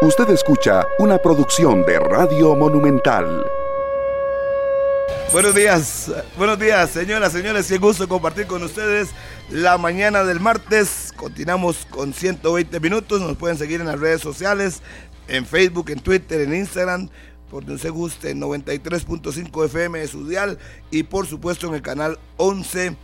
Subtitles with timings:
[0.00, 3.44] Usted escucha una producción de Radio Monumental.
[5.32, 7.66] Buenos días, buenos días, señoras, señores.
[7.66, 9.08] Qué gusto compartir con ustedes
[9.50, 11.12] la mañana del martes.
[11.16, 13.20] Continuamos con 120 minutos.
[13.20, 14.82] Nos pueden seguir en las redes sociales,
[15.26, 17.08] en Facebook, en Twitter, en Instagram,
[17.50, 20.58] por donde se guste, 93.5 FM de su dial
[20.92, 22.96] y por supuesto en el canal 11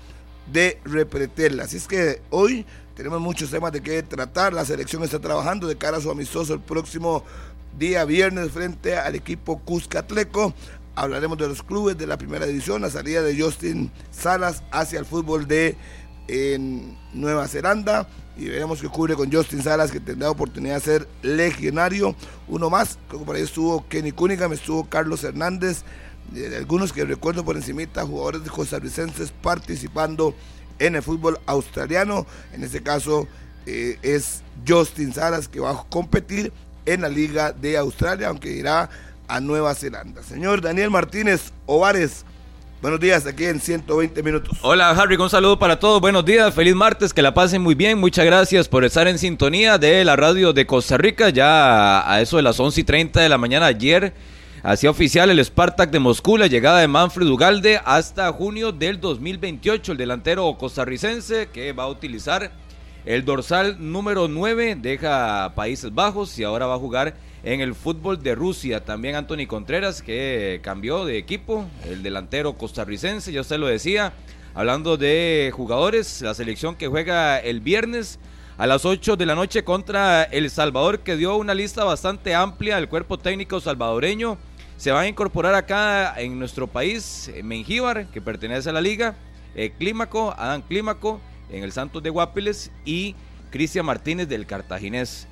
[0.52, 1.61] de Repretel.
[1.61, 4.52] Así es que hoy tenemos muchos temas de que tratar.
[4.52, 7.25] La selección está trabajando de cara a su amistoso el próximo
[7.79, 10.54] día viernes frente al equipo Cuscatleco.
[10.94, 15.04] Hablaremos de los clubes de la primera división, la salida de Justin Salas hacia el
[15.04, 15.76] fútbol de
[17.13, 22.14] Nueva Zelanda y veremos qué ocurre con Justin Salas que tendrá oportunidad de ser legionario.
[22.49, 25.85] Uno más, creo que por ahí estuvo Kenny Cunningham, estuvo Carlos Hernández, de
[26.57, 30.35] algunos que recuerdo por encimita, jugadores costarricenses participando
[30.79, 32.27] en el fútbol australiano.
[32.53, 33.28] En este caso
[33.67, 36.53] eh, es Justin Salas que va a competir
[36.87, 38.91] en la Liga de Australia, aunque irá
[39.27, 40.22] a Nueva Zelanda.
[40.22, 42.25] Señor Daniel Martínez Ovares,
[42.83, 44.59] buenos días aquí en 120 minutos.
[44.61, 47.98] Hola Harry, un saludo para todos, buenos días, feliz martes, que la pasen muy bien,
[47.98, 52.36] muchas gracias por estar en sintonía de la radio de Costa Rica, ya a eso
[52.36, 54.12] de las 11 y 30 de la mañana ayer.
[54.66, 59.92] Hacía oficial el Spartak de Moscú la llegada de Manfred Ugalde hasta junio del 2028,
[59.92, 62.50] el delantero costarricense que va a utilizar
[63.04, 68.22] el dorsal número 9, deja Países Bajos y ahora va a jugar en el fútbol
[68.22, 68.82] de Rusia.
[68.82, 74.14] También Anthony Contreras, que cambió de equipo, el delantero costarricense, ya usted lo decía.
[74.54, 78.18] Hablando de jugadores, la selección que juega el viernes
[78.56, 82.78] a las 8 de la noche contra El Salvador, que dio una lista bastante amplia
[82.78, 84.38] al cuerpo técnico salvadoreño.
[84.84, 89.14] Se va a incorporar acá en nuestro país Mengíbar, que pertenece a la liga,
[89.54, 93.14] eh, Clímaco, Adán Clímaco, en el Santos de Guapiles, y
[93.50, 95.26] Cristian Martínez del Cartaginés.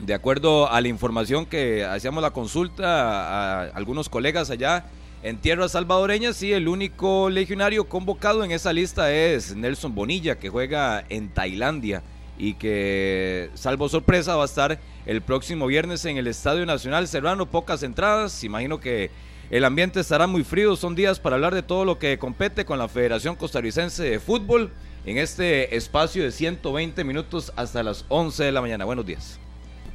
[0.00, 4.84] De acuerdo a la información que hacíamos la consulta a algunos colegas allá
[5.24, 10.50] en tierras salvadoreñas, sí, el único legionario convocado en esa lista es Nelson Bonilla, que
[10.50, 12.04] juega en Tailandia
[12.38, 17.46] y que, salvo sorpresa, va a estar el próximo viernes en el Estadio Nacional Serrano,
[17.46, 19.10] pocas entradas, imagino que
[19.50, 22.78] el ambiente estará muy frío, son días para hablar de todo lo que compete con
[22.78, 24.70] la Federación Costarricense de Fútbol
[25.06, 28.84] en este espacio de 120 minutos hasta las 11 de la mañana.
[28.84, 29.40] Buenos días.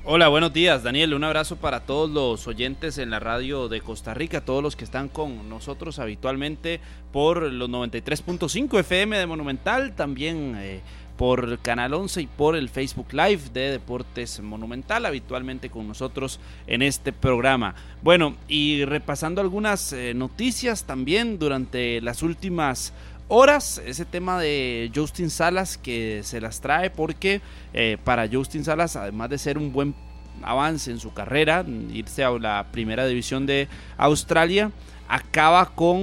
[0.05, 1.13] Hola, buenos días, Daniel.
[1.13, 4.83] Un abrazo para todos los oyentes en la radio de Costa Rica, todos los que
[4.83, 6.81] están con nosotros habitualmente
[7.13, 10.81] por los 93.5 FM de Monumental, también eh,
[11.17, 16.81] por Canal 11 y por el Facebook Live de Deportes Monumental, habitualmente con nosotros en
[16.81, 17.75] este programa.
[18.01, 22.93] Bueno, y repasando algunas eh, noticias también durante las últimas
[23.27, 23.81] horas.
[23.85, 27.41] Ese tema de Justin Salas que se las trae porque
[27.73, 29.95] eh, para Justin Salas, además de ser un buen
[30.41, 34.71] avance en su carrera, irse a la primera división de Australia,
[35.07, 35.97] acaba con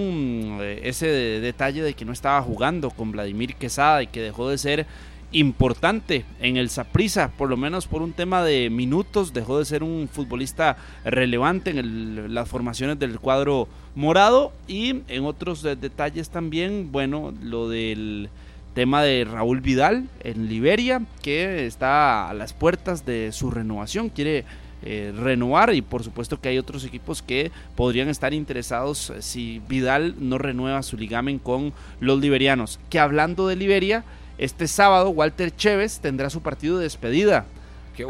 [0.60, 4.58] eh, ese detalle de que no estaba jugando con Vladimir Quesada y que dejó de
[4.58, 4.86] ser
[5.32, 9.82] importante en el Saprissa, por lo menos por un tema de minutos, dejó de ser
[9.82, 14.52] un futbolista relevante en las formaciones del cuadro morado.
[14.66, 18.28] Y en otros detalles también, bueno, lo del
[18.74, 24.44] tema de Raúl Vidal en Liberia, que está a las puertas de su renovación, quiere
[24.82, 30.14] eh, renovar y por supuesto que hay otros equipos que podrían estar interesados si Vidal
[30.18, 32.80] no renueva su ligamen con los liberianos.
[32.88, 34.04] Que hablando de Liberia,
[34.38, 37.46] este sábado Walter Chévez tendrá su partido de despedida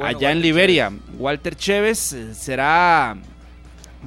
[0.02, 0.92] allá en Liberia.
[1.18, 3.16] Walter Chévez eh, será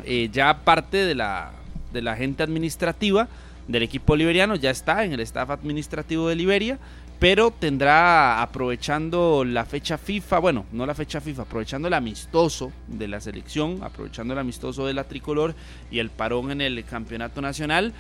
[0.06, 1.52] eh, ya parte de la,
[1.92, 3.28] de la gente administrativa
[3.68, 6.80] del equipo liberiano, ya está en el staff administrativo de Liberia,
[7.20, 13.08] pero tendrá aprovechando la fecha FIFA, bueno, no la fecha FIFA, aprovechando el amistoso de
[13.08, 15.56] la selección, aprovechando el amistoso de la tricolor
[15.90, 17.94] y el parón en el campeonato nacional,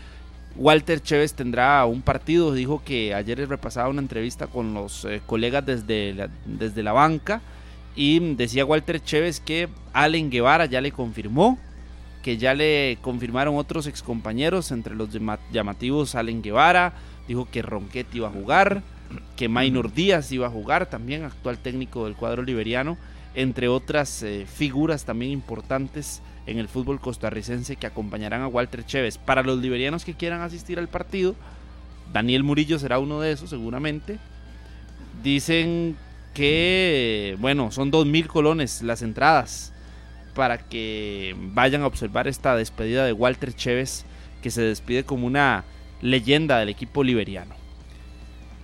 [0.55, 5.65] Walter Chévez tendrá un partido, dijo que ayer repasaba una entrevista con los eh, colegas
[5.65, 7.41] desde la, desde la banca
[7.95, 11.57] y decía Walter Chévez que Allen Guevara ya le confirmó,
[12.21, 15.09] que ya le confirmaron otros excompañeros, entre los
[15.51, 16.93] llamativos Allen Guevara,
[17.27, 18.83] dijo que Ronquetti iba a jugar,
[19.35, 22.97] que Maynor Díaz iba a jugar, también actual técnico del cuadro liberiano,
[23.35, 29.17] entre otras eh, figuras también importantes en el fútbol costarricense que acompañarán a Walter Chévez.
[29.17, 31.35] Para los liberianos que quieran asistir al partido,
[32.11, 34.19] Daniel Murillo será uno de esos seguramente.
[35.23, 35.95] Dicen
[36.33, 39.71] que, bueno, son dos mil colones las entradas
[40.35, 44.05] para que vayan a observar esta despedida de Walter Chévez,
[44.41, 45.63] que se despide como una
[46.01, 47.62] leyenda del equipo liberiano.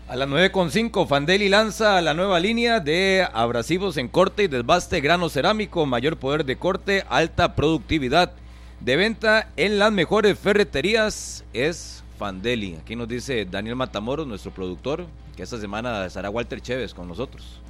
[0.10, 5.30] A las 9.5, Fandeli lanza la nueva línea de abrasivos en corte y desbaste grano
[5.30, 8.32] cerámico, mayor poder de corte, alta productividad.
[8.80, 12.78] De venta en las mejores ferreterías es Fandeli.
[12.82, 15.06] Aquí nos dice Daniel Matamoros, nuestro productor,
[15.38, 17.62] que esta semana estará Walter Chévez con nosotros.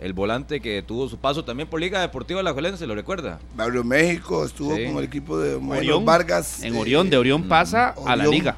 [0.00, 3.38] El volante que tuvo su paso también por Liga Deportiva La ¿se lo recuerda?
[3.54, 4.86] Barrio México, estuvo Sí.
[4.86, 6.62] con el equipo de Orión, Vargas.
[6.62, 8.56] En eh, Orión, de Orión pasa a la liga.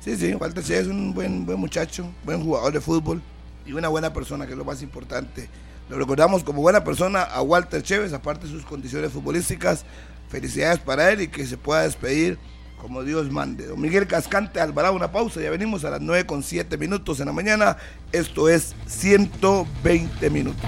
[0.00, 3.20] Sí, sí, Walter Chévez es un buen, buen muchacho, buen jugador de fútbol
[3.66, 5.48] y una buena persona, que es lo más importante.
[5.88, 9.84] Lo recordamos como buena persona a Walter Chévez, aparte de sus condiciones futbolísticas.
[10.28, 12.38] Felicidades para él y que se pueda despedir
[12.80, 13.66] como Dios mande.
[13.66, 17.26] Don Miguel Cascante Alvarado, una pausa, ya venimos a las 9 con 7 minutos en
[17.26, 17.76] la mañana.
[18.12, 20.62] Esto es 120 minutos.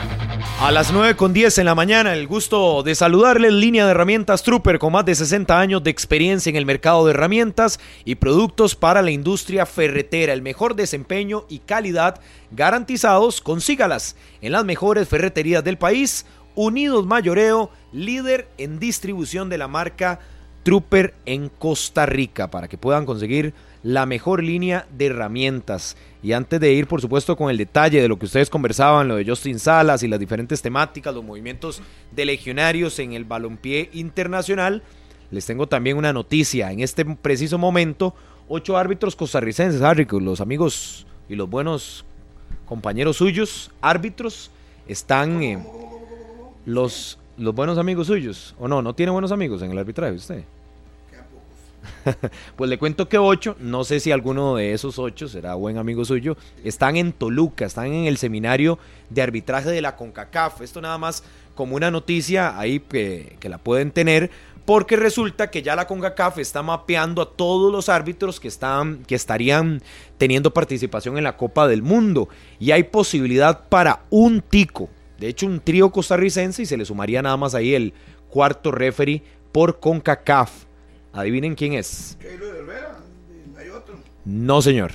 [0.61, 3.93] A las 9 con 10 en la mañana, el gusto de saludarle en línea de
[3.93, 8.17] herramientas Trooper con más de 60 años de experiencia en el mercado de herramientas y
[8.17, 10.33] productos para la industria ferretera.
[10.33, 12.21] El mejor desempeño y calidad
[12.51, 16.27] garantizados, consígalas en las mejores ferreterías del país.
[16.57, 20.19] Unidos Mayoreo, líder en distribución de la marca
[20.63, 25.97] Trooper en Costa Rica para que puedan conseguir la mejor línea de herramientas.
[26.23, 29.17] Y antes de ir, por supuesto, con el detalle de lo que ustedes conversaban, lo
[29.17, 34.83] de Justin Salas y las diferentes temáticas, los movimientos de legionarios en el balompié internacional,
[35.31, 36.73] les tengo también una noticia.
[36.73, 38.15] En este preciso momento,
[38.49, 39.81] ocho árbitros costarricenses,
[40.11, 42.05] los amigos y los buenos
[42.67, 44.51] compañeros suyos, árbitros,
[44.89, 45.65] están eh,
[46.67, 48.55] los, los buenos amigos suyos.
[48.59, 48.83] ¿O no?
[48.83, 50.45] ¿No tiene buenos amigos en el arbitraje usted?
[52.57, 56.05] Pues le cuento que ocho, no sé si alguno de esos ocho será buen amigo
[56.05, 58.79] suyo, están en Toluca, están en el seminario
[59.09, 60.61] de arbitraje de la CONCACAF.
[60.61, 64.31] Esto nada más como una noticia ahí que, que la pueden tener,
[64.65, 69.15] porque resulta que ya la CONCACAF está mapeando a todos los árbitros que, están, que
[69.15, 69.83] estarían
[70.19, 72.29] teniendo participación en la Copa del Mundo.
[72.59, 74.89] Y hay posibilidad para un tico,
[75.21, 77.93] de hecho un trío costarricense y se le sumaría nada más ahí el
[78.31, 79.23] cuarto referee
[79.53, 80.51] por CONCACAF.
[81.13, 82.17] Adivinen quién es.
[82.21, 82.99] Keylor Herrera,
[83.53, 83.97] no hay otro.
[84.25, 84.93] No, señor.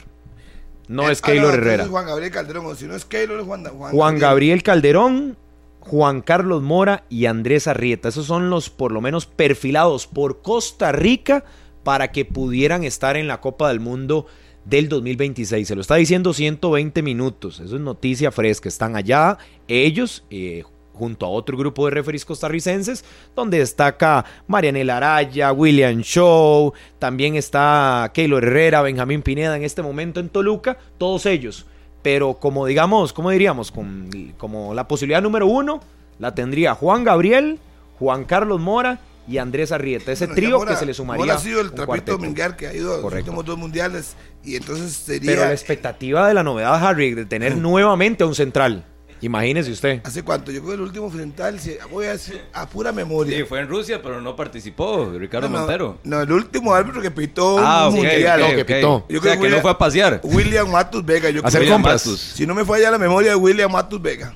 [0.87, 1.87] No Eh, es ah, Keylor entonces Herrera.
[1.87, 5.37] Juan Gabriel Calderón, o si no es Keylor, es Juan, Juan Gabriel Calderón,
[5.79, 8.09] Juan Carlos Mora y Andrés Arrieta.
[8.09, 11.43] Esos son los por lo menos perfilados por Costa Rica
[11.83, 14.25] para que pudieran estar en la Copa del Mundo
[14.65, 15.67] del 2026.
[15.67, 17.59] Se lo está diciendo 120 minutos.
[17.59, 18.67] Eso es noticia fresca.
[18.67, 20.25] Están allá ellos.
[20.29, 20.63] eh,
[20.95, 23.03] junto a otro grupo de referees costarricenses,
[23.35, 30.19] donde destaca Marianela Araya, William Shaw, también está Keylor Herrera, Benjamín Pineda en este momento
[30.19, 31.65] en Toluca, todos ellos.
[32.01, 35.81] Pero como digamos, como diríamos, con, como la posibilidad número uno,
[36.19, 37.59] la tendría Juan Gabriel,
[37.99, 40.11] Juan Carlos Mora y Andrés Arrieta.
[40.11, 41.33] Ese Bueno, trío que se le sumaría.
[41.33, 42.17] Ha sido el trapito
[42.57, 43.31] que ha ido a los Correcto.
[43.31, 47.55] últimos dos mundiales y entonces sería Pero la expectativa de la novedad, Harry, de tener
[47.57, 48.85] nuevamente a un central.
[49.21, 50.01] Imagínese usted.
[50.03, 50.51] ¿Hace cuánto?
[50.51, 51.57] Yo creo que el último frontal,
[51.89, 53.37] voy a decir a pura memoria.
[53.37, 55.97] Sí, fue en Rusia, pero no participó Ricardo no, no, Montero.
[56.03, 58.41] No, el último árbitro que pitó Ah, un mundial.
[58.41, 58.67] ok, que ok.
[58.67, 59.05] pitó.
[59.09, 60.19] Yo o creo sea, que que no William- fue a pasear.
[60.21, 61.29] William Matus Vega.
[61.29, 62.05] Yo creo Hacer que- William compras.
[62.05, 62.19] Matus.
[62.19, 64.33] Si no me falla la memoria de William Matus Vega.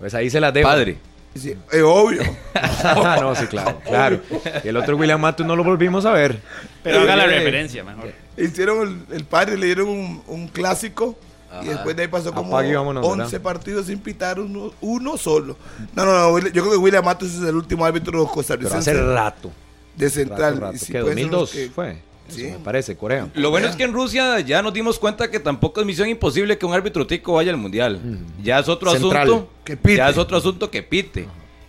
[0.00, 0.68] Pues ahí se la debo.
[0.68, 0.98] Padre.
[1.38, 2.22] Sí, es obvio.
[2.84, 4.20] Ah, no, sí, claro, claro.
[4.64, 6.40] Y el otro William Matus no lo volvimos a ver.
[6.82, 8.12] Pero haga la Eh, referencia mejor.
[8.36, 11.18] Hicieron el, el padre, le dieron un, un clásico.
[11.62, 13.40] Y después de ahí pasó como Apague y vámonos, 11 ¿verdad?
[13.40, 15.56] partidos sin pitar uno, uno solo.
[15.96, 16.38] No, no, no.
[16.38, 19.50] Yo creo que William Matus es el último árbitro Pero costarricense hace rato.
[19.96, 20.54] de central.
[20.54, 20.76] rato, rato.
[20.76, 22.02] Y sí, ¿Qué, pueden ser los 2002 que- fue?
[22.28, 22.44] Sí.
[22.44, 23.28] Eso me parece, Corea.
[23.34, 26.58] Lo bueno es que en Rusia ya nos dimos cuenta que tampoco es misión imposible
[26.58, 28.00] que un árbitro tico vaya al mundial.
[28.42, 29.28] Ya es otro Central.
[29.28, 29.50] asunto.
[29.64, 29.96] Que pite.
[29.96, 31.26] Ya es otro asunto que pite.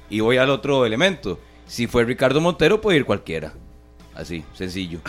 [0.09, 1.39] Y voy al otro elemento.
[1.65, 3.53] Si fue Ricardo Montero, puede ir cualquiera.
[4.15, 4.99] Así, sencillo.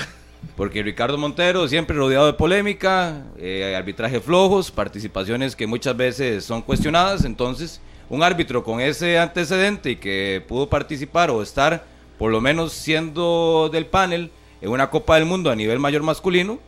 [0.57, 6.63] Porque Ricardo Montero siempre rodeado de polémica, eh, arbitraje flojos, participaciones que muchas veces son
[6.63, 7.25] cuestionadas.
[7.25, 11.85] Entonces, un árbitro con ese antecedente y que pudo participar o estar,
[12.19, 14.31] por lo menos siendo del panel,
[14.61, 16.59] en una Copa del Mundo a nivel mayor masculino,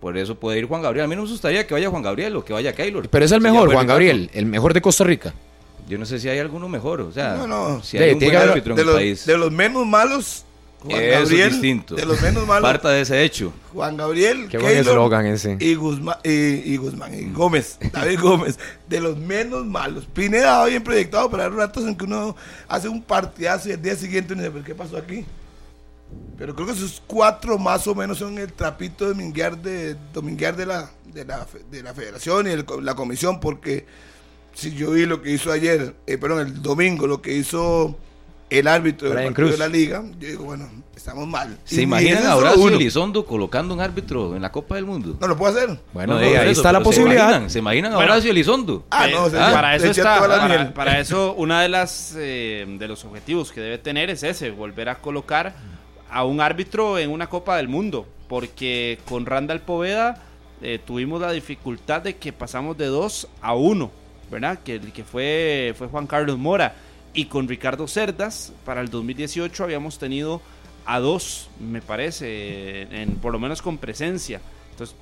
[0.00, 1.04] por eso puede ir Juan Gabriel.
[1.04, 3.08] A mí no me gustaría que vaya Juan Gabriel o que vaya Keylor.
[3.08, 3.88] Pero es el mejor, Juan Ricardo.
[3.88, 5.32] Gabriel, el mejor de Costa Rica.
[5.88, 7.82] Yo no sé si hay alguno mejor, o sea, No, no.
[7.82, 9.26] si De- hay un buen árbitro en de, el los, país.
[9.26, 10.44] de los menos malos,
[10.80, 11.46] Juan Eso Gabriel.
[11.46, 11.94] es distinto.
[11.94, 13.52] De los menos malos, Parta de ese hecho.
[13.72, 14.48] Juan Gabriel.
[14.48, 15.56] Qué buen eslogan ese.
[15.60, 18.58] Y Guzmán, y, y Guzmán, y Gómez, David Gómez,
[18.88, 20.06] de los menos malos.
[20.12, 22.34] Pineda va bien proyectado, pero hay ratos en que uno
[22.68, 25.24] hace un partidazo y el día siguiente uno dice, ¿pero qué pasó aquí?
[26.38, 30.56] Pero creo que esos cuatro más o menos son el trapito de dominguear de, dominguear
[30.56, 33.86] de, la, de, la, de la federación y el- la comisión, porque
[34.54, 37.96] si yo vi lo que hizo ayer, eh, perdón, el domingo, lo que hizo
[38.50, 39.58] el árbitro del Brian partido Cruz.
[39.60, 41.56] de la liga, yo digo, bueno, estamos mal.
[41.64, 42.68] ¿Se Y- imaginan ese a.
[42.74, 45.16] Elizondo colocando un árbitro en la Copa del Mundo?
[45.20, 45.78] No lo puedo hacer.
[45.94, 47.28] Bueno, No, eh, ahí eso, está la pero ¿se posibilidad.
[47.28, 47.50] imaginan?
[47.50, 48.12] ¿Se imaginan a Bueno.
[48.12, 48.84] Horacio Elizondo?
[48.90, 52.66] Ah, Eh, no, se- para, se eso está, para, para eso una de las eh,
[52.78, 55.54] de los objetivos que debe tener es ese, volver a colocar
[56.12, 60.22] a un árbitro en una Copa del Mundo, porque con Randall Poveda
[60.60, 63.90] eh, tuvimos la dificultad de que pasamos de 2 a 1,
[64.30, 64.58] ¿verdad?
[64.62, 66.74] Que que fue fue Juan Carlos Mora
[67.14, 70.40] y con Ricardo Cerdas para el 2018 habíamos tenido
[70.84, 74.40] a dos, me parece, en, por lo menos con presencia.
[74.72, 74.96] Entonces,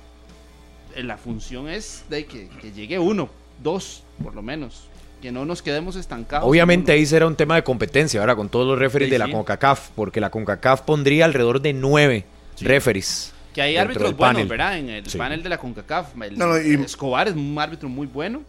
[0.95, 3.29] eh, la función es de que llegue uno,
[3.63, 4.90] dos, por lo menos.
[5.21, 6.49] Que no nos quedemos estancados.
[6.49, 9.19] Obviamente en ahí será un tema de competencia, ahora con todos los referees Sí, de
[9.19, 9.31] la sí.
[9.31, 12.25] CONCACAF, porque la CONCACAF pondría alrededor de nueve
[12.55, 12.65] Sí.
[12.65, 13.33] referees.
[13.53, 14.47] Que hay árbitros buenos, panel.
[14.47, 14.77] ¿verdad?
[14.79, 15.17] En el Sí.
[15.17, 16.19] panel de la CONCACAF.
[16.23, 18.43] El- No, no, y- Escobar es un árbitro muy bueno.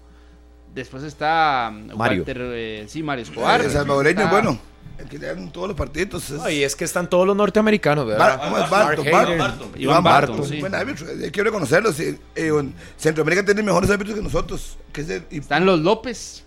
[0.75, 2.19] Después está Mario.
[2.21, 3.61] Walter, eh, sí, Mario Escobar.
[3.61, 4.59] el salvadoreño es bueno.
[4.99, 6.31] El que le dan todos los partidos.
[6.31, 8.41] Es Ay, es que están todos los norteamericanos, Bar- ¿verdad?
[8.45, 8.71] ¿cómo es?
[8.71, 9.39] Mark Barton, Hader.
[9.39, 9.71] Barton.
[9.77, 10.61] Iván Barton, sí.
[10.61, 11.93] Buen árbitro, hay que reconocerlo.
[11.93, 12.17] sí.
[12.37, 14.79] Eh, en Centroamérica tiene mejores árbitros que nosotros.
[14.93, 16.45] Que es, el- y- Están los López.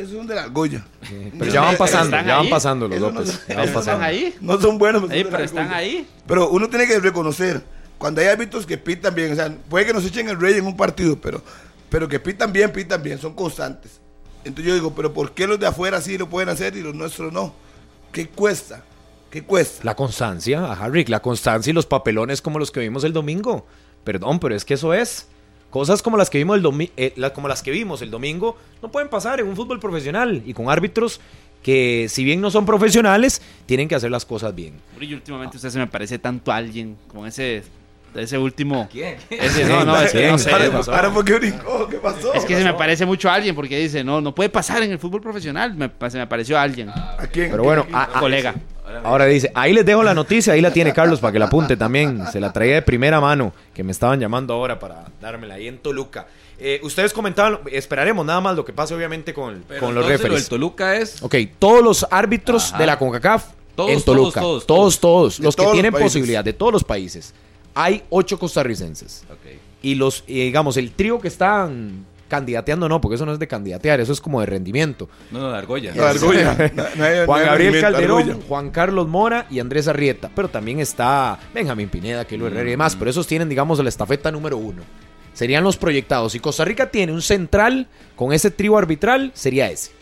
[0.00, 0.84] Es un de la Goya.
[1.38, 3.46] Pero ya van pasando, ya van pasando los no López.
[3.48, 4.04] ya van están pasando.
[4.04, 4.34] ahí.
[4.40, 5.76] No son buenos, pero están Goya.
[5.76, 6.06] ahí.
[6.26, 7.62] Pero uno tiene que reconocer,
[7.98, 10.66] cuando hay árbitros que pitan bien, o sea, puede que nos echen el rey en
[10.66, 11.42] un partido, pero,
[11.88, 14.00] pero que pitan bien, pitan bien, son constantes.
[14.44, 16.94] Entonces yo digo, pero ¿por qué los de afuera sí lo pueden hacer y los
[16.94, 17.54] nuestros no?
[18.12, 18.82] ¿Qué cuesta?
[19.30, 19.82] ¿Qué cuesta?
[19.84, 23.66] La constancia, ajá, Rick, la constancia y los papelones como los que vimos el domingo.
[24.04, 25.26] Perdón, pero es que eso es.
[25.76, 28.56] Cosas como las que vimos el domi- eh, la- como las que vimos el domingo
[28.82, 31.20] no pueden pasar en un fútbol profesional y con árbitros
[31.62, 34.72] que si bien no son profesionales, tienen que hacer las cosas bien.
[34.98, 37.62] Y últimamente usted se me parece tanto a alguien con ese,
[38.14, 38.88] ese último.
[38.90, 39.16] ¿Quién?
[39.28, 40.30] Ese, no, no, es que ¿Quién?
[40.30, 40.48] no sé.
[40.48, 40.94] ¿Qué Ahora, pasó?
[40.94, 41.86] ahora, ¿por qué brincó?
[41.90, 42.32] ¿Qué pasó?
[42.32, 44.92] Es que se me parece mucho a alguien porque dice, no, no puede pasar en
[44.92, 45.74] el fútbol profesional.
[45.74, 46.88] Me, se me pareció a alguien.
[46.88, 47.50] ¿A quién?
[47.50, 48.54] Pero bueno, ¿A a- a- colega.
[49.04, 51.76] Ahora dice, ahí les dejo la noticia, ahí la tiene Carlos para que la apunte
[51.76, 52.24] también.
[52.32, 55.78] Se la traía de primera mano, que me estaban llamando ahora para dármela ahí en
[55.78, 56.26] Toluca.
[56.58, 60.08] Eh, ustedes comentaban, esperaremos nada más lo que pase obviamente con, Pero con los lo
[60.10, 60.42] referees.
[60.42, 61.22] del Toluca es...
[61.22, 62.78] Ok, todos los árbitros Ajá.
[62.78, 64.40] de la CONCACAF Todos, en Toluca.
[64.40, 65.38] todos, Todos, todos, todos.
[65.40, 66.06] Los que todos los tienen países.
[66.12, 67.34] posibilidad, de todos los países.
[67.74, 69.24] Hay ocho costarricenses.
[69.30, 69.60] Ok.
[69.82, 73.46] Y los, y digamos, el trío que están candidateando, no, porque eso no es de
[73.46, 75.08] candidatear, eso es como de rendimiento.
[75.30, 75.94] No, no, de Argolla.
[75.94, 78.46] No, no Juan Gabriel Calderón, Argolla.
[78.48, 80.30] Juan Carlos Mora y Andrés Arrieta.
[80.34, 82.96] Pero también está Benjamín Pineda, Kelo Herrera y demás.
[82.96, 84.82] Pero esos tienen, digamos, la estafeta número uno.
[85.32, 86.32] Serían los proyectados.
[86.32, 89.95] Si Costa Rica tiene un central con ese trío arbitral, sería ese.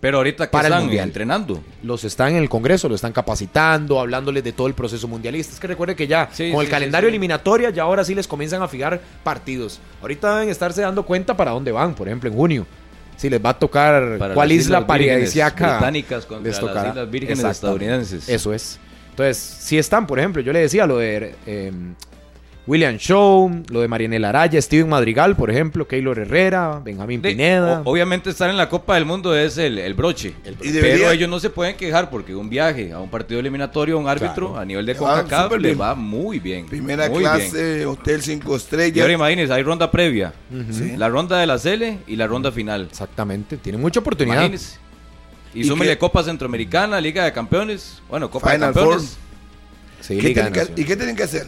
[0.00, 1.08] Pero ahorita que Para el están Mundial.
[1.08, 1.60] entrenando.
[1.82, 5.52] Los están en el Congreso, lo están capacitando, hablándoles de todo el proceso mundialista.
[5.54, 8.28] Es que recuerde que ya Sí, con el calendario sí, eliminatoria ya ahora sí les
[8.28, 9.80] comienzan a fijar partidos.
[10.00, 12.66] Ahorita deben estarse dando cuenta para dónde van, por ejemplo, en junio.
[13.16, 16.88] Si les va a tocar Para cuál las isla paradisíaca británicas contra les las tocará.
[16.90, 18.28] Islas Vírgenes estadounidenses.
[18.28, 18.78] Eso es.
[19.10, 21.72] Entonces, si están, por ejemplo, yo le decía lo de eh,
[22.68, 27.80] William Shaw, lo de Marianela Araya, Steven Madrigal, por ejemplo, Keylor Herrera, Benjamín De- Pineda.
[27.80, 30.34] o- obviamente estar en la Copa del Mundo es el, el broche.
[30.60, 34.06] Pero ellos no se pueden quejar porque un viaje a un partido eliminatorio, a un
[34.06, 34.58] árbitro Claro.
[34.58, 36.66] a nivel de CONCACAF le va muy bien.
[36.66, 37.30] Primera muy bien.
[37.30, 39.10] clase, hotel cinco Y ahora estrellas.
[39.10, 40.34] imagínense, hay ronda previa.
[40.70, 40.92] Sí.
[40.98, 42.86] La ronda de la Cele y la ronda final.
[42.90, 44.36] Exactamente, tiene mucha oportunidad.
[44.40, 44.76] Imagínense.
[45.54, 45.98] Y, ¿Y súmele qué?
[45.98, 48.02] Copa Centroamericana, Liga de Campeones.
[48.10, 49.16] Bueno, Copa Final de Campeones.
[50.02, 50.80] Sí, ¿Qué Liga tienen de que- Naciones.
[50.80, 51.46] ¿Y qué tienen que hacer?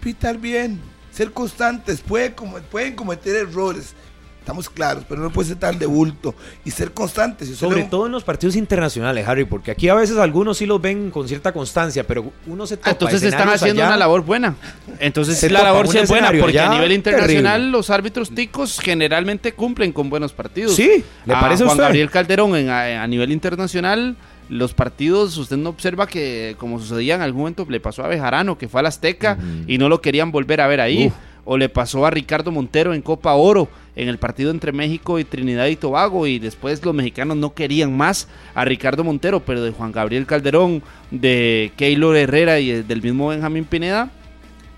[0.00, 0.80] Pitar bien,
[1.12, 2.00] ser constantes.
[2.00, 2.30] Puede
[2.70, 3.94] pueden cometer errores,
[4.40, 6.34] estamos claros, pero no puede ser tan de bulto.
[6.64, 7.48] Y ser constantes.
[7.56, 11.10] Sobre todo en los partidos internacionales, Harry, porque aquí a veces algunos sí los ven
[11.10, 13.90] con cierta constancia, pero uno se topa Ah, Entonces están haciendo allá.
[13.90, 14.54] una labor buena.
[15.00, 17.70] Entonces Se la labor sí es buena porque a nivel internacional terrible.
[17.72, 20.74] los árbitros ticos generalmente cumplen con buenos partidos.
[20.76, 21.82] Sí, ¿le a parece a Juan usted?
[21.84, 24.16] Gabriel Calderón en- a, a nivel internacional
[24.48, 28.58] los partidos usted no observa que como sucedía en algún momento le pasó a Bejarano
[28.58, 31.12] que fue al Azteca y no lo querían volver a ver ahí Uf.
[31.44, 35.24] o le pasó a Ricardo Montero en Copa Oro en el partido entre México y
[35.24, 39.72] Trinidad y Tobago y después los mexicanos no querían más a Ricardo Montero pero de
[39.72, 44.10] Juan Gabriel Calderón de Keylor Herrera y del mismo Benjamín Pineda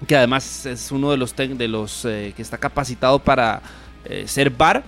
[0.07, 3.61] que además es uno de los de los eh, que está capacitado para
[4.05, 4.83] eh, ser VAR.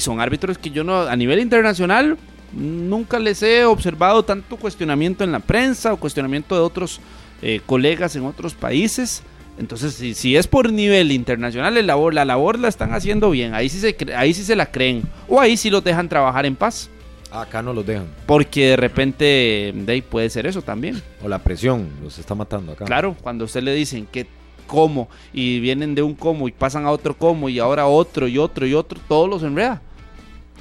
[0.00, 2.16] Son árbitros que yo no a nivel internacional
[2.56, 7.00] nunca les he observado tanto cuestionamiento en la prensa o cuestionamiento de otros
[7.42, 9.22] eh, colegas en otros países.
[9.58, 13.54] Entonces, si, si es por nivel internacional, el labor, la labor la están haciendo bien.
[13.54, 15.02] Ahí sí, se, ahí sí se la creen.
[15.28, 16.90] O ahí sí los dejan trabajar en paz.
[17.30, 18.06] Acá no los dejan.
[18.26, 21.02] Porque de repente de ahí puede ser eso también.
[21.22, 22.84] O la presión los está matando acá.
[22.84, 24.26] Claro, cuando a usted le dicen que
[24.66, 28.38] cómo y vienen de un cómo y pasan a otro cómo y ahora otro y
[28.38, 29.82] otro y otro, todos los enreda.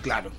[0.01, 0.31] Claro.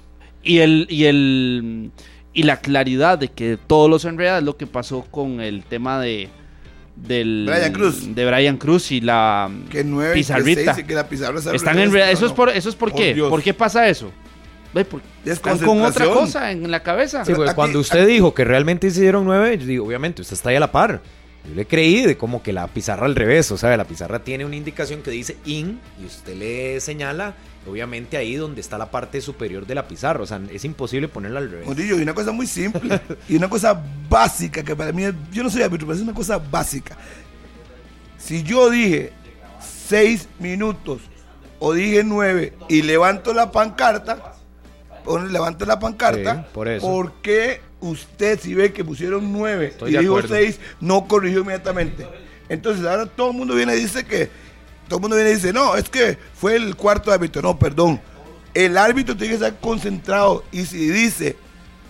[0.45, 1.91] Y el y el
[2.33, 6.01] y la claridad de que todos los enreda es lo que pasó con el tema
[6.01, 6.29] de
[6.97, 8.15] del Brian Cruz.
[8.15, 10.61] de Brian Cruz y la Que nueve, pizarrita.
[10.61, 11.79] que seis y que la pizarra está están.
[11.79, 13.15] Eso No, es por eso es por Por qué?
[13.15, 13.31] Dios.
[13.31, 14.11] ¿Por qué pasa eso?
[14.91, 17.25] Por- Están con otra cosa en la cabeza.
[17.25, 20.35] Sí, porque aquí- cuando usted dijo que realmente se dieron nueve, yo digo, obviamente, usted
[20.35, 21.01] está ahí a la par.
[21.49, 24.45] Yo le creí de como que la pizarra al revés, o sea, la pizarra tiene
[24.45, 27.35] una indicación que dice in y usted le señala,
[27.67, 31.39] obviamente ahí donde está la parte superior de la pizarra, o sea, es imposible ponerla
[31.41, 31.69] al revés.
[31.79, 35.51] Y una cosa muy simple, y una cosa básica que para mí, es- yo no
[35.51, 36.97] soy árbitro, pero es una cosa básica.
[38.19, 39.13] Si yo dije
[39.87, 41.01] seis minutos
[41.59, 44.35] o dije nueve y levanto la pancarta,
[45.05, 46.87] o levanto la pancarta, Sí, por eso.
[46.87, 50.35] ¿por qué usted si ve que pusieron nueve Estoy y dijo acuerdo.
[50.35, 52.07] seis, no corrigió inmediatamente?
[52.49, 54.31] Entonces ahora todo el mundo viene y dice que,
[54.89, 58.01] todo el mundo viene y dice, no, es que fue el cuarto árbitro, no, perdón.
[58.53, 61.37] El árbitro tiene que estar concentrado y si dice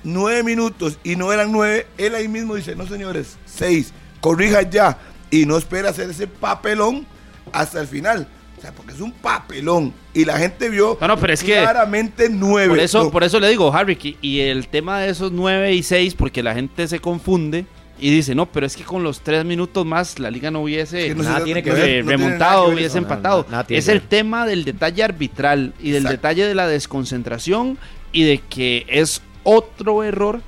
[0.03, 4.99] nueve minutos y no eran nueve, él ahí mismo dice, no señores, seis, corrija ya
[5.31, 7.07] y no espera hacer ese papelón
[7.53, 8.29] hasta el final.
[8.57, 11.61] O sea, porque es un papelón y la gente vio No, no, pero es que-
[11.61, 12.69] claramente nueve.
[12.71, 15.83] Por eso, No, por eso le digo, Harry, y el tema de esos 9 y
[15.83, 17.67] 6, porque la gente se confunde
[17.99, 21.07] y dice, no, pero es que con los 3 minutos más la liga no hubiese
[21.09, 23.47] que no nada se- tiene que no ver, se- no tiene remontado, hubiese empatado.
[23.51, 26.17] no, es el tema del detalle arbitral y del Exacto.
[26.17, 27.79] detalle de la desconcentración
[28.13, 30.41] y de que es otro error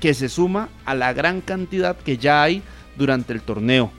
[0.00, 2.62] que se suma a la gran cantidad que ya hay
[2.96, 3.90] durante el torneo.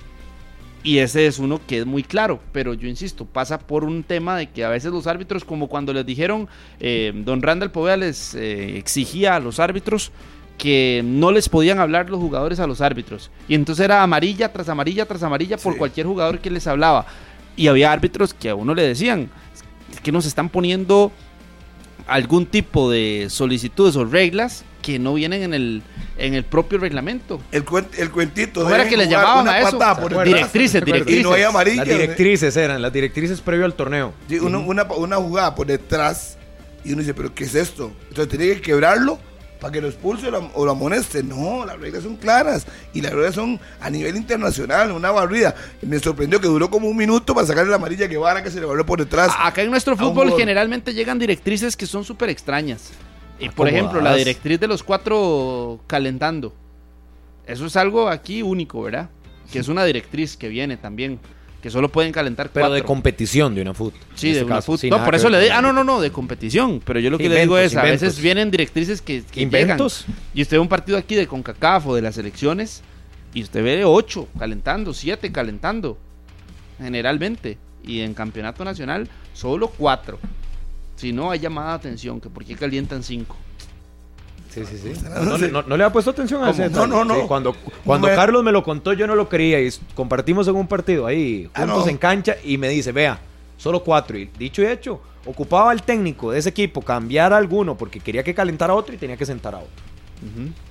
[0.81, 4.37] Y ese es uno que es muy claro, pero yo insisto, pasa por un tema
[4.37, 6.47] de que a veces los árbitros, como cuando les dijeron,
[6.79, 10.11] eh, don Randall Povea les eh, exigía a los árbitros
[10.59, 13.31] que no les podían hablar los jugadores a los árbitros.
[13.47, 15.79] Y entonces era amarilla tras amarilla tras amarilla por Sí.
[15.79, 17.07] cualquier jugador que les hablaba.
[17.55, 19.29] Y había árbitros que a uno le decían
[19.91, 21.11] "Es que nos están poniendo
[22.07, 25.81] algún tipo de solicitudes o reglas que no vienen en el,
[26.17, 27.39] en el propio reglamento.
[27.51, 28.63] El, cuen- el cuentito.
[28.63, 29.77] ¿Cómo era que le llamaban una a eso?
[30.01, 30.23] por.
[30.23, 31.21] Directrices, directrices.
[31.21, 31.85] Y no hay amarilla.
[31.85, 34.13] Las directrices eran, las directrices previo al torneo.
[34.27, 36.37] Sí, uno- una, una jugada por detrás
[36.83, 37.91] y uno dice, pero ¿qué es esto?
[38.09, 39.19] Entonces tiene que quebrarlo
[39.59, 41.23] para que lo expulse o lo, o lo amoneste.
[41.23, 45.55] No, las reglas son claras y las reglas son a nivel internacional, una barrida.
[45.81, 48.59] Me sorprendió que duró como un minuto para sacarle la amarilla que Guevara que se
[48.59, 49.31] le volvió por detrás.
[49.37, 52.91] Acá en nuestro fútbol generalmente llegan directrices que son súper extrañas.
[53.39, 56.53] Y por ejemplo, la directriz de los cuatro calentando.
[57.45, 59.09] Eso es algo aquí único, ¿verdad?
[59.51, 61.19] Que es una directriz que viene también.
[61.61, 62.75] Que solo pueden calentar Pero cuatro.
[62.75, 63.93] de competición de una fut.
[64.15, 65.53] Sí, en de este una fut- sin No, por eso le digo.
[65.55, 66.81] Ah, no, no, no, de competición.
[66.85, 70.05] Pero yo lo que le digo Inventos, es: a veces vienen directrices que, que Inventos.
[70.07, 70.21] llegan.
[70.33, 72.81] Y usted ve un partido aquí de CONCACAF o de las elecciones.
[73.33, 75.97] Y usted ve ocho calentando, siete calentando.
[76.77, 77.57] Generalmente.
[77.83, 80.17] Y en campeonato nacional, solo cuatro.
[80.95, 82.21] Si no, hay llamada de atención.
[82.21, 83.35] Que por qué calientan cinco.
[84.49, 84.93] Sí, sí, sí.
[85.23, 87.15] No le- no- no le ha puesto atención a ese No, no, no.
[87.15, 89.61] Sí, cuando cuando Me- Carlos me lo contó, yo no lo creía.
[89.61, 93.19] Y compartimos en un partido ahí, Ah, juntos en cancha, y me dice, vea,
[93.57, 94.17] solo cuatro.
[94.17, 98.23] Y dicho y hecho, ocupaba el técnico de ese equipo cambiar a alguno porque quería
[98.23, 99.69] que calentara a otro y tenía que sentar a otro.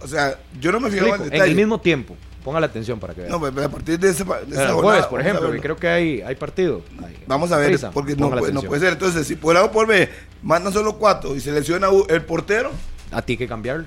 [0.02, 1.44] O sea, yo no me fijaba en detalle.
[1.50, 2.14] el mismo tiempo.
[2.44, 3.30] Ponga la atención para que vea.
[3.30, 6.20] No, pero a partir de ese de esa jueves, por ejemplo, que creo que hay,
[6.22, 6.82] hay partido.
[7.04, 8.92] Hay- Vamos a ver, prisa, porque no, no puede ser.
[8.92, 10.08] Entonces, si por A o por B
[10.42, 12.70] mandan solo cuatro y selecciona el portero,
[13.10, 13.86] A ti que cambiarlo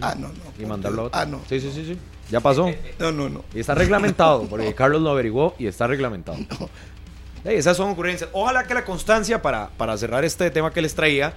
[0.00, 0.34] ah, no, no.
[0.58, 1.20] y mandarlo a otro.
[1.20, 1.40] Ah, no.
[1.48, 1.98] Sí, sí, sí, sí.
[2.30, 2.70] Ya pasó.
[2.98, 3.44] No, no, no.
[3.54, 6.38] Y está reglamentado, porque Carlos lo averiguó y está reglamentado.
[7.44, 8.30] Ey, esas son ocurrencias.
[8.32, 11.34] Ojalá que la constancia, para, para cerrar este tema que les traía,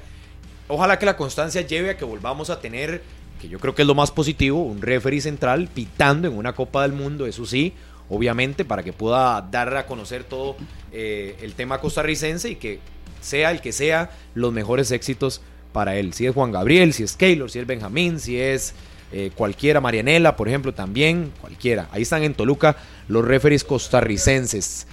[0.68, 3.04] ojalá que la constancia lleve a que volvamos a tener,
[3.40, 6.82] que yo creo que es lo más positivo, un referee central pitando en una Copa
[6.82, 7.74] del Mundo, eso sí,
[8.10, 10.58] obviamente, para que pueda dar a conocer todo
[10.92, 12.80] eh, el tema costarricense y que
[13.22, 16.14] sea el que sea los mejores éxitos para él.
[16.14, 18.74] Si es Juan Gabriel, si es Keylor, si es Benjamín, si es
[19.12, 21.90] eh, cualquiera, Marianela, por ejemplo, también, cualquiera.
[21.92, 24.88] Ahí están en Toluca los referees costarricenses.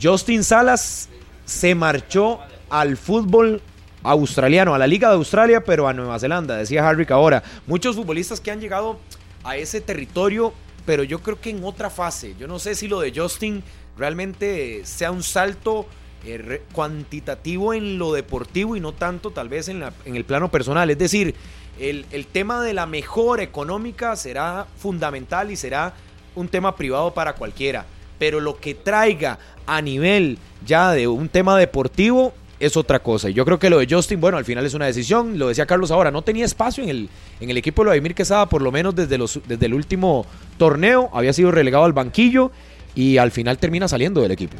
[0.00, 1.08] Justin Salas
[1.44, 3.62] se marchó al fútbol
[4.02, 7.42] australiano, a la Liga de Australia, pero a Nueva Zelanda, decía Harvick ahora.
[7.66, 8.98] Muchos futbolistas que han llegado
[9.44, 10.52] a ese territorio,
[10.84, 12.34] pero yo creo que en otra fase.
[12.38, 13.62] Yo no sé si lo de Justin
[13.96, 15.86] realmente sea un salto
[16.26, 20.50] eh, cuantitativo en lo deportivo y no tanto tal vez en, la- en el plano
[20.50, 20.90] personal.
[20.90, 21.34] Es decir,
[21.78, 25.94] el, el tema de la mejora económica será fundamental y será
[26.34, 27.86] un tema privado para cualquiera.
[28.18, 33.28] Pero lo que traiga a nivel ya de un tema deportivo es otra cosa.
[33.28, 35.36] Y yo creo que lo de Justin, bueno, al final es una decisión.
[35.38, 37.08] Lo decía Carlos ahora, no tenía espacio en el,
[37.40, 40.24] en el equipo de Vladimir Quesada, por lo menos desde, los, desde el último
[40.56, 41.10] torneo.
[41.12, 42.52] Había sido relegado al banquillo
[42.94, 44.56] y al final termina saliendo del equipo.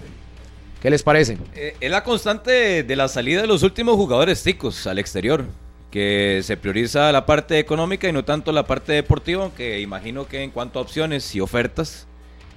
[0.85, 1.39] ¿Qué les parece?
[1.55, 5.47] Eh, es la constante de la salida de los últimos jugadores ticos al exterior.
[5.91, 10.43] que se prioriza la parte económica y no tanto la parte deportiva, aunque imagino que
[10.43, 12.07] en cuanto a opciones y ofertas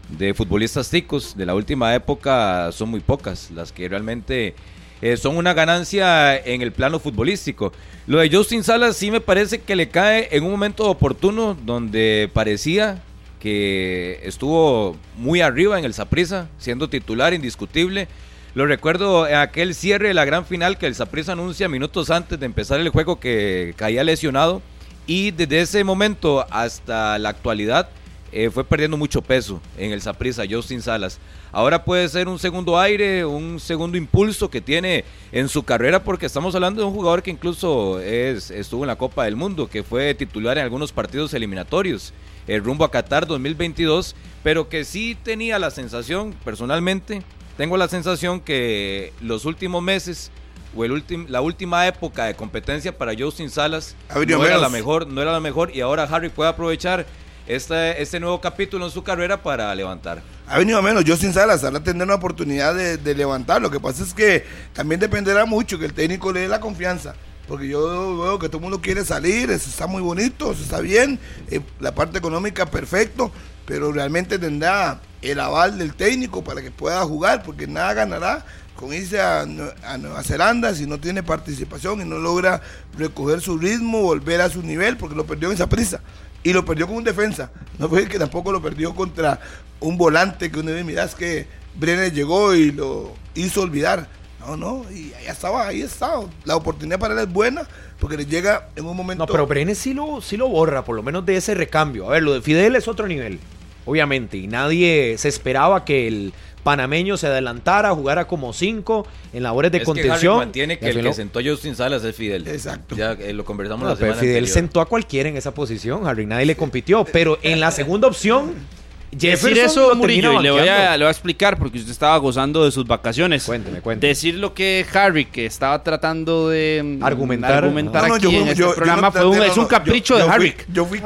[0.09, 4.55] de futbolistas ticos de la última época son muy pocas las que realmente
[5.01, 7.71] eh, son una ganancia en el plano futbolístico.
[8.07, 12.29] Lo de Justin Salas sí me parece que le cae en un momento oportuno donde
[12.33, 13.03] parecía
[13.39, 18.07] que estuvo muy arriba en el Saprissa, siendo titular indiscutible.
[18.55, 22.45] Lo recuerdo aquel cierre de la gran final que el Saprissa anuncia minutos antes de
[22.45, 24.61] empezar el juego que caía lesionado
[25.05, 27.89] y desde ese momento hasta la actualidad
[28.31, 31.17] eh, fue perdiendo mucho peso en el Saprissa, Justin Salas.
[31.51, 36.25] Ahora puede ser un segundo aire, un segundo impulso que tiene en su carrera, porque
[36.25, 39.81] estamos hablando de un jugador que incluso es, estuvo en la Copa del Mundo, que
[39.81, 42.13] fue titular en algunos partidos eliminatorios,
[42.47, 47.21] el rumbo a Qatar 2022, pero que sí tenía la sensación, personalmente,
[47.57, 50.31] tengo la sensación que los últimos meses
[50.75, 55.21] o el la última época de competencia para Justin Salas no era la mejor, no
[55.21, 57.05] era la mejor y ahora Harry puede aprovechar
[57.47, 60.21] este, este nuevo capítulo en su carrera para levantar.
[60.47, 63.61] Ha venido a menos, Justin Salas ahora tendrá una oportunidad de, levantar.
[63.61, 67.15] Lo que pasa es que también dependerá mucho que el técnico le dé la confianza.
[67.47, 70.81] Porque yo veo que todo el mundo quiere salir, eso está muy bonito, eso está
[70.81, 73.31] bien, eh, la parte económica perfecto,
[73.65, 78.93] pero realmente tendrá el aval del técnico para que pueda jugar, porque nada ganará con
[78.93, 82.61] irse a, a, Nueva Zelanda si no tiene participación y no logra
[82.97, 86.01] recoger su ritmo, volver a su nivel, porque lo perdió en esa prisa
[86.43, 87.51] y lo perdió con un defensa.
[87.79, 89.39] No fue que tampoco lo perdió contra
[89.79, 94.07] un volante que uno ve, mirás que Brenner llegó y lo hizo olvidar.
[94.47, 96.23] No, no, y ahí estaba, ahí estaba.
[96.45, 97.67] La oportunidad para él es buena
[97.99, 99.25] porque le llega en un momento.
[99.25, 102.07] No, pero Brenner sí lo, sí lo borra, por lo menos de ese recambio.
[102.07, 103.39] A ver, lo de Fidel es otro nivel,
[103.85, 106.33] obviamente, y nadie se esperaba que el
[106.63, 110.51] panameño se adelantara, jugara como cinco en labores de contención.
[110.53, 112.47] Que que el que sentó a Justin Salas es Fidel.
[112.47, 112.95] Exacto.
[112.95, 116.25] Ya eh, lo conversamos la semana Fidel sentó a cualquiera en esa posición, Harry.
[116.25, 117.03] Nadie le compitió.
[117.03, 118.53] Pero en la segunda opción
[119.11, 122.65] Decir eso, Murillo, y le voy, a, le voy a explicar porque usted estaba gozando
[122.65, 123.45] de sus vacaciones.
[123.45, 124.09] Cuénteme, cuénteme.
[124.09, 129.11] Decir lo que Harry, que estaba tratando de mm, argumentar, argumentar aquí en este programa,
[129.11, 130.55] fue un, es un capricho de Harry.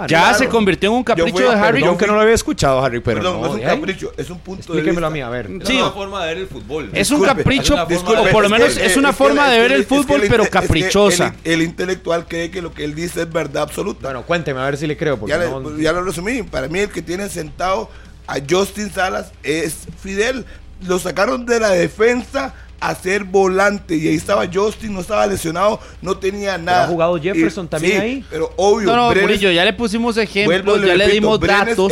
[0.07, 1.81] ya se convirtió en un capricho de Harry.
[1.81, 4.73] Yo que no lo había escuchado, Harry, pero no, es un capricho, es un punto
[4.73, 5.07] de vista.
[5.07, 5.49] a mí, a ver.
[5.61, 6.89] Es una forma de ver el fútbol.
[6.93, 10.45] Es un capricho, o por lo menos es una forma de ver el fútbol, pero
[10.49, 11.35] caprichosa.
[11.43, 14.07] El intelectual cree que lo que él dice es verdad absoluta.
[14.07, 15.19] Bueno, cuénteme, a ver si le creo.
[15.27, 16.41] Ya lo resumí.
[16.43, 17.89] Para mí, el que tiene sentado
[18.27, 20.45] a Justin Salas es Fidel.
[20.87, 25.79] Lo sacaron de la defensa a ser volante y ahí estaba Justin, no estaba lesionado,
[26.01, 26.85] no tenía nada.
[26.85, 28.25] ¿Ha jugado Jefferson también ahí?
[28.29, 28.87] Pero obvio.
[28.87, 31.91] No, no, Murillo, ya le pusimos ejemplos, ya le dimos datos,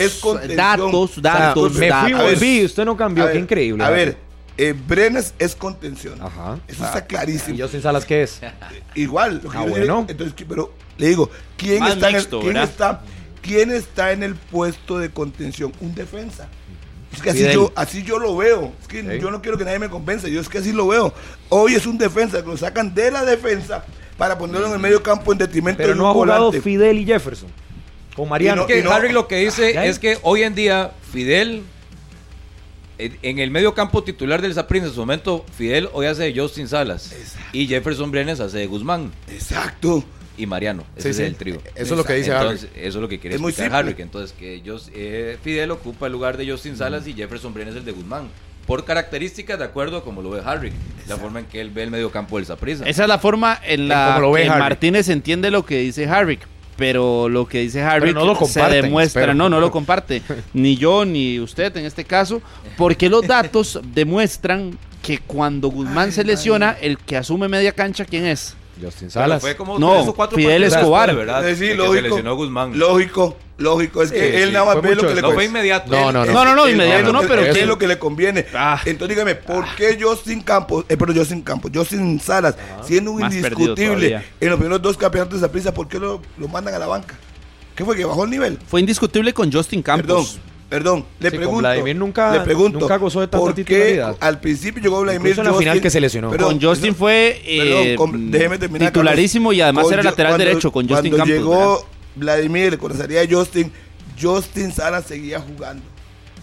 [0.56, 3.84] datos, datos, Me fui, volví, usted no cambió, qué increíble.
[3.84, 4.18] A ver,
[4.58, 6.22] eh, Brenes es contención.
[6.22, 6.60] Ajá.
[6.68, 7.56] Eso está clarísimo.
[7.56, 8.42] ¿Y Justin Salas qué es?
[8.96, 9.42] Igual.
[9.44, 10.06] Lo que ah, bueno.
[10.10, 13.02] entonces, pero le digo, ¿quién, está, en el, ¿quién está
[13.42, 15.72] ¿quién está en el puesto de contención?
[15.80, 16.48] Un defensa.
[17.14, 18.72] Es que así yo, así yo lo veo.
[18.82, 20.32] Es que yo no quiero que nadie me convence.
[20.32, 21.14] Yo es que así lo veo.
[21.50, 23.84] Hoy es un defensa que lo sacan de la defensa
[24.18, 27.50] para ponerlo en el medio campo en detrimento Pero no ha jugado Fidel y Jefferson.
[28.16, 28.68] O Mariano.
[28.68, 31.64] que Harry lo que dice es que hoy en día Fidel
[32.98, 36.68] en el medio campo titular del Saprissa en su momento, Fidel hoy hace de Justin
[36.68, 37.16] Salas
[37.54, 39.14] y Jefferson Brenes hace de Guzmán.
[39.30, 40.04] Exacto
[40.40, 40.84] y Mariano.
[40.96, 41.62] Ese es el trío.
[41.76, 43.96] Eso es lo que dice entonces, Eso es lo que quiere es explicar Harry.
[44.00, 47.86] entonces, que ellos, eh, Fidel ocupa el lugar de Justin Salas y Jefferson Brenes el
[47.86, 48.30] de Guzmán.
[48.66, 50.72] Por características, de acuerdo a como lo ve Harry.
[51.08, 52.86] La forma en que él ve el medio campo del Saprissa.
[52.86, 56.40] Esa es la forma en la que Martínez entiende lo que dice Harry
[56.80, 60.22] pero lo que dice Harry no lo se demuestra, no, no lo comparte,
[60.54, 62.42] ni yo ni usted en este caso,
[62.78, 68.26] porque los datos demuestran que cuando Guzmán se lesiona, el que asume media cancha, ¿quién
[68.26, 68.56] es?
[68.82, 69.42] Justin Salas.
[69.42, 71.16] Fue como no, Fidel Escobar.
[71.16, 71.44] ¿verdad?
[71.56, 72.20] Sí, lógico,
[72.74, 74.04] Lógico, lógico.
[74.04, 75.22] Es que él nada más ve lo que le conviene.
[75.22, 75.92] No fue inmediato.
[75.92, 76.34] No, no, no.
[76.34, 78.46] No, no, no inmediato no, pero ¿qué es lo que le conviene?
[78.54, 78.80] Ah.
[78.86, 84.22] Entonces dígame, ¿por qué Justin Campos, eh, pero Justin Campos, Justin Salas, siendo un indiscutible
[84.40, 87.16] en los primeros dos campeonatos de prisa, ¿por qué lo, lo mandan a la banca?
[87.76, 87.96] ¿Qué fue?
[87.96, 88.60] ¿Que bajó el nivel?
[88.68, 90.06] Fue indiscutible con Justin Campos.
[90.06, 90.49] Perdón.
[90.70, 91.60] Perdón, le pregunto.
[91.62, 95.46] Vladimir nunca, le pregunto, nunca gozó de tanta ¿por qué al principio llegó Vladimir en
[95.46, 96.32] la final que se lesionó.
[96.38, 97.98] con Justin fue eh,
[98.78, 103.34] titularísimo y además era lateral derecho con Justin Cuando llegó Vladimir con la salida de
[103.34, 103.72] Justin,
[104.22, 105.84] Justin Sara seguía jugando.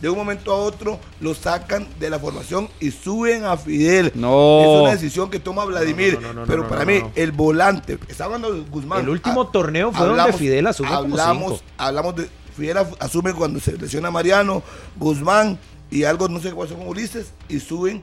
[0.01, 4.13] De un momento a otro lo sacan de la formación y suben a Fidel.
[4.15, 4.61] No.
[4.61, 6.19] Es una decisión que toma Vladimir.
[6.47, 9.03] pero para mí, el volante, está hablando de Guzmán.
[9.03, 13.61] El último ah, torneo fue donde Fidel asumió hablamos, como hablamos de Fidel asume cuando
[13.61, 14.63] se lesiona Mariano,
[14.97, 15.59] Guzmán
[15.91, 18.03] y algo, no sé cuáles son Ulises, y suben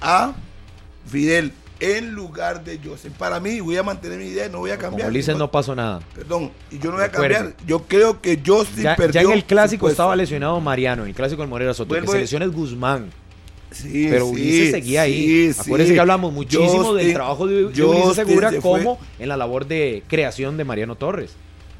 [0.00, 0.32] a
[1.06, 1.52] Fidel.
[1.78, 3.12] en lugar de Joseph.
[3.18, 5.02] Para mí, voy a mantener mi idea, no voy a cambiar.
[5.02, 6.00] Como Ulises no pasó nada.
[6.14, 7.54] Perdón, y yo no voy a cambiar.
[7.66, 9.20] Yo creo que Justin Ya, perdió.
[9.20, 11.88] ya en el clásico estaba lesionado Mariano, en el clásico del Morera Soto.
[11.88, 13.10] Vuelvo que se lesiona es Guzmán.
[13.72, 15.52] Sí, Pero sí, Ulises seguía ahí.
[15.52, 19.36] sí, Acuérdense que hablamos muchísimo del trabajo de, de Ulises Segura se como en la
[19.36, 21.32] labor de creación de Mariano Torres.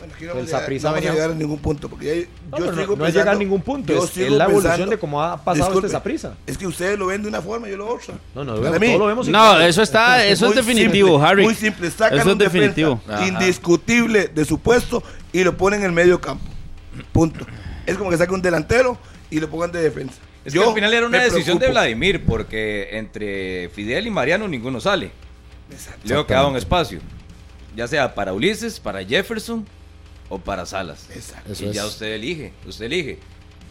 [0.08, 1.88] No El vamos, a llegar, Saprissa no vamos a venía- llegar a ningún punto.
[1.88, 4.24] Porque ya- No, yo no- sigo no es llegar a pensando- ningún punto, es- la
[4.44, 6.34] evolución pensando- de cómo ha pasado Disculpe, este Saprissa.
[6.46, 8.14] Es que ustedes lo ven de una forma y yo lo otra.
[8.34, 11.26] No, no, Para todo mí, lo vemos No, eso está, eso es Muy definitivo, simple,
[11.28, 11.42] Harry.
[11.44, 13.00] Muy simple, sacan Eso es definitivo.
[13.26, 16.44] Indiscutible de su puesto y lo ponen en el medio campo.
[17.12, 17.46] Punto.
[17.84, 18.98] Es como que saque un delantero
[19.30, 20.16] y lo pongan de defensa.
[20.44, 21.68] Es Yo que al final era una decisión de.
[21.70, 25.10] Vladimir, porque entre Fidel y Mariano ninguno sale.
[25.70, 26.00] Exacto.
[26.04, 27.00] Luego quedaba un espacio,
[27.74, 29.66] ya sea para Ulises, para Jefferson
[30.28, 31.06] o para Salas.
[31.14, 31.52] Exacto.
[31.52, 31.88] Eso y ya es.
[31.88, 33.18] usted elige, usted elige.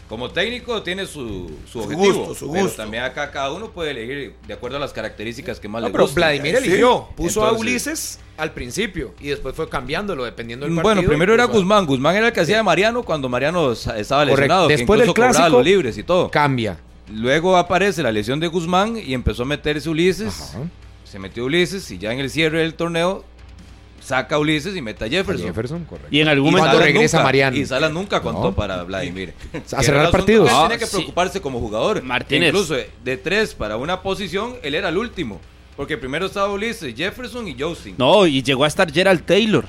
[0.07, 2.77] Como técnico tiene su, su Su objetivo, gusto, su pero gusto.
[2.83, 5.91] también acá cada uno puede elegir de acuerdo a las características que más No, le
[5.93, 6.07] pero.
[6.07, 6.67] Vladimir Sí.
[6.67, 10.93] eligió, puso a Ulises al principio y después fue cambiándolo dependiendo del partido.
[10.93, 11.87] Bueno, primero era Guzmán.
[11.87, 14.25] Guzmán era el que hacía de Mariano cuando Mariano estaba Correcto.
[14.35, 14.67] lesionado.
[14.67, 16.29] que Después del incluso cobraba clásico, los libres y todo.
[16.29, 16.77] Cambia.
[17.11, 20.39] Luego aparece la lesión de Guzmán y empezó a meterse Ulises.
[20.39, 20.59] Ajá.
[21.03, 23.25] Se metió Ulises y ya en el cierre del torneo
[24.05, 25.47] saca a Ulises y mete a Jefferson.
[25.47, 26.09] Jefferson, correcto.
[26.11, 27.57] Y en algún momento regresa nunca- Mariano.
[27.57, 28.55] Y Salas nunca contó No.
[28.55, 29.33] para Vladimir.
[29.53, 30.49] Era cerrar partidos.
[30.49, 30.95] él Ah, tenía que sí.
[30.97, 32.01] preocuparse como jugador.
[32.03, 32.49] Martínez.
[32.49, 35.41] Incluso de tres para una posición, él era el último.
[35.75, 37.95] Porque primero estaba Ulises, Jefferson y Justin.
[37.97, 39.65] No, y llegó a estar Gerald Taylor.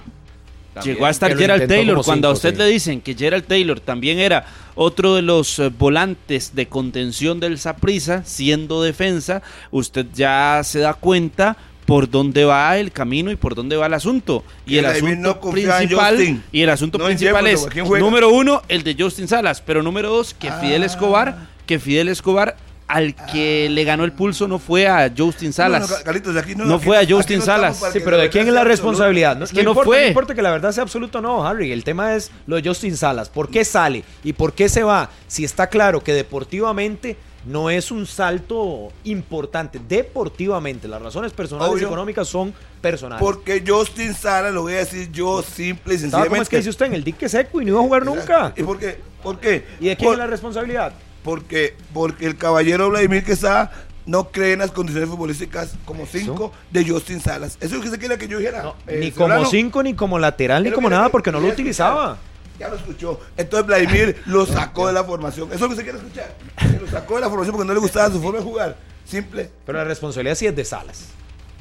[0.74, 0.94] También.
[0.94, 2.04] Llegó a estar Gerald Taylor.
[2.04, 2.58] Cuando a usted sí.
[2.58, 4.44] le dicen que Gerald Taylor también era
[4.74, 10.92] otro de los eh, volantes de contención del Saprissa, siendo defensa, usted ya se da
[10.92, 14.44] cuenta por dónde va el camino y por dónde va el asunto.
[14.66, 17.66] Y el asunto no principal y el asunto No principal es
[18.00, 20.86] número uno el de Justin Salas, pero número dos que Fidel Ah.
[20.86, 22.56] Escobar, que Fidel Escobar
[22.88, 25.90] al que le ganó el pulso no fue a Justin Salas.
[25.90, 27.82] No, no, Carlitos, aquí no, No aquí- fue a Justin Salas.
[27.92, 29.36] Sí, pero ¿de quién es la responsabilidad?
[29.36, 30.02] No, Es que no importa, fue.
[30.02, 31.72] No importa que la verdad sea absoluta o no, Harry.
[31.72, 33.28] El tema es lo de Justin Salas.
[33.28, 34.04] ¿Por qué sale?
[34.22, 35.10] ¿Y por qué se va?
[35.26, 39.80] Si está claro que deportivamente no es un salto importante.
[39.88, 41.86] Deportivamente, las razones personales y Obvio.
[41.88, 43.20] económicas son personales.
[43.24, 46.56] Porque Justin Sala, lo voy a decir yo simple y ¿Sabe cómo es que sencillamente.
[46.58, 46.86] dice usted?
[46.86, 48.52] En el dique seco y no iba a jugar nunca.
[48.56, 48.98] ¿Y por qué?
[49.22, 49.64] ¿Por qué?
[49.80, 50.92] ¿Y de quién Por- es la responsabilidad?
[51.22, 53.72] porque, porque el caballero Vladimir Quesada
[54.06, 57.56] no cree en las condiciones futbolísticas como cinco de Justin Salas.
[57.56, 58.62] Eso es lo que se quiere que yo dijera.
[58.62, 61.48] No, eh, ni como cinco, ni como lateral, ni como nada, que porque no lo
[61.48, 62.12] utilizaba.
[62.12, 62.35] escuchar.
[62.58, 63.20] Ya lo escuchó.
[63.36, 65.48] Entonces Vladimir lo sacó de la formación.
[65.52, 66.34] Eso es lo que se quiere escuchar.
[66.58, 68.76] Que Lo sacó de la formación porque no le gustaba su forma de jugar.
[69.04, 69.50] Simple.
[69.64, 71.08] Pero la responsabilidad sí es de Salas.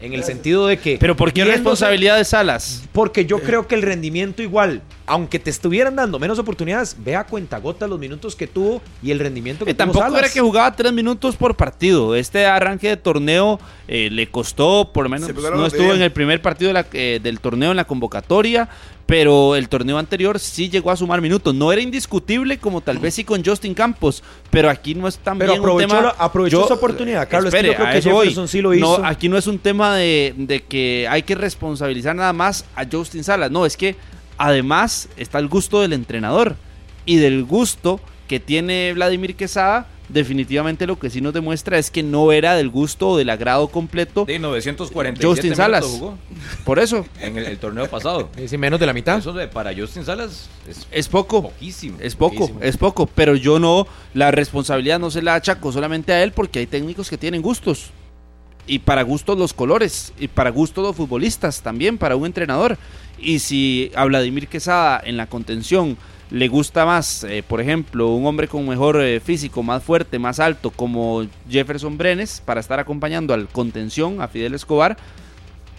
[0.02, 0.98] En el sentido de que.
[1.00, 2.84] Pero ¿por qué responsabilidad de Salas?
[2.92, 7.60] Porque yo creo que el rendimiento igual, aunque te estuvieran dando menos oportunidades, vea cuenta
[7.60, 10.20] gota los minutos que tuvo y el rendimiento que Eh, tuvo tampoco Salas.
[10.20, 12.14] era que jugaba tres minutos por partido.
[12.14, 16.12] Este arranque de torneo eh, le costó, por lo menos Se no estuvo en el
[16.12, 18.68] primer partido de la- eh, del torneo en la convocatoria,
[19.06, 21.54] pero el torneo anterior sí llegó a sumar minutos.
[21.54, 25.38] No era indiscutible como tal vez sí con Justin Campos, pero aquí no es tan
[25.38, 28.02] Pero bien un aprovechó tema- la- aprovechó esa oportunidad, Carlos, es que yo creo que.
[28.02, 29.06] Jefferson sí lo No, hizo.
[29.06, 33.24] aquí no es un tema de, de que hay que responsabilizar nada más a Justin
[33.24, 33.52] Salas.
[33.52, 33.96] No, es que
[34.38, 36.56] además está el gusto del entrenador
[37.06, 39.88] y del gusto que tiene Vladimir Quesada.
[40.10, 43.68] Definitivamente lo que sí nos demuestra es que no era del gusto o del agrado
[43.70, 45.86] completo De 947 Justin Salas.
[45.86, 46.18] jugó
[46.64, 48.30] Por eso en el, el torneo pasado.
[48.36, 49.18] Es decir, menos de la mitad.
[49.18, 51.44] Eso de, para Justin Salas es es poco.
[51.44, 51.98] poquísimo.
[52.00, 52.60] Es poco, poquísimo.
[52.62, 56.60] es poco, pero yo no, la responsabilidad no se la achaco solamente a él porque
[56.60, 57.92] hay técnicos que tienen gustos.
[58.68, 62.78] Y para gustos los colores, y para gustos los futbolistas también, para un entrenador.
[63.20, 65.98] Y si a Vladimir Quesada en la contención
[66.36, 70.42] le gusta más, eh, por ejemplo, un hombre con mejor eh, físico, más fuerte, más
[70.42, 74.98] alto, como Jefferson Brenes, para estar acompañando al contención, a Fidel Escobar,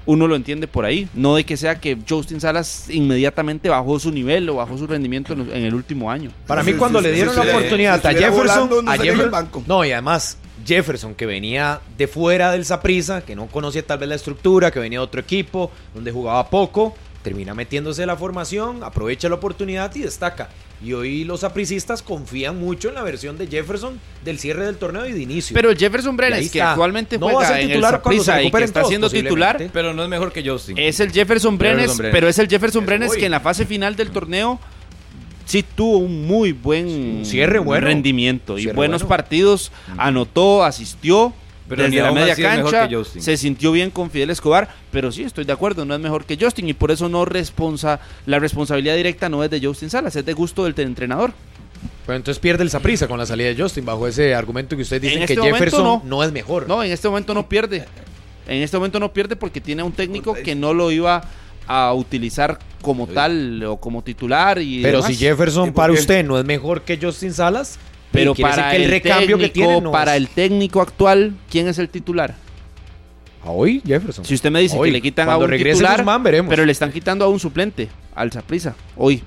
[0.07, 1.11] uno lo entiende por ahí.
[1.13, 5.35] No de que sea que Justin Salas inmediatamente bajó su nivel o bajó su rendimiento
[5.35, 6.31] en, el último año.
[6.47, 9.63] Para mí, cuando le dieron la oportunidad a Jefferson, volando, no a Jefferson- banco.
[9.67, 14.09] no, y además Jefferson, que venía de fuera del Saprissa, que no conocía tal vez
[14.09, 18.85] la estructura, que venía de otro equipo, donde jugaba poco, termina metiéndose en la formación,
[18.85, 20.49] aprovecha la oportunidad y destaca.
[20.81, 25.05] Y hoy los sapricistas confían mucho en la versión de Jefferson del cierre del torneo
[25.07, 25.53] y de inicio.
[25.53, 26.71] Pero Jefferson Y ahí Brenes, que está.
[26.71, 29.11] actualmente No va a juega ser en el titular se y que está todos, siendo
[29.11, 29.71] titular.
[29.73, 30.79] Pero no es mejor que Justin.
[30.79, 32.15] es el Jefferson Brenes, Jefferson Brenes.
[32.15, 34.61] pero es el Jefferson Brenes que en la fase final del torneo
[35.47, 37.89] sí tuvo un muy buen Un cierre bueno.
[37.89, 39.09] rendimiento y buenos bueno.
[39.09, 41.33] partidos, anotó, asistió.
[41.69, 45.45] Pero ni desde la media cancha se sintió bien con Fidel Escobar, pero sí estoy
[45.45, 49.29] de acuerdo, no es mejor que Justin y por eso no responsa, la responsabilidad directa
[49.29, 51.33] no es de Justin Salas, es de gusto del entrenador.
[52.07, 55.03] Pero entonces pierde el Saprissa con la salida de Justin, bajo ese argumento que ustedes
[55.03, 56.03] dicen En que este Jefferson no.
[56.05, 56.23] no.
[56.23, 56.69] es mejor.
[56.69, 57.85] No, en este momento no pierde.
[58.47, 61.25] En este momento no pierde porque tiene un técnico que no lo iba
[61.67, 64.61] a utilizar como tal o como titular.
[64.61, 65.11] Y Pero demás.
[65.11, 67.79] si Jefferson ¿Y por para usted no es mejor que Justin Salas,
[68.17, 71.35] Pero para que el, el recambio que técnico, tiene no para es- el técnico actual,
[71.51, 72.35] ¿quién es el titular?
[73.45, 74.25] ¿A hoy Jefferson.
[74.25, 76.51] Si usted me dice Hoy, que le quitan a un titular, Guzmán, veremos.
[76.51, 79.23] pero le están quitando a un suplente, al Saprisa, hoy.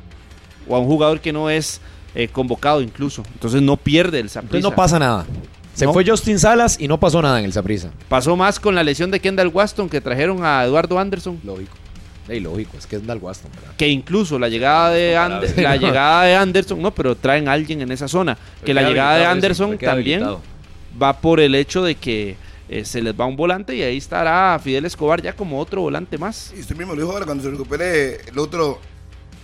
[0.67, 1.79] O a un jugador que no es
[2.15, 3.23] eh, convocado incluso.
[3.33, 4.69] Entonces no pierde el Entonces Saprisa.
[4.69, 5.25] no pasa nada.
[5.73, 5.93] Se No.
[5.93, 7.91] fue Justin Salas y no pasó nada en el Saprissa.
[8.09, 11.39] Pasó más con la lesión de Kendall Waston que trajeron a Eduardo Anderson.
[11.45, 11.71] Lógico.
[12.29, 13.71] Ey, lógico, es que es Dal Waston, ¿verdad?
[13.77, 17.81] Que incluso la llegada de Ander- la llegada de Anderson, no, pero traen a alguien
[17.81, 18.37] en esa zona.
[18.63, 20.41] Que la llegada de Anderson también habilitado.
[21.01, 22.35] va por el hecho de que
[22.69, 26.17] eh, se les va un volante y ahí estará Fidel Escobar ya como otro volante
[26.19, 26.53] más.
[26.55, 28.79] Y usted mismo lo dijo ahora, cuando se recupere el otro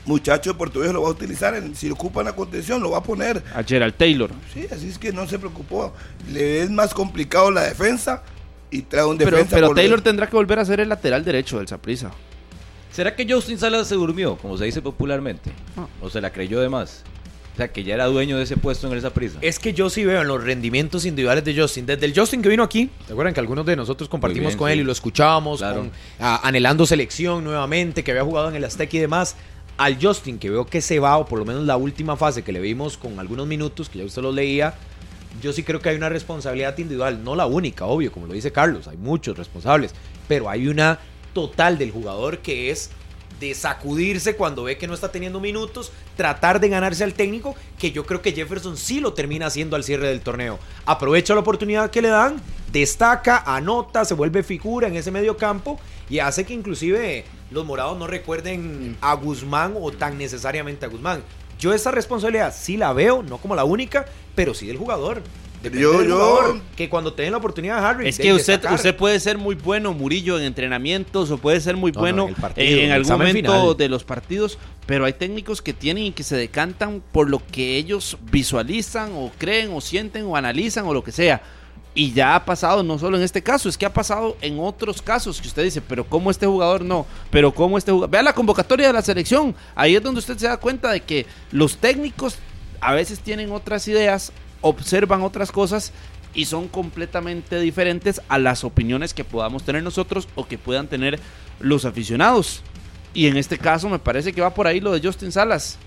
[0.06, 1.56] muchacho portugués lo va a utilizar.
[1.56, 3.42] en- si ocupa la contención, lo va a poner.
[3.56, 4.30] A Gerald Taylor.
[4.54, 5.92] Sí, así es que no se preocupó.
[6.32, 8.22] Le es más complicado la defensa
[8.70, 9.48] y trae un defensa.
[9.56, 12.12] pero Taylor tendrá que volver a ser el lateral derecho del Saprissa.
[12.96, 15.52] ¿Será que Justin Salas se durmió, como se dice popularmente?
[16.02, 17.04] ¿O se la creyó de más?
[17.54, 19.38] O sea, que ya era dueño de ese puesto en esa prisa.
[19.42, 22.50] Es que yo sí veo en los rendimientos individuales de Justin, desde el Justin que
[22.50, 24.74] vino aquí, ¿se acuerdan que algunos de nosotros compartimos bien, con sí.
[24.74, 25.80] él y lo escuchábamos, Claro.
[25.82, 29.36] con- a- anhelando selección nuevamente, que había jugado en el Azteca y demás,
[29.78, 32.52] al Justin que veo que se va, o por lo menos la última fase que
[32.54, 34.74] le vimos con algunos minutos, que ya usted lo leía,
[35.42, 38.52] yo sí creo que hay una responsabilidad individual, no la única, obvio, como lo dice
[38.52, 39.94] Carlos, hay muchos responsables,
[40.30, 41.00] pero hay una
[41.36, 42.90] total del jugador que es
[43.40, 47.92] de sacudirse cuando ve que no está teniendo minutos, tratar de ganarse al técnico, que
[47.92, 50.58] yo creo que Jefferson sí lo termina haciendo al cierre del torneo.
[50.86, 55.78] Aprovecha la oportunidad que le dan, destaca, anota, se vuelve figura en ese medio campo
[56.10, 61.22] y hace que inclusive los morados no recuerden a Guzmán o tan necesariamente a Guzmán.
[61.60, 65.22] Yo esa responsabilidad sí la veo, no como la única, pero sí del jugador.
[65.66, 68.76] Depende Yo- yo- jugador, que cuando te den la oportunidad, Harry, Es que usted, destacar.
[68.76, 72.28] usted puede ser muy bueno, Murillo, en entrenamientos, o puede ser muy No, no, bueno
[72.30, 73.78] en partido, algún momento final.
[73.78, 77.78] de los partidos, pero hay técnicos que tienen y que se decantan por lo que
[77.78, 81.42] ellos visualizan, o creen, o sienten, o analizan, o lo que sea.
[81.98, 85.02] Y ya ha pasado, no solo en este caso, es que ha pasado en otros
[85.02, 87.06] casos que usted dice, pero ¿cómo este jugador no?
[87.32, 88.12] Pero ¿cómo este jugador?
[88.12, 89.56] Vea la convocatoria de la selección.
[89.76, 92.38] Ahí es donde usted se da cuenta de que los técnicos
[92.82, 94.34] a veces tienen otras ideas,
[94.70, 95.92] observan otras cosas
[96.34, 101.20] y son completamente diferentes a las opiniones que podamos tener nosotros o que puedan tener
[101.60, 102.62] los aficionados.
[103.14, 105.78] Y en este caso me parece que va por ahí lo de Justin Salas.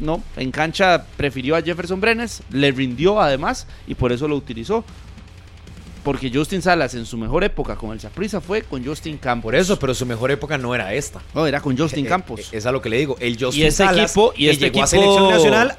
[0.00, 4.84] No, en cancha prefirió a Jefferson Brenes, le rindió además y por eso lo utilizó.
[6.02, 9.44] Porque Justin Salas en su mejor época con el Saprissa fue con Justin Campos.
[9.44, 11.20] Por eso, pero su mejor época no era esta.
[11.34, 12.40] No, era con Justin Eh, Campos.
[12.40, 13.16] eh, Es a lo que le digo.
[13.20, 15.78] El Justin Y este Salas, equipo- y que este llegó a equipo- selección nacional,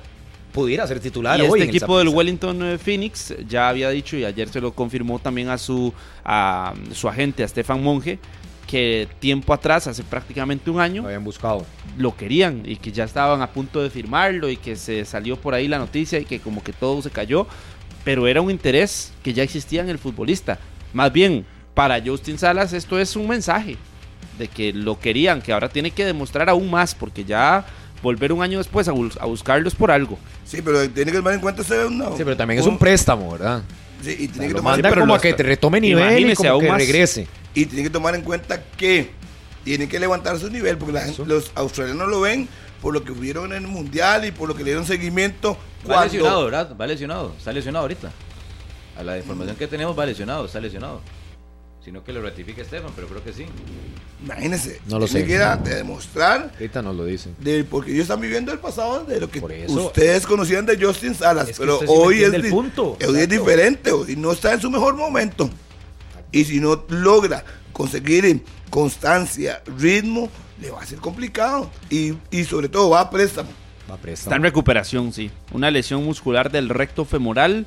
[0.52, 2.10] pudiera ser titular y hoy este en equipo del.
[2.10, 6.74] Wellington eh, Phoenix ya había dicho y ayer se lo confirmó también a su, a
[6.94, 8.20] su agente, a Stefan Monge,
[8.68, 11.66] que tiempo atrás, hace prácticamente un año, Lo habían buscado.
[11.98, 15.54] lo querían y que ya estaban a punto de firmarlo y que se salió por
[15.54, 17.48] ahí la noticia y que como que todo se cayó,
[18.04, 20.60] pero era un interés que ya existía en el futbolista.
[20.94, 23.78] Más bien, para Justin Salas esto es un mensaje
[24.38, 27.66] de que lo querían, que ahora tiene que demostrar aún más porque ya
[28.02, 30.18] volver un año después a, bus- a buscarlos por algo.
[30.46, 33.32] Sí, pero tiene que tomar en cuenta ese no, Sí, pero también es un préstamo,
[33.32, 33.62] ¿verdad?
[34.04, 36.50] Sí, y tiene que tomar manda pero como a que te retome nivel y como
[36.50, 36.78] aún que más.
[36.80, 37.28] regrese.
[37.54, 39.12] Y tiene que tomar en cuenta que
[39.64, 42.48] tiene que levantar su nivel, porque la gente- los australianos lo ven
[42.82, 45.56] por lo que vieron en el mundial y por lo que le dieron seguimiento.
[45.90, 46.76] Va lesionado, ¿verdad?
[46.80, 47.34] Va lesionado.
[47.38, 48.12] Está lesionado ahorita.
[48.98, 51.02] A la información que tenemos va lesionado, está lesionado.
[51.84, 53.46] Sino que lo ratifique Estefan, pero creo que sí.
[54.24, 55.26] imagínense, No lo sé.
[55.26, 57.36] que ir a demostrar Ahorita nos lo dicen.
[57.40, 60.78] de, porque ellos están viviendo el pasado de lo que Por eso- ustedes conocían de
[60.84, 62.98] Justin Salas, Es que pero sí hoy es, el punto.
[63.08, 65.50] hoy es diferente, hoy no está en su mejor momento.
[66.32, 70.30] Y si no logra conseguir constancia, ritmo,
[70.62, 71.70] le va a ser complicado.
[71.90, 73.50] Y, y sobre todo va a préstamo.
[73.90, 75.32] Va a Está en recuperación, sí.
[75.52, 77.66] Una lesión muscular del recto femoral.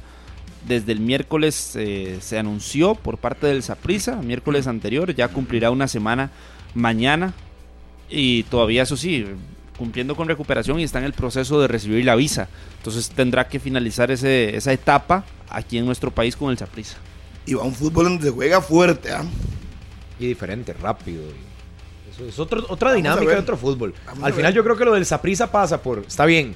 [0.67, 5.89] Desde el miércoles eh, se anunció por parte del Saprisa, miércoles anterior, ya cumplirá una
[5.89, 6.31] semana
[6.75, 7.35] mañana.
[8.09, 9.27] Y todavía, eso sí,
[9.77, 12.49] cumpliendo con recuperación y está en el proceso de recibir la visa.
[12.79, 16.97] Entonces tendrá que finalizar ese, esa etapa aquí en nuestro país con el Saprisa.
[17.47, 19.13] Y va a un fútbol donde se juega fuerte.
[19.13, 19.25] ¿ah?
[20.19, 21.23] Y diferente, rápido.
[22.11, 23.93] Eso es otro- otra Vamos dinámica de otro fútbol.
[24.07, 25.99] Vamos Al final yo creo que lo del Saprisa pasa por...
[26.07, 26.55] Está bien,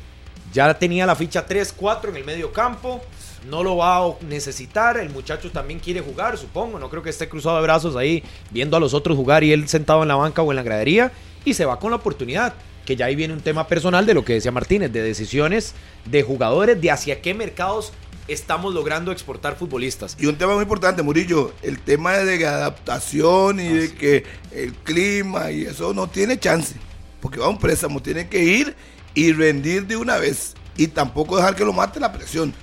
[0.53, 3.01] ya tenía la ficha 3-4 en el medio campo.
[3.49, 4.97] No lo va a necesitar.
[4.99, 6.79] El muchacho también quiere jugar, supongo.
[6.79, 9.69] No creo que esté cruzado de brazos ahí viendo a los otros jugar y él
[9.69, 11.13] sentado en la banca o en la gradería.
[11.45, 12.55] Y se va con la oportunidad.
[12.85, 15.75] Que ya ahí viene un tema personal de lo que decía Martínez, de decisiones
[16.07, 17.93] de jugadores, de hacia qué mercados
[18.29, 20.17] estamos logrando exportar futbolistas.
[20.19, 25.51] Y un tema muy importante, Murillo, el tema de adaptación y de que el clima
[25.51, 26.77] y eso no tiene chance.
[27.21, 28.75] Porque va a un préstamo, tiene que ir
[29.19, 30.55] y rendir de una vez.
[30.77, 32.55] Y tampoco dejar que lo mate la presión.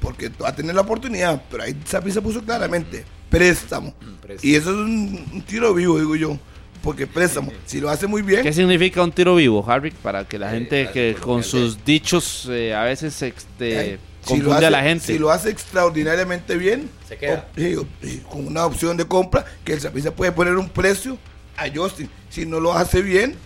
[0.00, 1.42] Porque va a tener la oportunidad.
[1.50, 3.04] Pero ahí Sapi se puso claramente.
[3.28, 3.94] Préstamo.
[4.20, 4.40] préstamo.
[4.50, 6.38] Y eso es un, un tiro vivo, digo yo.
[6.82, 9.90] Porque préstamo, si lo hace muy bien, ¿Qué significa un tiro vivo, Harry?
[9.90, 14.40] Para que la gente así que con sus dichos eh, a veces este, Ay, si
[14.50, 15.04] hace- a la gente.
[15.04, 17.46] Si lo hace extraordinariamente bien, Se queda.
[17.78, 21.18] o- con una opción de compra, que el Saprissa puede poner un precio
[21.58, 22.08] a Justin.
[22.30, 23.36] Si no lo hace bien,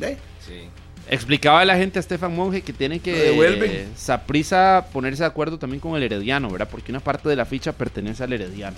[0.00, 0.16] ¿eh?
[0.46, 0.68] Sí.
[1.08, 3.70] Explicaba a la gente a Stefan Monge que tiene que devuelven.
[3.70, 3.88] eh,
[4.92, 6.68] ponerse de acuerdo también con el Herediano, ¿verdad?
[6.68, 8.76] Porque una parte de la ficha pertenece al Herediano.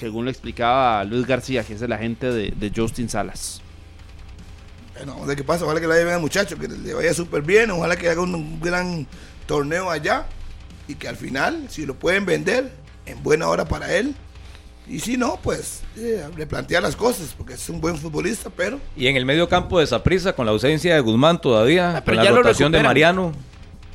[0.00, 3.60] Según lo explicaba Luis García, que es el agente de, de Justin Salas.
[4.96, 5.64] Bueno, vamos a ver qué pasa.
[5.64, 7.70] Ojalá que le vaya bien al muchacho, que le vaya súper bien.
[7.70, 9.06] Ojalá que haga un, un gran
[9.46, 10.26] torneo allá.
[10.88, 12.72] Y que al final, si lo pueden vender,
[13.06, 14.16] en buena hora para él.
[14.88, 19.06] Y si no, pues eh, replantear las cosas, porque es un buen futbolista, pero Y
[19.06, 22.30] en el medio campo de Saprissa, con la ausencia de Guzmán todavía, Ah, con la
[22.30, 22.82] rotación de.
[22.82, 23.32] Mariano,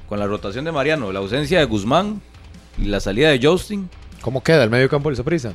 [0.07, 2.21] con la rotación de Mariano, la ausencia de Guzmán
[2.77, 3.89] y la salida de Justin,
[4.21, 5.53] ¿Cómo queda el medio campo del Saprissa?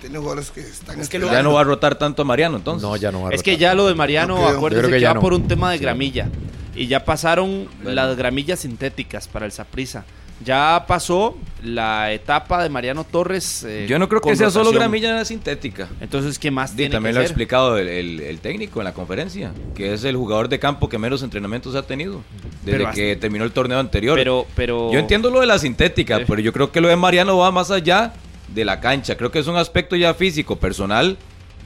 [0.00, 2.56] tiene jugadores que están Es que lo- ya no va a rotar tanto a Mariano
[2.56, 2.82] entonces.
[2.82, 3.60] No, ya no va a Es que rotar.
[3.60, 5.20] ya lo de Mariano, No acuérdense que que, ya va no.
[5.20, 5.84] por un tema de Sí.
[5.84, 6.28] gramilla.
[6.74, 7.90] Y ya pasaron Bueno.
[7.94, 10.04] las gramillas sintéticas para el Saprissa.
[10.44, 13.62] Ya pasó la etapa de Mariano Torres.
[13.64, 15.88] eh, Yo no creo que sea solo gramilla sintética.
[16.00, 18.94] Entonces, ¿qué más tiene también que lo ha explicado el, el- el técnico en la
[18.94, 22.22] conferencia, que es el jugador de campo que menos entrenamientos ha tenido
[22.64, 24.16] desde Pero que terminó el torneo anterior.
[24.16, 24.90] Pero, pero...
[24.92, 26.24] Yo entiendo lo de la sintética, Sí.
[26.26, 28.14] pero yo creo que lo de Mariano va más allá
[28.48, 29.16] de la cancha.
[29.16, 31.18] Creo que es un aspecto ya físico, personal,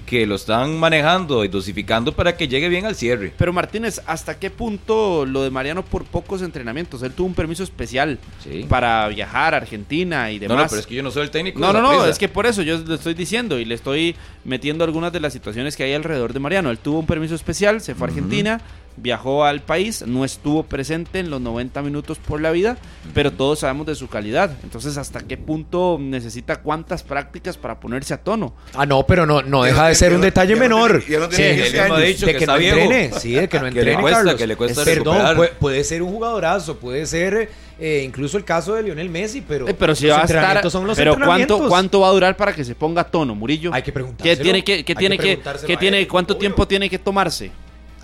[0.06, 3.32] que lo están manejando y dosificando para que llegue bien al cierre.
[3.36, 7.02] Pero Martínez, ¿hasta qué punto lo de Mariano por pocos entrenamientos?
[7.02, 8.66] Él tuvo un permiso especial Sí.
[8.68, 10.56] para viajar a Argentina y No, demás.
[10.64, 11.58] no, pero es que yo no soy el técnico.
[11.60, 14.14] No, de no, no, es que por eso yo le estoy diciendo y le estoy
[14.44, 16.70] metiendo algunas de las situaciones que hay alrededor de Mariano.
[16.70, 18.60] Él tuvo un permiso especial, se fue a Argentina,
[18.96, 22.76] viajó al país, no estuvo presente en los 90 minutos por la vida,
[23.12, 24.52] pero todos sabemos de su calidad.
[24.62, 28.54] Entonces, ¿hasta qué punto necesita cuántas prácticas para ponerse a tono?
[28.74, 31.02] Ah, no, pero no, no deja de ser un detalle menor.
[31.04, 32.08] tiene- ya no Sí, tiene él 15 mismo ha años.
[32.08, 34.34] dicho de que que, no entrene, sí, de que no Que le entrene, cuesta, Carlos.
[34.36, 38.44] que le cuesta Es- Perdón, puede, puede ser un jugadorazo, puede ser eh, incluso el
[38.44, 40.96] caso de Lionel Messi, pero, Eh, pero si los va a estar, entrenamientos son los
[40.96, 41.66] pero ¿cuánto.
[41.68, 43.72] ¿cuánto va a durar para que se ponga a tono, Murillo?
[43.74, 44.36] Hay que preguntárselo.
[44.36, 46.38] ¿Qué tiene que, qué que tiene que, qué tiene, él, cuánto obvio.
[46.40, 47.50] tiempo tiene que tomarse?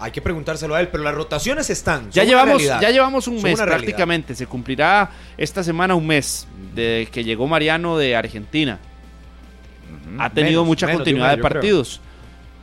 [0.03, 2.11] Hay que preguntárselo a él, pero las rotaciones están.
[2.11, 4.35] Ya llevamos, ya llevamos un Son mes prácticamente.
[4.35, 8.79] Se cumplirá esta semana un mes de que llegó Mariano de Argentina.
[10.19, 11.53] Ha tenido Menos, mucha menos de un continuidad mes, de creo.
[11.53, 12.01] partidos.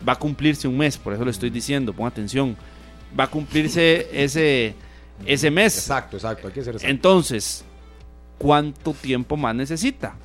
[0.08, 2.58] Va a cumplirse un mes, por eso le estoy diciendo, ponga atención.
[3.18, 4.74] Va a cumplirse ese,
[5.26, 5.78] ese mes.
[5.78, 6.90] Exacto, exacto, hay que ser exacto.
[6.92, 7.64] Entonces,
[8.40, 10.16] ¿cuánto tiempo más necesita?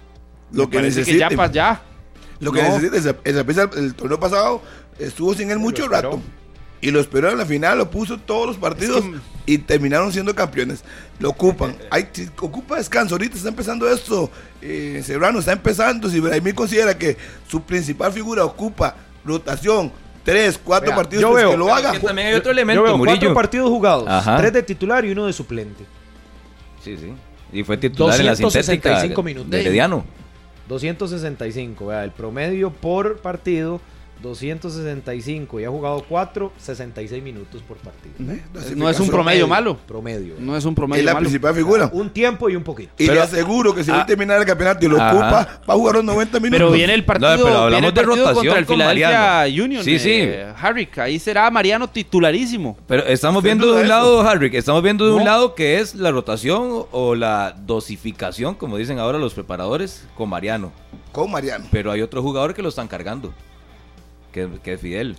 [0.50, 1.36] Lo Me que parece necesite.
[1.36, 1.82] ya, ya.
[2.40, 2.78] Lo que No.
[2.78, 4.62] necesita es el, torneo pasado
[4.98, 6.20] estuvo sin él mucho rato.
[6.82, 10.12] Y lo esperó en la final, lo puso todos los partidos Es que- y terminaron
[10.12, 10.84] siendo campeones.
[11.20, 11.76] Lo ocupan.
[11.90, 13.14] Hay, si ocupa descanso.
[13.14, 14.30] Ahorita está empezando esto.
[14.60, 16.10] Eh, Serrano está empezando.
[16.10, 17.16] Si Brahimi considera que
[17.48, 19.90] su principal figura ocupa rotación,
[20.24, 21.92] tres, cuatro partidos, yo pues veo- que lo haga.
[21.92, 23.16] que también hay otro Yo elemento, veo Murillo.
[23.18, 24.36] cuatro partidos jugados, Ajá.
[24.38, 25.84] tres de titular y uno de suplente.
[26.82, 27.12] Sí, sí.
[27.52, 29.50] Y fue titular en la sintética 265 minutos.
[29.50, 30.04] de Herediano.
[30.68, 33.80] 265, vea, el promedio por partido,
[34.22, 35.60] 265.
[35.60, 38.14] Y ha jugado 4, 66 minutos por partido.
[38.32, 38.42] Eh,
[38.76, 39.76] No es un promedio malo.
[39.86, 40.34] Promedio.
[40.38, 41.24] No es un Es promedio la malo.
[41.24, 41.90] principal figura.
[41.92, 42.92] Un tiempo y un poquito.
[42.98, 44.02] Y le Pero- aseguro que si va Ah.
[44.02, 45.10] a terminar el campeonato y lo Ajá.
[45.12, 46.58] ocupa, va a jugar los 90 minutos.
[46.60, 49.08] Pero viene el partido, No, pero hablamos viene el de rotación contra el con Philadelphia
[49.08, 49.64] Mariano.
[49.64, 49.84] Union.
[49.84, 50.10] Sí, sí.
[50.12, 52.76] eh, Harrick, ahí será Mariano titularísimo.
[52.86, 56.10] Pero estamos viendo de un lado, Harry, estamos viendo de un lado que es la
[56.10, 60.72] rotación o la dosificación, como dicen ahora los preparadores, con Mariano.
[61.12, 61.66] Con Mariano.
[61.70, 63.32] Pero hay otro jugador que lo están cargando,
[64.32, 65.16] que, que es Fidel.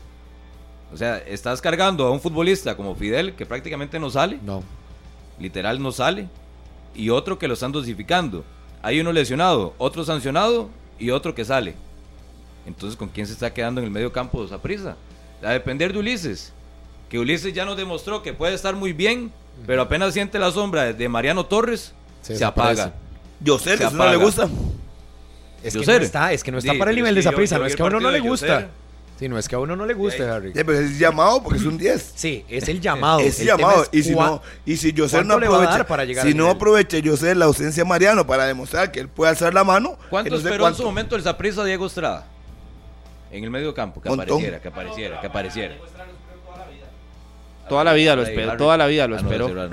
[0.93, 4.63] O sea, estás cargando a un futbolista como Fidel, que prácticamente no sale, No.
[5.39, 6.27] literal no sale,
[6.93, 8.43] y otro que lo están dosificando.
[8.81, 11.73] Hay uno lesionado, otro sancionado y otro que sale.
[12.67, 14.95] Entonces, ¿con quién se está quedando en el medio campo de prisa?
[15.43, 16.53] A depender de Ulises.
[17.09, 19.31] Que Ulises ya nos demostró que puede estar muy bien,
[19.65, 22.93] pero apenas siente la sombra de Mariano Torres, Se se, apaga.
[23.45, 24.47] José, Se eso no le gusta.
[25.63, 25.99] Es que Yoser.
[26.01, 27.37] no está, es que no está Sí, para el nivel de es que esa yo-
[27.37, 28.69] prisa, yo no es que a uno no le gusta.
[29.19, 30.51] Sí, no es que a uno no le guste, Harry.
[30.53, 32.13] Ya, pero es llamado porque es un 10.
[32.15, 33.19] Sí, es el llamado.
[33.19, 33.83] Es El llamado.
[33.83, 36.49] es Y si no, y si José no ¿cuánto aprovecha, dar para llegar si no
[36.49, 40.29] aprovecha José la ausencia de Mariano para demostrar que él puede alzar la mano, ¿Cuánto
[40.31, 42.25] que no sé esperó en su momento el Zaprisa Diego Estrada?
[43.31, 44.25] En el medio campo, que Montón.
[44.27, 45.75] apareciera, que apareciera, que apareciera.
[47.69, 49.69] Toda la vida lo esperó, toda la vida lo Ah, no, esperó.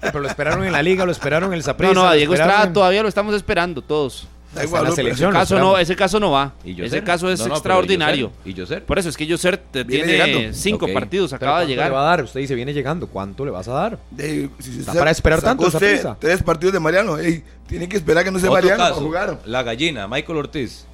[0.00, 1.92] Pero lo esperaron en la liga, lo esperaron en el Saprissa.
[1.92, 4.28] No, no, a Diego Estrada en- todavía lo estamos esperando todos.
[4.54, 5.30] Da igual, la selección.
[5.30, 6.54] Ese caso, no, ese caso no va.
[6.64, 8.32] Ese caso es No, no, pero extraordinario.
[8.44, 8.82] ¿Y Yoser?
[8.84, 10.54] Por eso es que Yoser te Viene tiene llegando.
[10.56, 11.88] cinco partidos, Pero acaba de ¿cuánto llegar.
[11.90, 12.24] le va a dar?
[12.24, 13.06] Usted dice, viene llegando.
[13.08, 13.98] ¿Cuánto le vas a dar?
[14.10, 16.16] De- si se Está para esperar tanto esa usted prisa.
[16.18, 17.18] Tres partidos de Mariano.
[17.18, 19.38] Ey, tiene que esperar que no sea Otro Mariano para caso, jugar.
[19.44, 20.86] La gallina, Michael Ortiz.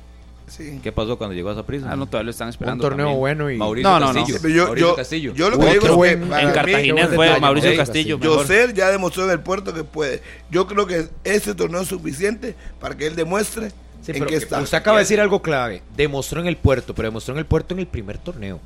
[0.47, 0.79] Sí.
[0.83, 1.91] ¿Qué pasó cuando llegó a esa prisa?
[1.91, 2.83] Ah, no, todavía lo están Un esperando.
[2.83, 3.19] torneo también.
[3.19, 3.57] bueno y...
[3.57, 4.21] Mauricio No, no, no.
[4.21, 4.49] Castillo.
[4.49, 5.35] Yo, Mauricio yo, Castillo.
[5.35, 8.19] yo lo que digo En Cartagena fue detalle, Mauricio Mauricio Castillo.
[8.21, 10.23] Yoser ya demostró en el puerto que puede.
[10.51, 13.71] Yo creo que este torneo es suficiente para que él demuestre
[14.03, 14.61] Sí, en pero qué está.
[14.61, 15.83] usted acaba de decir algo clave.
[15.97, 18.61] Demostró en el puerto, pero demostró en el puerto en el primer torneo.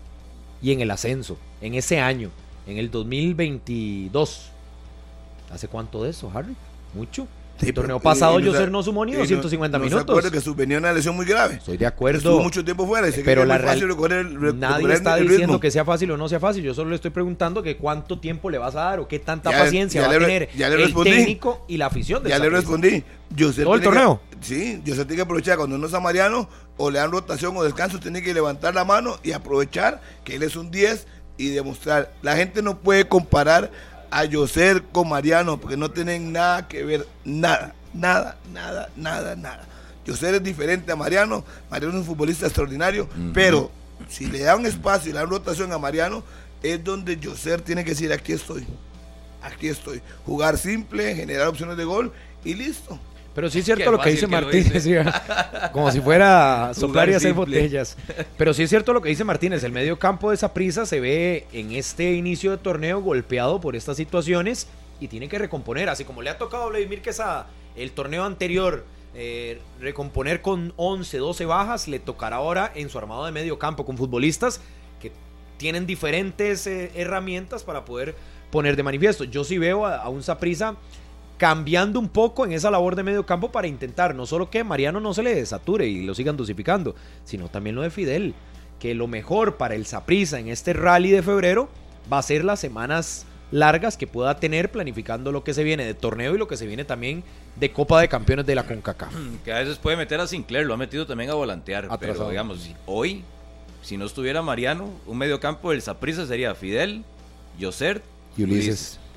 [0.61, 1.39] Y en el ascenso.
[1.61, 2.31] En ese año.
[2.67, 4.51] En el 2022.
[5.53, 6.57] ¿Hace cuánto de eso, Harry?
[6.93, 7.29] Mucho.
[7.59, 9.91] Sí, el torneo pasado y no se- no sumó ni y no- 250 no se
[9.91, 10.11] minutos.
[10.15, 11.55] acuerda que su- venía una lesión muy grave.
[11.57, 12.41] Estoy de Estuvo acuerdo.
[12.41, 13.11] mucho tiempo fuera.
[13.11, 15.61] que Pero es la real- recuperar el- re- Nadie recuperar está el diciendo ritmo.
[15.61, 16.63] que sea fácil o no sea fácil.
[16.63, 19.51] Yo solo le estoy preguntando que cuánto tiempo le vas a dar o qué tanta
[19.51, 22.31] Ya- paciencia ya va le a tener ya le el técnico y la afición de
[22.31, 23.03] Ya le respondí.
[23.35, 24.21] Yoser ¿Todo el tiene que- torneo?
[24.41, 27.99] sí, Yoser tiene que aprovechar cuando no está Mariano o le dan rotación o descanso,
[27.99, 31.07] tiene que levantar la mano y aprovechar que él es un 10
[31.37, 32.13] y demostrar.
[32.23, 33.71] La gente no puede comparar
[34.11, 39.67] a Yoser con Mariano porque no tienen nada que ver, nada, nada, nada, nada, nada.
[40.05, 43.71] Yoser es diferente a Mariano, Mariano es un futbolista extraordinario, pero
[44.09, 46.25] si le dan espacio y le dan rotación a Mariano,
[46.63, 48.67] es donde Yoser tiene que decir, aquí estoy,
[49.43, 50.01] aquí estoy.
[50.25, 52.13] Jugar simple, generar opciones de gol
[52.45, 52.99] y listo.
[53.39, 54.85] Pero sí es cierto lo que dice Martínez,
[55.73, 57.61] como si fuera soplar y hacer simple.
[57.61, 57.97] botellas.
[58.37, 60.99] Pero sí es cierto lo que dice Martínez, el medio campo de esa prisa se
[60.99, 64.67] ve en este inicio de torneo golpeado por estas situaciones
[64.99, 68.85] y tiene que recomponer, así como le ha tocado a Vladimir Quesada el torneo anterior,
[69.15, 73.87] eh, recomponer con 11, 12 bajas, le tocará ahora en su armado de medio campo
[73.87, 74.61] con futbolistas
[75.01, 75.13] que
[75.59, 78.17] tienen diferentes eh, herramientas para poder
[78.51, 79.23] poner de manifiesto.
[79.23, 80.75] Yo sí veo a, a un Saprisa
[81.39, 85.01] cambiando un poco en esa labor de medio campo para intentar no solo que Mariano
[85.01, 88.35] no se le desature y lo sigan dosificando, sino también lo de Fidel,
[88.81, 91.69] que lo mejor para el Saprisa en este rally de febrero
[92.13, 95.95] va a ser las semanas largas que pueda tener planificando lo que se viene de
[95.95, 97.23] torneo y lo que se viene también
[97.57, 99.15] de Copa de Campeones de la CONCACAF.
[99.45, 101.85] Que a veces puede meter a Sinclair, lo ha metido también a volantear.
[101.85, 101.99] Atrasado.
[102.01, 103.23] Pero digamos, hoy,
[103.83, 107.05] si no estuviera Mariano, un mediocampo del Saprissa sería Fidel,
[107.59, 108.03] Yoser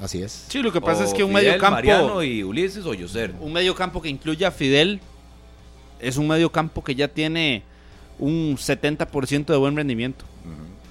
[0.01, 0.45] así es.
[0.49, 2.93] Sí, lo que pasa O es que un Fidel, medio campo, Mariano y Ulises o
[2.93, 3.33] Yoser.
[3.39, 4.99] un medio campo que incluya a Fidel,
[5.99, 7.63] es un medio campo que ya tiene
[8.19, 10.25] un 70% de buen rendimiento.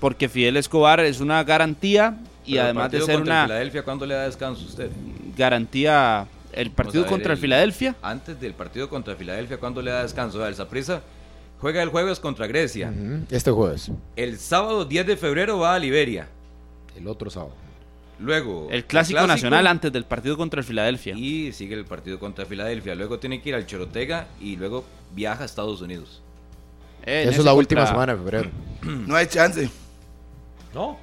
[0.01, 3.43] Porque Fidel Escobar es una garantía y Pero el además de ser contra el una
[3.45, 4.91] Filadelfia, ¿cuándo le da descanso a usted?
[5.37, 10.03] garantía, el partido ver contra el Filadelfia, Antes del partido contra Filadelfia, ¿cuándo le da
[10.03, 10.45] descanso?
[10.47, 11.03] El Saprissa
[11.61, 12.93] juega el jueves contra Grecia.
[13.31, 16.29] Este jueves, El sábado 10 de febrero va a Liberia.
[16.97, 17.53] el otro sábado.
[18.21, 21.15] Luego el clásico, nacional antes del partido contra el Filadelfia.
[21.17, 22.95] Y sigue el partido contra Filadelfia.
[22.95, 26.23] Luego tiene que ir al Chorotega y luego viaja a Estados Unidos.
[27.07, 28.51] Eh, en ese contra- de febrero.
[28.83, 29.71] No hay chance.
[30.75, 30.99] ¿No?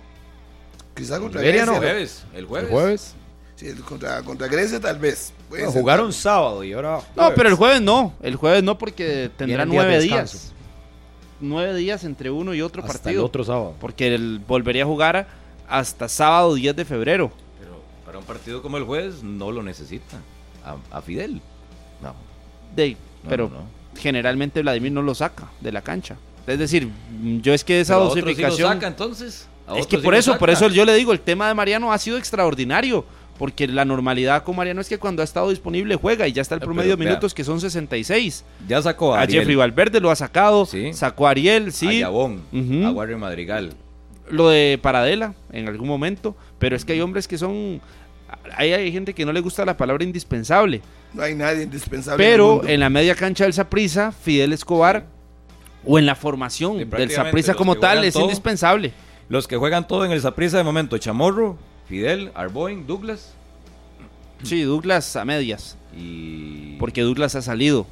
[0.95, 1.63] Quizás contra Grecia.
[1.63, 2.25] El jueves.
[2.33, 2.69] El jueves.
[2.71, 3.15] jueves?
[3.55, 5.33] Sí, contra, contra Grecia tal vez.
[5.49, 5.65] Ser.
[5.67, 6.99] jugaron sábado y ahora...
[7.15, 10.53] No, pero el jueves no, el jueves no porque tendrá de nueve días.
[11.39, 13.21] Nueve días entre uno y otro Hasta partido.
[13.21, 13.73] el otro sábado.
[13.79, 15.27] Porque él volvería a jugar
[15.67, 17.31] hasta sábado 10 de febrero.
[17.59, 20.17] Pero para un partido como el jueves no lo necesita.
[20.65, 21.41] A, a Fidel.
[22.01, 22.13] No.
[22.75, 22.91] De,
[23.23, 23.63] no, pero no, no.
[23.99, 26.17] generalmente Vladimir no lo saca de la cancha.
[26.45, 26.89] Es decir,
[27.41, 28.73] yo es que esa Pero a otros sí lo dosificación...
[28.73, 29.47] saca, entonces.
[29.67, 31.97] A es que por eso, por eso yo le digo, el tema de Mariano ha
[31.97, 33.03] sido extraordinario.
[33.37, 36.55] Porque la normalidad con Mariano es que cuando ha estado disponible juega y ya está
[36.55, 37.09] el Pero, promedio de vea.
[37.09, 38.43] minutos que son 66.
[38.67, 40.91] Ya sacó a, A Jeffrey Valverde lo ha sacado, Sí.
[40.93, 41.99] sacó a Ariel, a sí.
[41.99, 42.87] Yabón, Ujú.
[42.87, 43.73] a Warren Madrigal.
[44.29, 47.81] Lo de Paradela en algún momento, pero es que hay hombres que son
[48.57, 50.81] hay, hay gente que no le gusta la palabra indispensable,
[51.13, 52.23] No hay nadie indispensable.
[52.23, 52.67] en el pero mundo.
[52.67, 55.05] en la media cancha del Saprissa, Fidel Escobar
[55.85, 58.23] o en la formación Sí, del los como tal es todo.
[58.23, 58.91] indispensable.
[59.29, 61.57] Los que juegan todo en el Saprissa de momento, Chamorro,
[61.87, 63.33] Fidel, Arboin, Douglas
[64.43, 66.75] Sí, Douglas a medias, y...
[66.79, 67.87] porque Douglas ha salido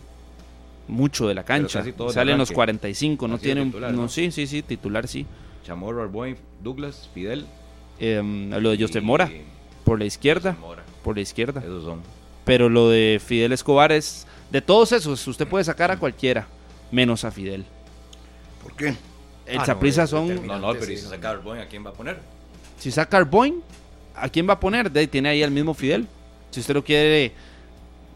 [0.88, 2.54] mucho de la cancha, sale en los arranque.
[2.54, 4.10] 45, no tiene un- no, ¿no?
[4.10, 5.26] sí, sí, sí, titular sí.
[5.66, 7.46] Chamorro, Arboin, Douglas, Fidel.
[8.00, 9.30] Em, lo de José y- Mora
[9.84, 10.84] por la izquierda, Mora.
[11.04, 11.62] por la izquierda.
[11.62, 12.02] Esos son.
[12.44, 14.28] Pero lo de Fidel Escobar es.
[14.52, 16.48] De todos esos, usted puede sacar a cualquiera,
[16.92, 17.66] menos a Fidel.
[18.62, 18.90] ¿Por qué?
[19.46, 20.46] El Ah, no, Saprissa es son.
[20.46, 21.10] No, no, pero sí, ¿y si no.
[21.10, 22.20] saca Arboin, ¿a quién va a poner?
[22.78, 23.62] Si saca Arboin,
[24.16, 24.92] ¿a quién va a poner?
[24.92, 26.08] De, tiene ahí al mismo Fidel.
[26.52, 27.32] Si usted lo quiere.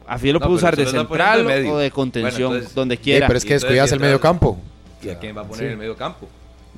[0.08, 3.02] A Fidel lo No, puede usar de central o de contención, Bueno, entonces- donde Sí,
[3.04, 3.28] quiera.
[3.28, 4.60] pero es que descuidas ¿y el medio campo.
[5.04, 5.72] ¿Y a quién va a poner Sí.
[5.72, 6.28] el medio campo?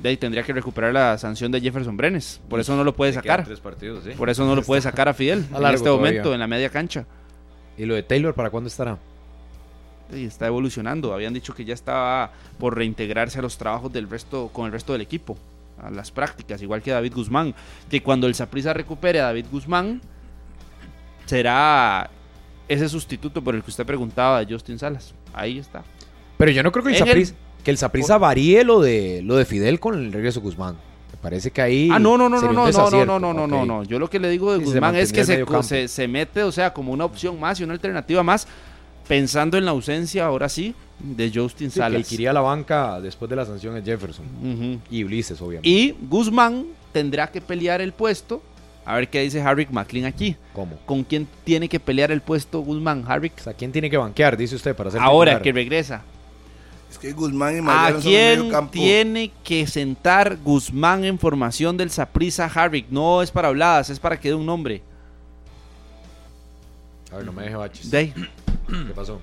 [0.02, 2.40] De ahí tendría que recuperar la sanción de Jefferson Brenes.
[2.48, 3.44] Por eso no lo puede sacar.
[3.44, 4.10] tres partidos, sí.
[4.10, 6.34] Por eso no lo puede sacar a Fidel Está en este momento, todavía.
[6.34, 7.06] en la media cancha.
[7.78, 8.98] ¿Y lo de Taylor para cuándo estará?
[10.12, 11.14] Y está evolucionando.
[11.14, 14.92] Habían dicho que ya estaba por reintegrarse a los trabajos del resto, con el resto
[14.92, 15.38] del equipo,
[15.80, 17.54] a las prácticas, igual que David Guzmán.
[17.88, 20.00] Que cuando el Saprissa recupere a David Guzmán,
[21.26, 22.10] será
[22.68, 25.14] ese sustituto por el que usted preguntaba de Justin Salas.
[25.32, 25.82] Ahí está.
[26.38, 27.34] Pero yo no creo que el Saprissa
[27.64, 30.74] que el Saprissa varíe lo de lo de Fidel con el regreso de Guzmán.
[31.12, 33.64] Me parece que ahí Ah, no, no, no, no, no, no, no, no, no, no,
[33.66, 33.82] no.
[33.84, 36.72] Yo lo que le digo de Guzmán es que se, se, se mete, o sea,
[36.72, 38.46] como una opción más y una alternativa más,
[39.08, 42.08] pensando en la ausencia, ahora sí, de Justin Sí, Salas.
[42.08, 44.24] que iría a la banca después de la sanción es Jefferson
[44.90, 45.68] y Ulises, obviamente.
[45.68, 48.42] Y Guzmán tendrá que pelear el puesto.
[48.84, 50.34] A ver qué dice Harry McLean aquí.
[50.52, 50.76] ¿Cómo?
[50.86, 53.30] ¿Con quién tiene que pelear el puesto Guzmán, Harry?
[53.38, 56.02] O sea, ¿quién tiene que banquear, dice usted, para ser Ahora que regresa.
[56.92, 58.70] Es que Guzmán y ¿A Mariano son medio quién campo.
[58.72, 62.84] tiene que sentar Guzmán en formación del Saprissa Harry?
[62.90, 64.82] No es para habladas, es para que dé un nombre.
[67.10, 67.90] A ver, no me deje baches.
[67.90, 68.14] De ahí.
[68.68, 69.20] ¿Qué pasó?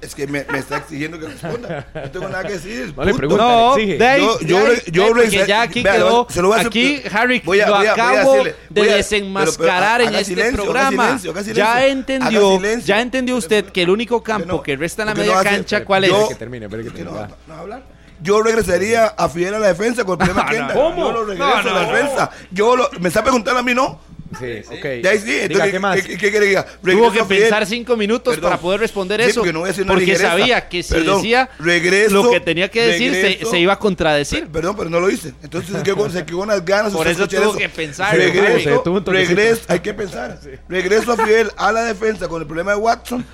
[0.00, 1.86] Es que me, me está exigiendo que responda.
[1.94, 2.94] No tengo nada que decir.
[2.96, 3.16] No le punto.
[3.16, 3.98] pregunta, No, exige.
[4.18, 4.58] Yo- yo
[4.90, 6.26] yo porque ya aquí vea, quedó.
[6.30, 8.32] se lo voy a hacer- aquí, Harry, voy a- lo voy a- voy a acabo
[8.32, 11.04] decirle, de voy a- desenmascarar pero- pero en este silencio, haga programa.
[11.06, 11.64] silencio, haga silencio.
[11.64, 14.62] ya entendió, ya entendió usted que el único campo no?
[14.62, 16.10] que resta en la ¿Por qué no media hace- cancha, ¿cuál es?
[16.10, 17.34] Yo- que termine, que ¿Por qué no, termine.
[17.46, 17.82] no, no hablar?
[18.20, 20.96] Yo regresaría a Fidel a la defensa con el problema No, que no.
[20.96, 21.92] Yo lo regreso No, a la no.
[21.92, 22.30] defensa.
[22.50, 24.00] Yo lo, me está preguntando a mí, ¿no?
[24.38, 24.82] Sí, ok.
[24.82, 25.48] De ahí sí.
[25.48, 26.02] Diga, ¿qué más?
[26.02, 26.66] ¿qué, qué diga?
[26.82, 28.50] Tuvo que pensar cinco minutos Perdón.
[28.50, 29.40] para poder responder Sí, eso.
[29.40, 30.30] porque no voy a decir una porque ligereza.
[30.30, 34.40] sabía que si Perdón, decía regreso, lo que tenía que decir se, iba a contradecir.
[34.40, 35.32] Per- Perdón, pero no lo hice.
[35.42, 36.92] Entonces se quedó, se quedó unas ganas.
[36.92, 40.38] Por eso tuvo que pensar, regreso, hay que pensar.
[40.68, 43.24] Regreso a Fidel a la defensa con el problema de Watson,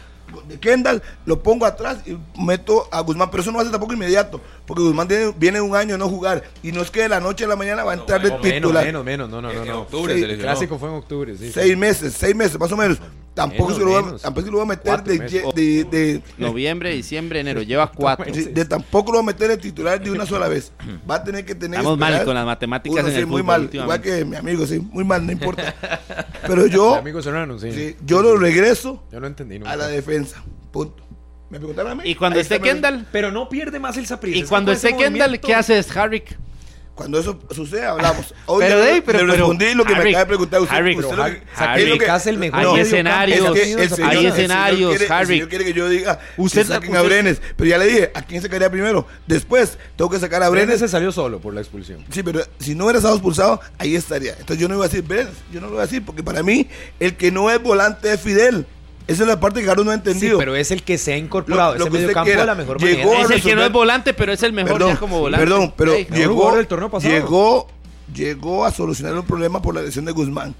[0.49, 3.31] de Kendall, lo pongo atrás y meto a Guzmán.
[3.31, 5.99] Pero eso no va a ser tampoco inmediato, porque Guzmán tiene- viene un año de
[5.99, 6.45] no jugar.
[6.63, 8.39] Y no es que de la noche a la mañana va a entrar de No,
[8.39, 8.85] menos, titular.
[8.85, 9.63] menos, menos, no, no, no.
[9.63, 9.81] En no.
[9.83, 11.47] octubre Sí, se El clásico fue en octubre, sí.
[11.47, 11.53] sí.
[11.53, 12.99] Seis meses, seis meses más o menos.
[13.35, 14.23] Tampoco, Menos, que lo voy a, menos.
[14.23, 17.63] tampoco que lo voy a meter de, de- de- Noviembre, diciembre, enero.
[17.63, 18.33] Lleva cuatro.
[18.33, 20.71] de- de- tampoco lo voy a meter de titular de una sola vez.
[21.11, 21.81] Va a tener que tener.
[21.81, 23.71] Estamos mal con las matemáticas uno, en sí, el muy fútbol mal.
[23.73, 25.75] Igual que mi amigo, sí, muy mal, no importa.
[26.47, 27.73] Pero yo, Amigos hermanos, sí.
[27.73, 29.73] sí, yo lo regreso Yo no entendí nunca.
[29.73, 30.41] a la defensa.
[30.71, 31.03] Punto.
[31.55, 32.03] ¿Me preguntaron a mí?
[32.05, 34.39] Y cuando Ahí esté está Kendall, Pero no pierde más el Saprissa.
[34.39, 36.25] y cuando esté Kendall, ¿qué haces, Harry?
[36.97, 38.33] Cuando eso suceda, hablamos.
[38.59, 40.77] Pero, le- pero- respondí lo que Harry, me acaba de preguntar usted.
[40.77, 43.45] Harry, usted lo Harry, que- Harry, lo que- Sacas el mejor Hay No, escenarios, es
[43.45, 44.11] que el señor, hay Saprissa.
[44.13, 45.27] el señor escenarios, quiere- el Harry.
[45.27, 47.43] señor quiere que yo diga Usted- que saquen usted- a Brenes.
[47.57, 49.07] Pero ya le dije, ¿a quién sacaría primero?
[49.27, 50.81] Después, tengo que sacar a Brenes Brenes.
[50.83, 52.05] se salió solo por la expulsión.
[52.11, 54.33] Sí, pero si no hubiera estado expulsado, ahí estaría.
[54.33, 55.35] Entonces yo no iba a decir Brenes.
[55.53, 56.69] Yo no lo voy a decir porque para mí,
[57.01, 58.67] el que no es volante es Fidel.
[59.07, 60.39] Esa es la parte que Carlos no ha Sí, entendido.
[60.39, 62.55] pero es el que se ha incorporado Lo- lo ese que medio campo de la
[62.55, 63.25] mejor Llegó manera.
[63.25, 65.47] Es el que no es volante, pero es el mejor perdón, ya como volante.
[65.47, 67.13] Perdón, pero llegó, torneo pasado.
[67.13, 67.69] llegó,
[68.15, 70.55] llegó a solucionar un problema por la lesión de Guzmán.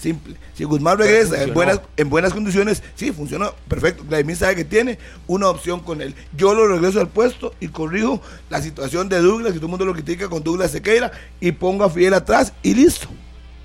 [0.00, 0.34] Simple.
[0.54, 4.02] Si Guzmán regresa en buenas, en buenas condiciones, sí, funcionó perfecto.
[4.04, 6.14] Vladimir sabe que tiene una opción con él.
[6.36, 8.20] Yo lo regreso al puesto y corrijo
[8.50, 11.84] la situación de Douglas, que todo el mundo lo critica con Douglas Sequeira, y pongo
[11.84, 13.06] a Fidel atrás y listo.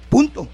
[0.10, 0.48] Punto.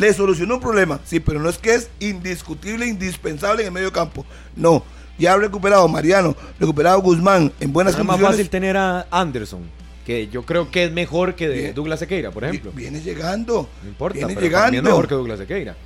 [0.00, 3.92] Le solucionó un problema, sí, pero no es que es indiscutible, indispensable en el medio
[3.92, 4.24] campo.
[4.56, 4.82] No.
[5.18, 8.36] Ya ha recuperado Mariano, recuperado Guzmán en buenas Es más condiciones.
[8.36, 9.60] fácil tener a Anderson,
[10.06, 11.74] que yo creo que es mejor que de.
[11.74, 12.72] Douglas Sequeira, por ejemplo.
[12.74, 13.68] Viene llegando.
[13.82, 14.78] No importa, Viene pero llegando.
[14.78, 15.76] es mejor que Douglas Sequeira.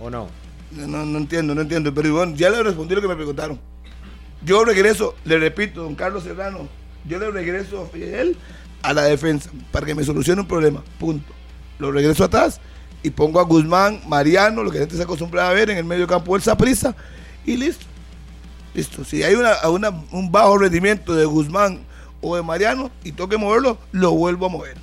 [0.00, 0.26] ¿O no?
[0.72, 1.94] No, no, no entiendo, no entiendo.
[1.94, 3.60] Pero bueno, ya le respondí lo que me preguntaron.
[4.44, 6.68] Yo regreso, le repito, don Carlos Serrano,
[7.04, 8.36] yo le regreso a Fidel
[8.82, 10.82] a la defensa para que me solucione un problema.
[10.98, 11.32] Punto.
[11.78, 12.60] Lo regreso atrás
[13.02, 15.84] y pongo a Guzmán, Mariano, lo que la gente se acostumbra a ver en el
[15.84, 16.94] medio campo del Saprissa
[17.46, 17.86] y listo.
[18.74, 19.04] Listo.
[19.04, 21.80] Si hay una, una- un bajo rendimiento de Guzmán
[22.20, 24.76] o de Mariano y tengo que moverlo, lo vuelvo a mover.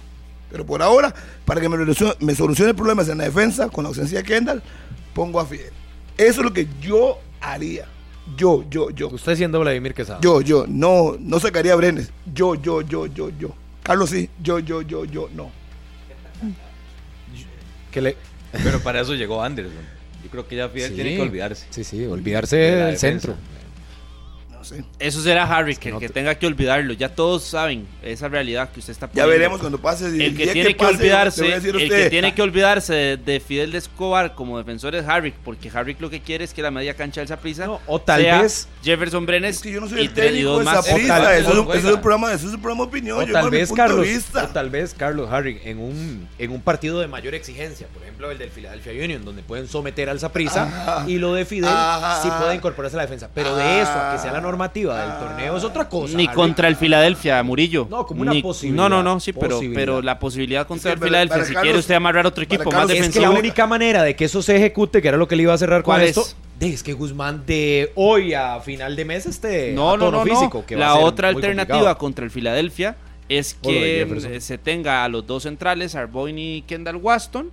[0.51, 1.13] Pero por ahora,
[1.43, 4.63] para que me, resolu- me solucione problemas en la defensa con la ausencia de Kendall,
[5.13, 5.71] pongo a Fidel.
[6.17, 7.85] Eso es lo que yo haría.
[8.37, 9.09] Yo, yo, yo.
[9.09, 10.19] Usted siendo Vladimir Quesada.
[10.21, 10.65] Yo, yo.
[10.67, 12.09] No, no sacaría a Brenes.
[12.33, 13.49] Yo, yo, yo, yo, yo.
[13.83, 14.29] Carlos sí.
[14.41, 15.51] Yo, yo, yo, yo, no.
[17.95, 18.17] Que le...
[18.61, 19.73] Pero para eso llegó Anderson.
[20.21, 20.95] Yo creo que ya Fidel Sí.
[20.95, 21.65] tiene que olvidarse.
[21.69, 23.27] Sí, sí, olvidarse De del defensa.
[23.27, 23.35] centro.
[24.65, 24.83] Sé.
[24.99, 26.93] Eso será Harry, que, no que te- tenga que olvidarlo.
[26.93, 29.29] Ya todos saben esa realidad que usted está Ya poniendo.
[29.31, 30.07] veremos cuando pase.
[30.07, 33.39] El día que tiene que, pase, olvidarse, el usted, que tiene que olvidarse de, de
[33.39, 36.71] Fidel de Escobar como defensor es Harry, porque Harry lo que quiere es que la
[36.71, 39.87] media cancha del Saprissa No, o tal sea vez- Jefferson Brenes Es que yo no
[39.87, 40.85] soy y el técnico de más.
[40.85, 40.95] Tal-
[41.39, 41.79] Eso, es un- juega.
[41.79, 43.19] eso es un programa, eso es un programa de opinión.
[43.19, 44.43] O yo tal vez Carlos, vista.
[44.45, 48.31] o tal vez Carlos Harry en un en un partido de mayor exigencia, por ejemplo
[48.31, 51.05] el del Philadelphia Union, donde pueden someter al Saprissa Ajá.
[51.09, 52.21] y lo de Fidel Ajá.
[52.23, 54.41] sí puede incorporarse a la defensa, pero de eso a que sea la Ah.
[54.59, 56.15] Normativa del torneo es otra cosa.
[56.15, 57.87] Ni contra el Filadelfia, Murillo.
[57.89, 59.79] No, como una Ni- posibilidad, No, no, no, sí, pero, posibilidad.
[59.81, 62.55] pero la posibilidad contra el para- Filadelfia, para si Carlos- quiere usted amarrar otro para
[62.55, 63.33] equipo Carlos más es Es que defensivo.
[63.33, 65.57] la única manera de que eso se ejecute, que era lo que le iba a
[65.57, 66.35] cerrar con ¿Cuál esto, es?
[66.59, 70.17] de- es que Guzmán de hoy a final de mes esté No, a no, tono
[70.19, 70.31] no, no.
[70.39, 70.65] físico.
[70.65, 71.97] que va a La ser otra muy alternativa complicado.
[71.97, 72.95] contra el Filadelfia
[73.27, 74.33] es O lo de que Jefferson.
[74.33, 77.51] eh, se tenga a los dos centrales, Arboin y Kendall Waston,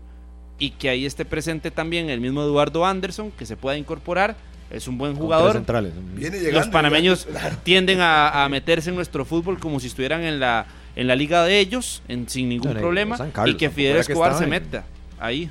[0.59, 4.36] y que ahí esté presente también el mismo Eduardo Anderson, que se pueda incorporar.
[4.72, 5.52] Es un buen jugador.
[5.52, 5.92] centrales.
[6.14, 6.60] Viene llegando.
[6.60, 7.56] Los panameños Claro.
[7.62, 10.66] tienden a, a meterse en nuestro fútbol como si estuvieran en la,
[10.96, 13.94] en la liga de ellos, en, sin ningún No, no, problema, Carlos, y que Fidel
[13.96, 14.84] que Escobar se meta
[15.20, 15.50] ahí,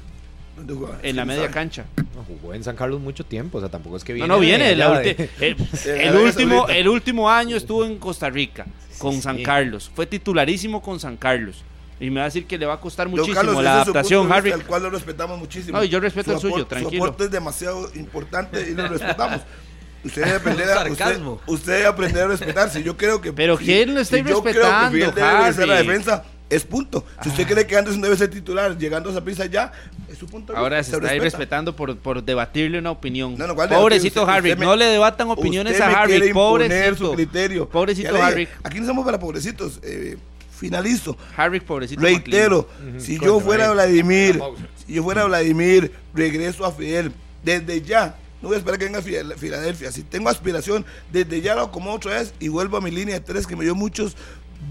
[1.04, 1.86] en la media cancha.
[2.16, 4.40] No, jugó en San Carlos mucho tiempo, o sea, tampoco es que No, viene no,
[4.40, 4.76] de viene.
[4.76, 8.66] la allá ulti- de- el, último, el último año estuvo en Costa Rica
[8.98, 9.22] con sí.
[9.22, 9.90] San Carlos.
[9.96, 11.64] Fue titularísimo con San Carlos.
[12.02, 14.34] Y me va a decir que le va a costar muchísimo Carlos, la adaptación, punto
[14.36, 14.52] Harry.
[14.52, 15.78] El cual lo respetamos muchísimo.
[15.78, 17.04] No, yo respeto Su el suyo, tranquilo.
[17.04, 19.42] Su aporte es demasiado importante y lo respetamos.
[20.04, 22.82] Usted debe aprender a, usted, usted debe aprender a respetarse.
[22.82, 23.32] Yo creo que.
[23.32, 26.24] Pero ¿quién lo está yo creo que respetando, debe ser la defensa.
[26.50, 27.06] Es punto.
[27.24, 29.72] Si usted cree que Anderson debe ser titular, llegando a esa prisa ya,
[30.12, 30.58] es su punto.
[30.58, 31.38] Ahora vista, se está ahí respeta.
[31.38, 33.38] respetando por, por debatirle una opinión.
[33.38, 34.28] No, no, ¿cuál pobrecito?
[34.28, 36.96] Harry, Usted me- no le debatan opiniones Usted a Harry, pobrecito.
[36.96, 37.70] su criterio.
[37.70, 38.50] Pobrecito Harry.
[38.64, 39.80] Aquí no somos para pobrecitos.
[39.84, 40.18] Eh,
[40.62, 41.18] finalizo.
[41.36, 42.02] Harry, pobrecito.
[42.02, 43.72] Reitero, si yo fuera él.
[43.74, 44.40] Vladimir,
[44.86, 47.12] si yo fuera Vladimir, regreso a Fidel.
[47.44, 49.92] Desde ya, no voy a esperar que venga Fidel- Filadelfia.
[49.92, 53.22] Si tengo aspiración, desde ya lo acomodo otra vez y vuelvo a mi línea de
[53.22, 54.16] tres que me dio muchos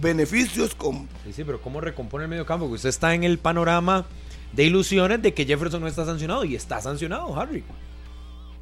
[0.01, 2.69] beneficios con Sí, sí, pero ¿cómo recompone el medio campo?
[2.69, 4.07] Que usted está en el panorama
[4.53, 7.65] de ilusiones de que Jefferson no está sancionado y está sancionado, Harry.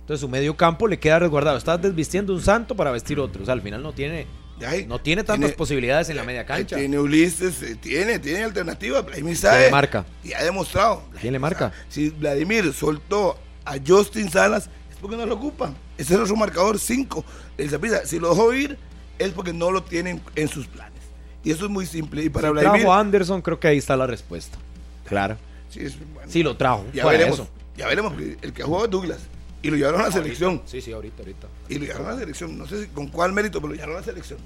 [0.01, 1.59] Entonces su medio campo le queda resguardado.
[1.59, 3.43] Estás desvistiendo un santo para vestir otro.
[3.43, 4.27] O sea, al final no tiene,
[4.87, 6.77] No tiene tantas tiene- posibilidades en la media cancha.
[6.77, 9.01] Tiene Ulises, eh, tiene, tiene alternativa.
[9.03, 9.71] Vladimir ¿Quién le sabe.
[9.71, 10.05] marca?
[10.25, 11.03] Y ha demostrado.
[11.21, 11.73] ¿Quién le marca?
[11.89, 15.77] Si Vladimir soltó a Justin Salas, es porque no lo ocupan.
[15.97, 17.25] Ese es su marcador 5.
[17.57, 18.79] El Saprissa, si lo dejó ir,
[19.19, 20.93] es porque no lo tienen en sus planes.
[21.45, 22.23] Y eso es muy simple.
[22.25, 22.81] Y para Si Vladimir.
[22.81, 24.59] trajo a Anderson, creo que ahí está la respuesta.
[25.07, 25.37] Claro.
[25.71, 26.85] sí, es- bueno, Sí, lo trajo.
[26.93, 27.35] ya veremos.
[27.41, 27.49] eso.
[27.77, 28.13] Ya veremos.
[28.43, 29.19] El que jugó es Douglas.
[29.63, 30.63] Y lo llevaron a la selección.
[30.67, 31.49] Sí, sí, ahorita, ahorita.
[31.69, 32.57] Y lo llevaron a la selección.
[32.57, 34.39] No sé si- con cuál mérito, pero lo llevaron a la selección.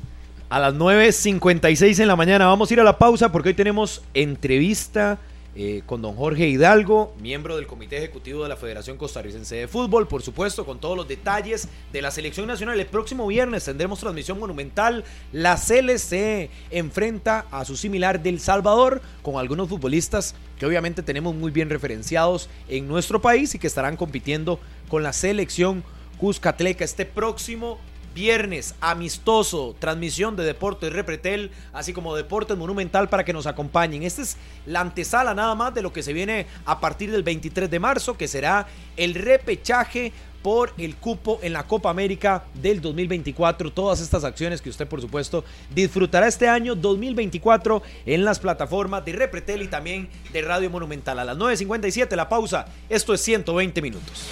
[0.48, 4.02] A las 9.56 en la mañana vamos a ir a la pausa porque hoy tenemos
[4.14, 5.18] entrevista
[5.54, 10.08] eh, con don Jorge Hidalgo, miembro del Comité Ejecutivo de la Federación Costarricense de Fútbol,
[10.08, 12.80] por supuesto, con todos los detalles de la selección nacional.
[12.80, 15.04] El próximo viernes tendremos transmisión monumental.
[15.30, 21.34] La CL se enfrenta a su similar del Salvador con algunos futbolistas que obviamente tenemos
[21.34, 25.84] muy bien referenciados en nuestro país y que estarán compitiendo con la selección
[26.16, 27.78] Cuscatleca este próximo
[28.14, 34.02] Viernes, amistoso, transmisión de Deportes Repretel, así como Deportes Monumental para que nos acompañen.
[34.02, 34.36] Esta es
[34.66, 38.16] la antesala nada más de lo que se viene a partir del 23 de marzo,
[38.16, 43.72] que será el repechaje por el cupo en la Copa América del 2024.
[43.72, 45.44] Todas estas acciones que usted, por supuesto,
[45.74, 51.18] disfrutará este año 2024 en las plataformas de Repretel y también de Radio Monumental.
[51.18, 52.66] A las 9.57 la pausa.
[52.88, 54.28] Esto es 120 minutos.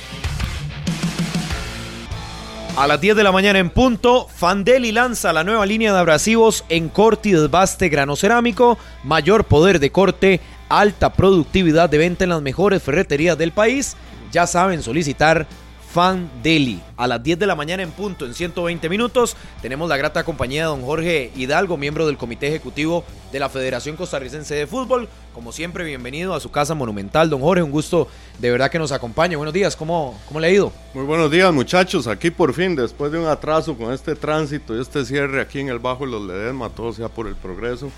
[2.77, 6.64] A las 10 de la mañana en punto, Fandeli lanza la nueva línea de abrasivos
[6.68, 12.31] en corte y desbaste grano cerámico, mayor poder de corte, alta productividad de venta en
[12.31, 13.97] las mejores ferreterías del país.
[14.33, 15.47] Ya saben solicitar
[15.93, 16.80] Fandeli.
[16.97, 20.62] A las 10 de la mañana en punto, en 120 minutos, tenemos la grata compañía
[20.62, 25.09] de don Jorge Hidalgo, miembro del Comité Ejecutivo de la Federación Costarricense de Fútbol.
[25.34, 27.28] Como siempre, bienvenido a su casa monumental.
[27.28, 28.07] Don Jorge, un gusto
[28.38, 29.34] de verdad que nos acompañe.
[29.34, 30.72] Buenos días, ¿cómo, cómo le ha ido?
[30.95, 34.80] Muy buenos días muchachos, aquí por fin, después de un atraso con este tránsito y
[34.80, 37.91] este cierre aquí en el Bajo de los Ledesma, todo sea por el progreso,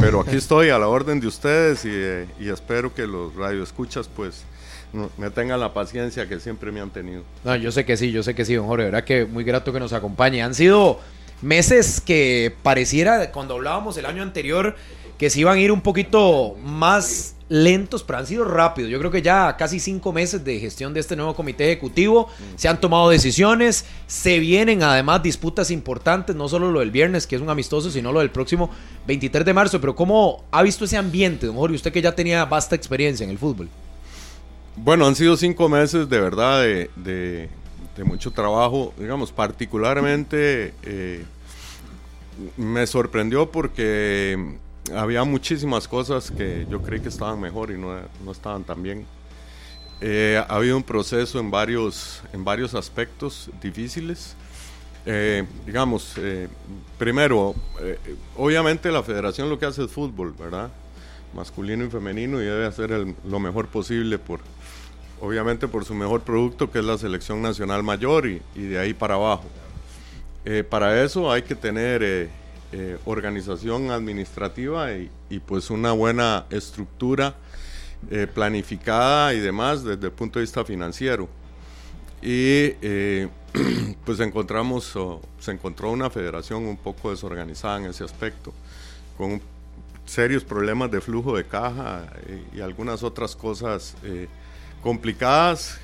[0.00, 4.08] pero aquí estoy a la orden de ustedes y, eh, y espero que los radioescuchas
[4.08, 4.44] pues
[5.16, 7.22] me tengan la paciencia que siempre me han tenido.
[7.44, 8.86] No, yo sé que sí, yo sé que sí, don Jorge.
[8.86, 10.42] Verdad que muy grato que nos acompañe.
[10.42, 11.00] Han sido
[11.42, 14.76] meses que pareciera, cuando hablábamos el año anterior,
[15.18, 18.90] que se iban a ir un poquito más lentos, pero han sido rápidos.
[18.90, 22.28] Yo creo que ya casi cinco meses de gestión de este nuevo comité ejecutivo.
[22.56, 27.36] Se han tomado decisiones, se vienen además disputas importantes, no solo lo del viernes, que
[27.36, 28.70] es un amistoso, sino lo del próximo
[29.06, 29.80] 23 de marzo.
[29.80, 31.76] Pero ¿cómo ha visto ese ambiente, don Jorge?
[31.76, 33.68] Usted que ya tenía vasta experiencia en el fútbol.
[34.76, 37.48] Bueno, han sido cinco meses de verdad de, de-
[37.96, 41.24] de mucho trabajo, digamos, particularmente eh,
[42.56, 44.56] me sorprendió porque
[44.94, 49.06] había muchísimas cosas que yo creí que estaban mejor y no, no estaban tan bien.
[50.00, 54.36] Eh, ha habido un proceso en varios, en varios aspectos difíciles.
[55.06, 56.48] Eh, digamos, eh,
[56.98, 57.98] primero, eh,
[58.36, 60.70] obviamente la federación lo que hace es fútbol, ¿verdad?
[61.34, 64.40] Masculino y femenino y debe hacer el- lo mejor posible por,
[65.20, 68.94] obviamente por su mejor producto que es la selección nacional mayor y, y de ahí
[68.94, 69.44] para abajo.
[70.48, 72.30] Eh, para eso hay que tener eh,
[72.70, 77.34] eh, organización administrativa y, y, pues una buena estructura
[78.34, 81.28] planificada y demás desde el punto de vista financiero.
[82.22, 82.70] Y
[84.04, 88.52] pues encontramos, o, se encontró una federación un poco desorganizada en ese aspecto,
[89.16, 89.40] con
[90.04, 92.06] serios problemas de flujo de caja
[92.54, 93.96] y, y algunas otras cosas
[94.82, 95.80] complicadas,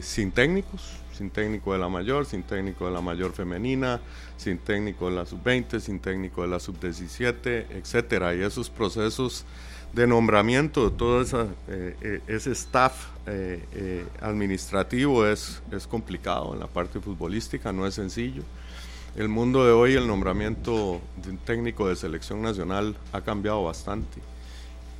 [0.00, 4.00] sin técnicos sin técnico de la mayor, sin técnico de la mayor femenina,
[4.36, 8.34] sin técnico de la sub-20, sin técnico de la sub-17, etcétera.
[8.34, 9.44] Y esos procesos
[9.92, 16.60] de nombramiento de todo esa, eh, eh, ese staff eh, administrativo es, es complicado en
[16.60, 18.42] la parte futbolística, no es sencillo.
[19.14, 24.20] El mundo de hoy, el nombramiento de un técnico de selección nacional ha cambiado bastante.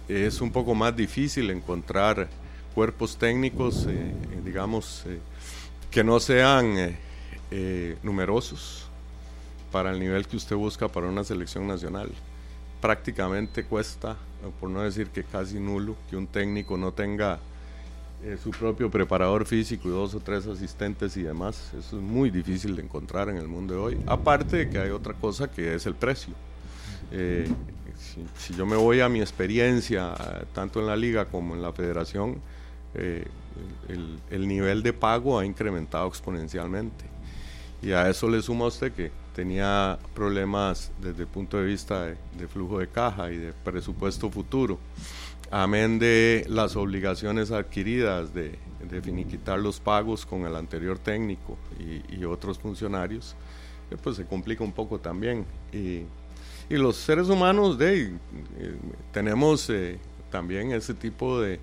[0.06, 2.28] Es un poco más difícil encontrar
[2.72, 3.86] cuerpos técnicos,
[4.44, 5.04] digamos,
[5.92, 6.96] que no sean eh,
[7.50, 8.86] eh, numerosos
[9.70, 12.10] para el nivel que usted busca para una selección nacional.
[12.80, 14.16] Prácticamente cuesta,
[14.58, 17.38] por no decir que casi nulo, que un técnico no tenga
[18.24, 21.72] eh, su propio preparador físico y dos o tres asistentes y demás.
[21.78, 24.00] Eso es muy difícil de encontrar en el mundo de hoy.
[24.06, 26.32] Aparte de que hay otra cosa que es el precio.
[27.10, 30.14] Si, si, yo me voy a mi experiencia,
[30.54, 32.40] tanto en la liga como en la federación,
[32.94, 37.04] el, el, nivel de pago ha incrementado exponencialmente.
[37.82, 42.48] Y a eso le suma usted que tenía problemas desde el punto de vista de,
[42.48, 44.78] flujo de caja y de presupuesto futuro.
[45.50, 52.16] Amén de las obligaciones adquiridas de, de finiquitar los pagos con el anterior técnico y,
[52.16, 53.36] y otros funcionarios,
[53.90, 55.44] eh, pues se complica un poco también.
[55.72, 56.04] Y,
[56.72, 58.10] y los seres humanos de, eh,
[59.12, 59.98] tenemos eh,
[60.30, 61.60] también ese tipo de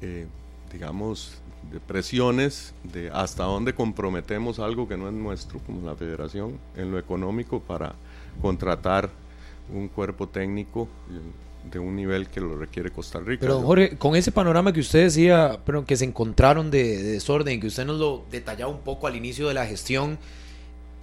[0.00, 0.26] eh,
[0.74, 1.36] digamos,
[1.72, 6.90] de presiones de hasta dónde comprometemos algo que no es nuestro, como la federación, en
[6.90, 7.94] lo económico para
[8.42, 9.08] contratar
[9.72, 10.88] un cuerpo técnico
[11.70, 13.40] de un nivel que lo requiere Costa Rica.
[13.40, 17.60] Pero Jorge, con ese panorama que usted decía, pero que se encontraron de, de desorden,
[17.60, 20.18] que usted nos lo detallaba un poco al inicio de la gestión,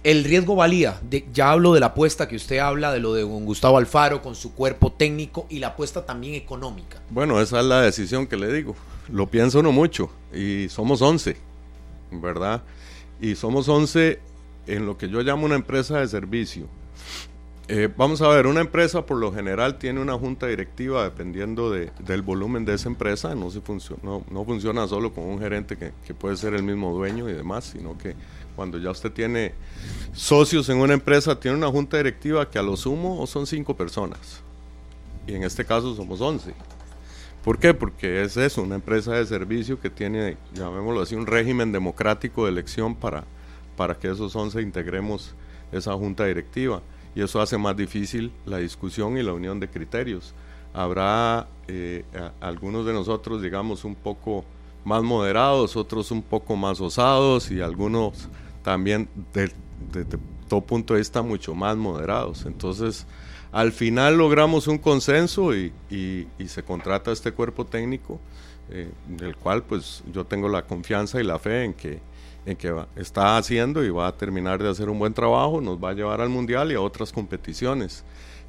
[0.04, 3.22] el riesgo valía, de, ya hablo de la apuesta que usted habla, de lo de
[3.22, 7.00] Gustavo Alfaro con su cuerpo técnico y la apuesta también económica.
[7.08, 8.76] Bueno, esa es la decisión que le digo
[9.10, 11.36] lo pienso uno mucho y somos 11,
[12.12, 12.62] ¿verdad?
[13.20, 14.18] Y somos 11
[14.66, 16.66] en lo que yo llamo una empresa de servicio.
[17.68, 21.90] Eh, vamos a ver, una empresa por lo general tiene una junta directiva dependiendo de,
[22.00, 25.76] del volumen de esa empresa, no, se funciona, no, no funciona solo con un gerente
[25.76, 28.14] que, que, puede ser el mismo dueño y demás, sino que
[28.56, 29.54] cuando ya usted tiene
[30.12, 34.42] socios en una empresa, tiene una junta directiva que a lo sumo son cinco personas,
[35.26, 36.52] y en este caso somos 11.
[37.44, 37.74] ¿Por qué?
[37.74, 42.52] Porque es eso, una empresa de servicio que tiene, llamémoslo así, un régimen democrático de
[42.52, 43.24] elección para,
[43.76, 45.34] para que esos 11 integremos
[45.72, 46.82] esa junta directiva.
[47.16, 50.34] Y eso hace más difícil la discusión y la unión de criterios.
[50.72, 52.04] Habrá eh,
[52.40, 54.44] algunos de nosotros, digamos, un poco
[54.84, 58.28] más moderados, otros un poco más osados y algunos
[58.62, 59.54] también desde
[59.92, 60.18] de, de
[60.48, 62.46] todo punto de vista mucho más moderados.
[62.46, 63.06] Entonces,
[63.52, 65.72] al final logramos un consenso y,
[66.46, 68.18] se contrata este cuerpo técnico,
[68.70, 72.00] eh, del cual pues yo tengo la confianza y la fe en que,
[72.46, 75.82] en que va, está haciendo y va a terminar de hacer un buen trabajo, nos
[75.82, 78.04] va a llevar al Mundial y a otras competiciones.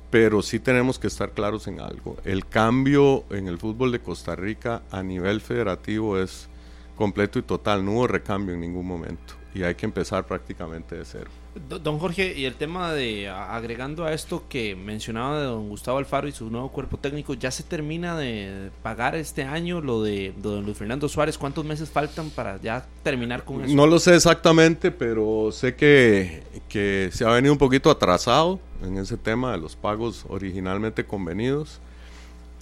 [0.10, 2.18] Pero sí tenemos que estar claros en algo.
[2.24, 6.48] El cambio en el fútbol de Costa Rica a nivel federativo es
[6.96, 11.06] completo y total, no hubo recambio en ningún momento y hay que empezar prácticamente de
[11.06, 11.43] cero.
[11.56, 16.28] Don Jorge, y el tema de agregando a esto que mencionaba de don Gustavo Alfaro
[16.28, 20.66] y su nuevo cuerpo técnico, ¿ya se termina de pagar este año lo de, don
[20.66, 21.38] Luis Fernando Suárez?
[21.38, 23.76] ¿Cuántos meses faltan para ya terminar con eso?
[23.76, 28.98] No lo sé exactamente, pero sé que, que se ha venido un poquito atrasado en
[28.98, 31.80] ese tema de los pagos originalmente convenidos,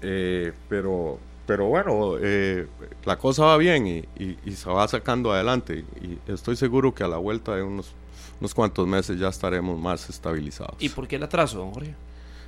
[0.02, 2.68] eh, pero pero bueno, eh,
[3.04, 7.18] la cosa va bien y, se va sacando adelante y estoy seguro que a la
[7.18, 7.94] vuelta de unos,
[8.42, 10.76] unos cuantos meses ya estaremos más estabilizados.
[10.80, 11.94] ¿Y por qué el atraso, don Jorge?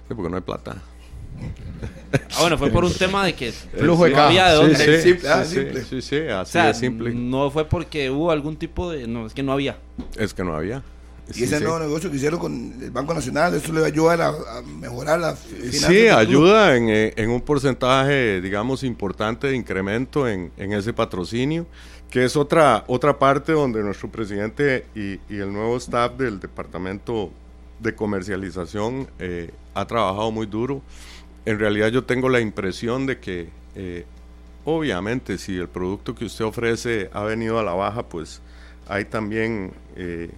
[0.07, 0.81] Sí, porque no hay plata.
[2.35, 4.75] Ah, bueno, fue por un tema de que flujo de no había de dónde.
[4.75, 5.83] Sí, sí, simple, ah, sí, simple.
[5.83, 7.13] sí, sí, así o sea, de simple.
[7.13, 9.07] no fue porque hubo algún tipo de...
[9.07, 9.77] No, es que no había.
[10.17, 10.83] Es que no había.
[11.33, 14.21] Y ese nuevo negocio que hicieron con el Banco Nacional, eso le va a ayudar
[14.21, 19.55] a, a mejorar la finanzas Sí, ayuda en, eh, en un porcentaje, digamos, importante de
[19.55, 21.65] incremento en, en ese patrocinio,
[22.13, 27.31] que es otra, otra parte donde nuestro presidente y, el nuevo staff del departamento
[27.79, 30.83] de comercialización eh, ha trabajado muy duro.
[31.43, 34.05] En realidad yo tengo la impresión de que, eh,
[34.63, 38.43] obviamente, si el producto que usted ofrece ha venido a la baja, pues
[38.87, 40.29] hay también eh,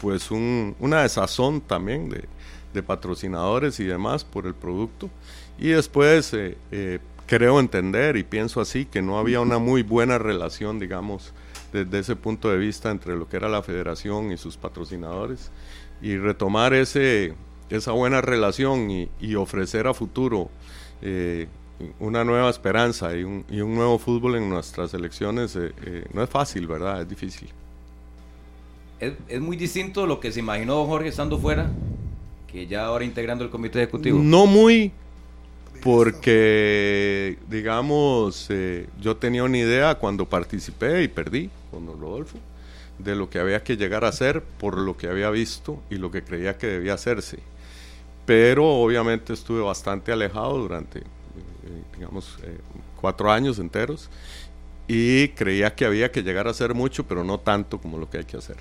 [0.00, 2.24] pues un, una desazón también de,
[2.72, 5.10] de, patrocinadores y demás por el producto.
[5.58, 6.98] Y después eh,
[7.30, 11.32] creo entender y pienso así que no había una muy buena relación, digamos,
[11.72, 15.52] desde ese punto de vista entre lo que era la federación y sus patrocinadores.
[16.02, 17.34] Y retomar ese,
[17.68, 20.50] esa buena relación y, y ofrecer a futuro
[21.02, 21.46] eh,
[22.00, 26.24] una nueva esperanza y un, y un, nuevo fútbol en nuestras elecciones eh, eh, no
[26.24, 27.00] es fácil, ¿verdad?
[27.00, 27.48] Es difícil.
[28.98, 31.70] Es, es, muy distinto lo que se imaginó Jorge estando fuera
[32.50, 34.18] que ya ahora integrando el comité ejecutivo.
[34.18, 34.92] No muy,
[35.82, 42.38] porque, digamos, eh, yo tenía una idea cuando participé y perdí con don Rodolfo
[42.98, 46.10] de lo que había que llegar a hacer por lo que había visto y lo
[46.10, 47.38] que creía que debía hacerse.
[48.26, 51.02] Pero obviamente estuve bastante alejado durante
[51.96, 52.58] digamos, eh,
[53.00, 54.08] cuatro años enteros,
[54.88, 58.18] y creía que había que llegar a hacer mucho, pero no tanto como lo que
[58.18, 58.56] hay que hacer.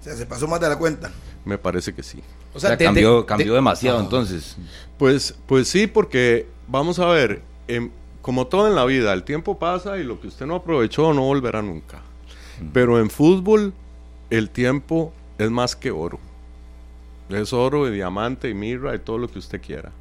[0.00, 1.10] O sea, se pasó más de la cuenta.
[1.44, 2.22] Me parece que sí.
[2.56, 4.56] O sea, cambió, cambió de, demasiado entonces.
[4.96, 7.90] Pues, pues sí, porque vamos a ver, eh,
[8.22, 11.22] como todo en la vida, el tiempo pasa y lo que usted no aprovechó no
[11.22, 11.98] volverá nunca.
[12.60, 12.68] Mm.
[12.72, 13.74] Pero en fútbol,
[14.30, 16.18] el tiempo es más que oro.
[17.28, 19.92] Es oro y diamante y mirra y todo lo que usted quiera.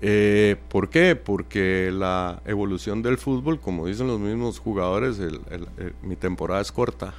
[0.00, 1.16] Eh, ¿Por qué?
[1.16, 6.60] Porque la evolución del fútbol, como dicen los mismos jugadores, el, el, el, mi temporada
[6.60, 7.12] es corta,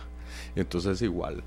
[0.55, 1.43] entonces es igual.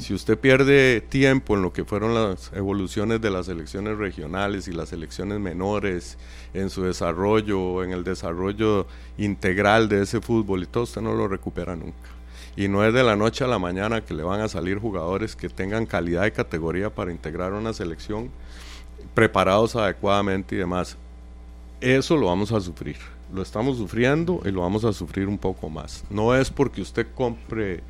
[0.00, 4.72] Si usted pierde tiempo en lo que fueron las evoluciones de las elecciones regionales y
[4.72, 6.16] las elecciones menores,
[6.54, 8.86] en su desarrollo, en el desarrollo
[9.18, 12.08] integral de ese fútbol y todo, usted no lo recupera nunca.
[12.56, 15.36] Y no es de la noche a la mañana que le van a salir jugadores
[15.36, 18.30] que tengan calidad y categoría para integrar una selección
[19.14, 20.96] preparados adecuadamente y demás.
[21.80, 22.96] Eso lo vamos a sufrir.
[23.32, 26.04] Lo estamos sufriendo y lo vamos a sufrir un poco más.
[26.08, 27.82] No es porque usted compre,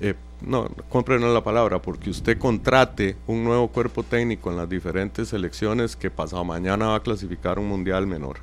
[0.00, 4.56] eh, no, compre no es la palabra, porque usted contrate un nuevo cuerpo técnico en
[4.56, 8.38] las diferentes selecciones que pasado mañana va a clasificar un mundial menor.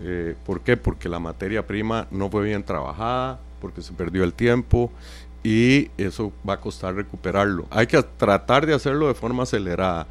[0.00, 0.76] Eh, ¿Por qué?
[0.76, 4.92] Porque la materia prima no fue bien trabajada, porque se perdió el tiempo
[5.42, 7.66] y eso va a costar recuperarlo.
[7.70, 10.06] Hay que tratar de hacerlo de forma acelerada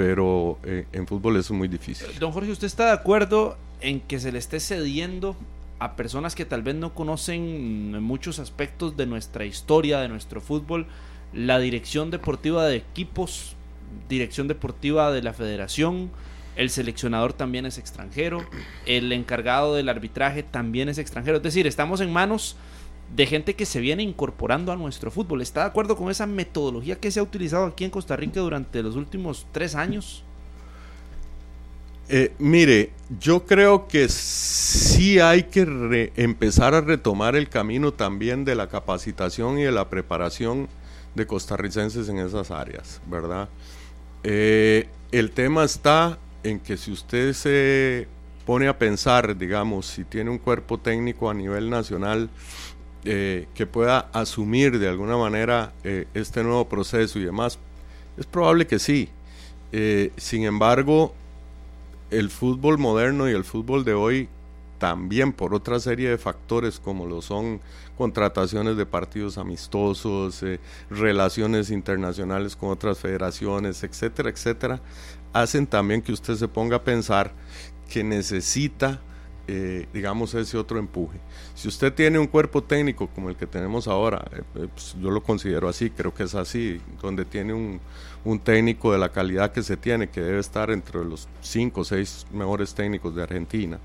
[0.00, 2.06] pero eh, en fútbol eso es muy difícil.
[2.18, 5.36] Don Jorge, ¿usted está de acuerdo en que se le esté cediendo
[5.80, 10.86] a personas que tal vez no conocen muchos aspectos de nuestra historia, de nuestro fútbol,
[11.32, 13.56] la dirección deportiva de equipos,
[14.08, 16.10] dirección deportiva de la federación?
[16.54, 18.44] El seleccionador también es extranjero,
[18.84, 21.38] el encargado del arbitraje también es extranjero.
[21.38, 22.56] Es decir, estamos en manos
[23.16, 25.40] de gente que se viene incorporando a nuestro fútbol.
[25.40, 28.82] ¿Está de acuerdo con esa metodología que se ha utilizado aquí en Costa Rica durante
[28.82, 30.24] los últimos tres años?
[32.12, 32.90] Eh, mire,
[33.20, 39.60] yo creo que sí hay que empezar a retomar el camino también de la capacitación
[39.60, 40.68] y de la preparación
[41.14, 43.48] de costarricenses en esas áreas, ¿verdad?
[44.24, 48.08] Eh, el tema está en que si usted se
[48.44, 52.28] pone a pensar, digamos, si tiene un cuerpo técnico a nivel nacional,
[53.04, 55.74] eh, que pueda asumir de alguna manera
[56.12, 57.60] este nuevo proceso y demás?
[58.18, 59.08] Es probable que sí.
[60.16, 61.14] Sin embargo,
[62.10, 64.28] el fútbol moderno y el fútbol de hoy
[64.78, 67.60] también por otra serie de factores como lo son
[67.98, 70.58] contrataciones de partidos amistosos, eh,
[70.88, 74.80] relaciones internacionales con otras federaciones, etcétera, etcétera,
[75.34, 77.34] hacen también que usted se ponga a pensar
[77.90, 79.02] que necesita
[79.52, 81.18] eh, digamos, ese otro empuje.
[81.56, 85.10] Si usted tiene un cuerpo técnico como el que tenemos ahora, eh, eh, pues yo
[85.10, 87.80] lo considero así, creo que es así, donde tiene un,
[88.24, 91.84] un, técnico de la calidad que se tiene, que debe estar entre los cinco o
[91.84, 93.80] seis mejores técnicos de Argentina,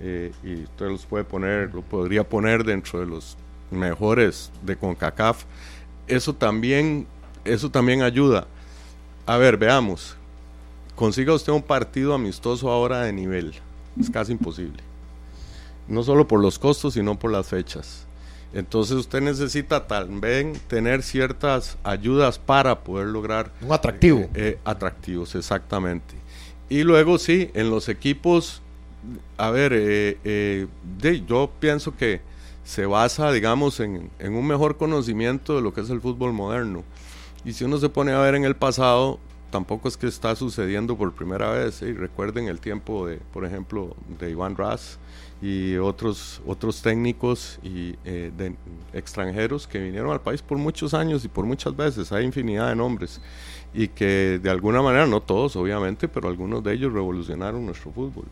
[0.00, 3.36] y usted los puede poner, lo podría poner dentro de los
[3.70, 5.44] mejores de CONCACAF,
[6.08, 7.06] eso también,
[7.44, 8.48] eso también ayuda.
[9.26, 10.16] A ver, veamos,
[10.96, 13.54] consiga usted un partido amistoso ahora de nivel,
[14.00, 14.82] es casi imposible
[15.88, 18.06] no solo por los costos, sino por las fechas.
[18.54, 23.52] Entonces usted necesita también tener ciertas ayudas para poder lograr...
[23.60, 24.20] Un atractivo.
[24.20, 26.14] Eh, eh, atractivos, exactamente.
[26.68, 28.62] Y luego sí, en los equipos,
[29.36, 30.68] a ver, eh,
[31.00, 32.20] de, yo pienso que
[32.62, 36.84] se basa, digamos, en, en, un mejor conocimiento de lo que es el fútbol moderno.
[37.44, 39.18] Y si uno se pone a ver en el pasado,
[39.50, 41.80] tampoco es que está sucediendo por primera vez.
[41.80, 44.98] Recuerden el tiempo de, por ejemplo, de Iván Ras
[45.44, 48.54] y otros, otros técnicos y, eh, de,
[48.94, 52.76] extranjeros que vinieron al país por muchos años y por muchas veces, hay infinidad de
[52.76, 53.20] nombres,
[53.74, 58.24] y que de alguna manera, no todos obviamente, pero algunos de ellos revolucionaron nuestro fútbol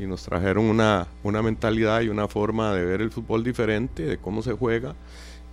[0.00, 4.18] y nos trajeron una, una mentalidad y una forma de ver el fútbol diferente, de
[4.18, 4.96] cómo se juega.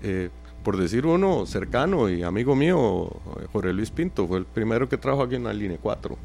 [0.02, 0.32] Eh,
[0.66, 3.12] por decir uno cercano y amigo mío,
[3.54, 6.18] Jorge Luis Pinto, fue el primero que trajo aquí en la línea 4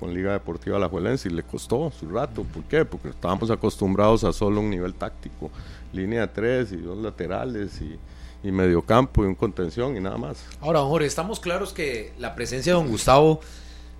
[0.00, 2.42] con Liga Deportiva La Juelense y le costó su rato.
[2.42, 2.86] ¿Por qué?
[2.86, 5.50] Porque estábamos acostumbrados a solo un nivel táctico,
[5.92, 7.98] línea 3 y dos laterales y,
[8.48, 10.42] y mediocampo y un contención y nada más.
[10.62, 13.40] Ahora, Jorge, estamos claros que la presencia de don Gustavo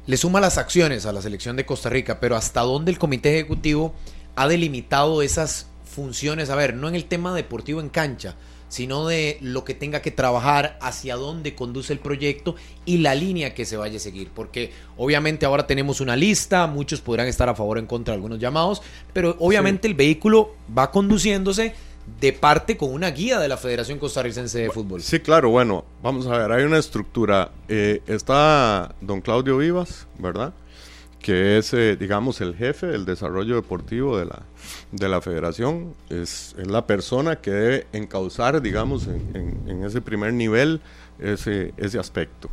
[0.06, 3.34] le suma las acciones a la selección de Costa Rica, pero ¿hasta dónde el comité
[3.38, 3.92] ejecutivo
[4.36, 6.48] ha delimitado esas funciones?
[6.48, 8.36] A ver, no en el tema deportivo en cancha,
[8.70, 12.54] sino de lo que tenga que trabajar, hacia dónde conduce el proyecto
[12.86, 14.30] y la línea que se vaya a seguir.
[14.34, 18.16] Porque obviamente ahora tenemos una lista, muchos podrán estar a favor o en contra de
[18.16, 18.80] algunos llamados,
[19.12, 21.74] pero obviamente el vehículo va conduciéndose
[22.20, 25.02] de parte con una guía de la Federación Costarricense de Fútbol.
[25.02, 27.52] Sí, claro, bueno, vamos a ver, hay una estructura.
[27.68, 30.52] Eh, está don Claudio Vivas, ¿verdad?
[31.20, 34.42] Que es, eh, digamos, el jefe del desarrollo deportivo de la,
[34.92, 35.94] de la federación.
[36.08, 40.80] Es, es la persona que debe encauzar, digamos, en, en, ese primer nivel
[41.18, 42.50] ese, ese aspecto.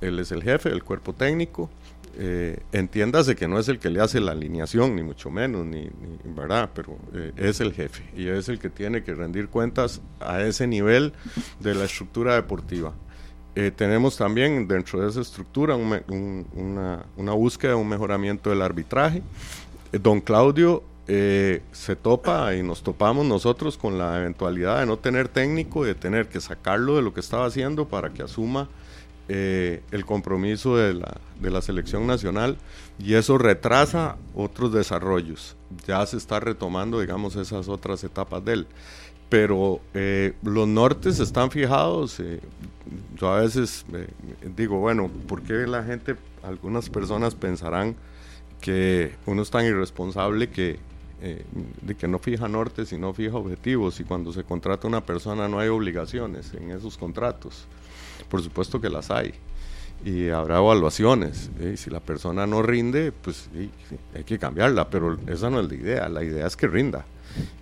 [0.00, 1.70] Él es el jefe del cuerpo técnico.
[2.20, 5.82] Eh, entiéndase que no es el que le hace la alineación, ni mucho menos, ni,
[5.82, 6.70] ni ¿verdad?
[6.74, 10.66] Pero eh, es el jefe y es el que tiene que rendir cuentas a ese
[10.66, 11.12] nivel
[11.60, 12.92] de la estructura deportiva.
[13.60, 16.00] Eh, tenemos también dentro de esa estructura una,
[17.16, 19.20] una, búsqueda de un mejoramiento del arbitraje.
[19.92, 24.96] Eh, don Claudio eh, se topa y nos topamos nosotros con la eventualidad de no
[24.96, 28.68] tener técnico de tener que sacarlo de lo que estaba haciendo para que asuma
[29.28, 32.56] el compromiso de la, de la selección nacional
[32.98, 35.56] y eso retrasa otros desarrollos.
[35.86, 38.66] Ya se está retomando, digamos, esas otras etapas de él
[39.28, 42.20] pero eh, los nortes están fijados.
[42.20, 42.40] Eh,
[43.16, 44.08] yo a veces eh,
[44.56, 47.94] digo, bueno, ¿por qué la gente, algunas personas pensarán
[48.60, 50.78] que uno es tan irresponsable que,
[51.82, 55.48] de que no fija nortes y no fija objetivos y cuando se contrata una persona
[55.48, 57.66] no hay obligaciones en esos contratos?
[58.28, 59.34] Por supuesto que las hay
[60.04, 61.50] y habrá evaluaciones.
[61.76, 63.48] Si la persona no rinde, pues
[64.14, 66.08] hay que cambiarla, pero esa no es la idea.
[66.08, 67.04] La idea es que rinda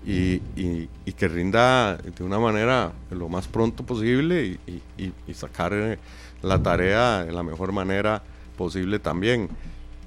[0.07, 5.99] y, y, que rinda de una manera lo más pronto posible y, y, sacar eh,
[6.43, 8.23] la tarea de la mejor manera
[8.57, 9.49] posible también.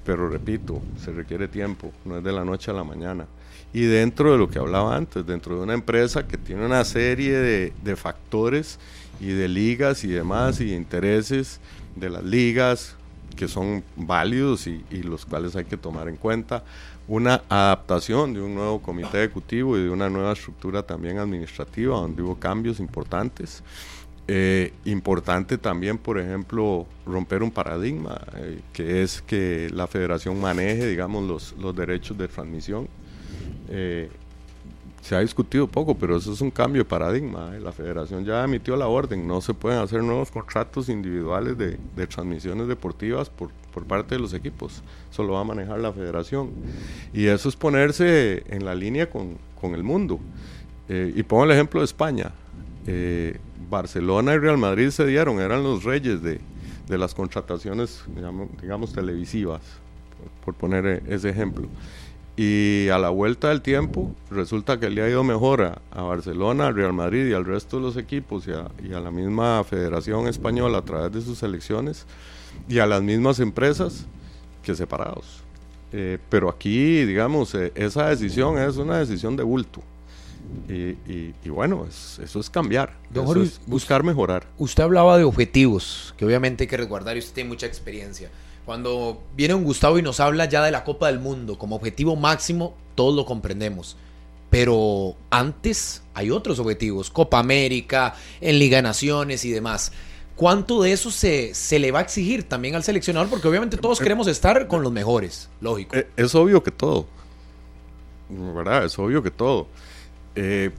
[0.04, 3.26] Pero repito, se requiere tiempo, no es de la noche a la mañana.
[3.72, 7.36] Y dentro de lo que hablaba antes, dentro de una empresa que tiene una serie
[7.36, 8.78] de, de factores
[9.20, 11.60] y de ligas y demás y de intereses
[11.94, 12.96] de las ligas
[13.36, 16.64] que son válidos y, y los cuales hay que tomar en cuenta
[17.10, 22.22] una adaptación de un nuevo comité ejecutivo y de una nueva estructura también administrativa, donde
[22.22, 23.64] hubo cambios importantes.
[24.28, 30.86] Eh, importante también, por ejemplo, romper un paradigma, eh, que es que la federación maneje,
[30.86, 32.86] digamos, los, los derechos de transmisión.
[33.68, 34.08] Eh,
[35.00, 37.50] se ha discutido poco, pero eso es un cambio de paradigma.
[37.58, 42.06] La federación ya emitió la orden, no se pueden hacer nuevos contratos individuales de, de
[42.06, 46.50] transmisiones deportivas por, por, parte de los equipos, eso lo va a manejar la federación.
[47.12, 50.20] Y eso es ponerse en la línea con, con el mundo.
[50.88, 52.32] Eh, y pongo el ejemplo de España.
[52.86, 53.38] Eh,
[53.70, 56.40] Barcelona y Real Madrid se dieron, eran los reyes de,
[56.88, 58.02] de las contrataciones,
[58.60, 59.62] digamos, televisivas,
[60.42, 61.68] por, por poner ese ejemplo.
[62.42, 66.74] Y a la vuelta del tiempo, resulta que le ha ido mejor a, Barcelona, al
[66.74, 68.52] Real Madrid y al resto de los equipos y
[68.94, 72.06] a, la misma Federación Española a través de sus selecciones
[72.66, 74.06] y a las mismas empresas
[74.62, 75.42] que separados.
[75.92, 79.82] Eh, pero aquí, digamos, eh, esa decisión es una decisión de bulto.
[80.66, 84.46] Y, bueno, eso es cambiar, eso es buscar mejorar.
[84.56, 88.30] Usted hablaba de objetivos, que obviamente hay que resguardar y usted tiene mucha experiencia.
[88.70, 92.14] Cuando viene un Gustavo y nos habla ya de la Copa del Mundo como objetivo
[92.14, 93.96] máximo, todos lo comprendemos.
[94.48, 99.90] Pero antes hay otros objetivos, Copa América, en Liga de Naciones y demás.
[100.36, 103.28] ¿Cuánto de eso se, se le va a exigir también al seleccionador?
[103.28, 105.96] Porque obviamente todos queremos estar con los mejores, lógico.
[105.96, 107.08] Eh, es obvio que todo,
[108.28, 108.84] ¿verdad?
[108.84, 109.66] Es obvio que todo.
[110.36, 110.70] Eh,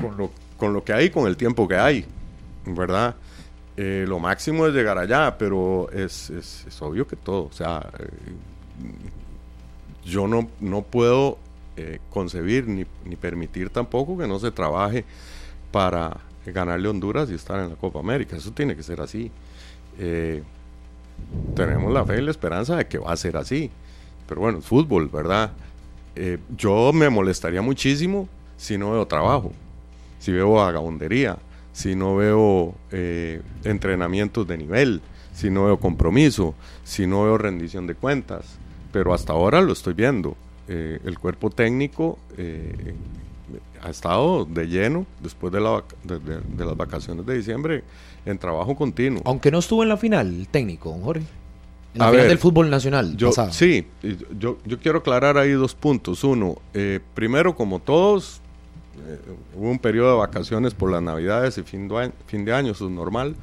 [0.00, 2.06] con, lo, con lo que hay, con el tiempo que hay,
[2.64, 3.16] ¿verdad?
[3.80, 7.44] Eh, lo máximo es llegar allá, pero es, obvio que todo.
[7.44, 8.08] O sea, eh,
[10.04, 11.38] yo no, no puedo
[11.76, 15.04] eh, concebir ni, ni, permitir tampoco que no se trabaje
[15.70, 18.36] para ganarle Honduras y estar en la Copa América.
[18.36, 19.30] Eso tiene que ser así.
[21.54, 23.70] tenemos la fe y la esperanza de que va a ser así.
[24.26, 25.52] Pero bueno, fútbol, ¿verdad?
[26.56, 29.52] yo me molestaría muchísimo si no veo trabajo,
[30.18, 31.38] si veo vagabundería
[31.78, 35.00] si no veo eh, entrenamientos de nivel,
[35.32, 38.58] si no veo compromiso, si no veo rendición de cuentas.
[38.90, 40.36] Pero hasta ahora lo estoy viendo.
[40.66, 42.96] Eh, el cuerpo técnico eh,
[43.80, 47.84] ha estado de lleno después de, la, de, de, las vacaciones de diciembre
[48.26, 49.22] en trabajo continuo.
[49.24, 51.26] Aunque no estuvo en la final el técnico, don Jorge.
[51.94, 53.16] En la final del fútbol nacional.
[53.16, 53.86] Yo, sí,
[54.36, 56.24] yo, yo quiero aclarar ahí dos puntos.
[56.24, 58.40] Uno, eh, primero, como todos,
[59.06, 59.18] eh,
[59.54, 62.90] hubo un periodo de vacaciones por las navidades y fin de año, fin eso es
[62.90, 63.36] normal.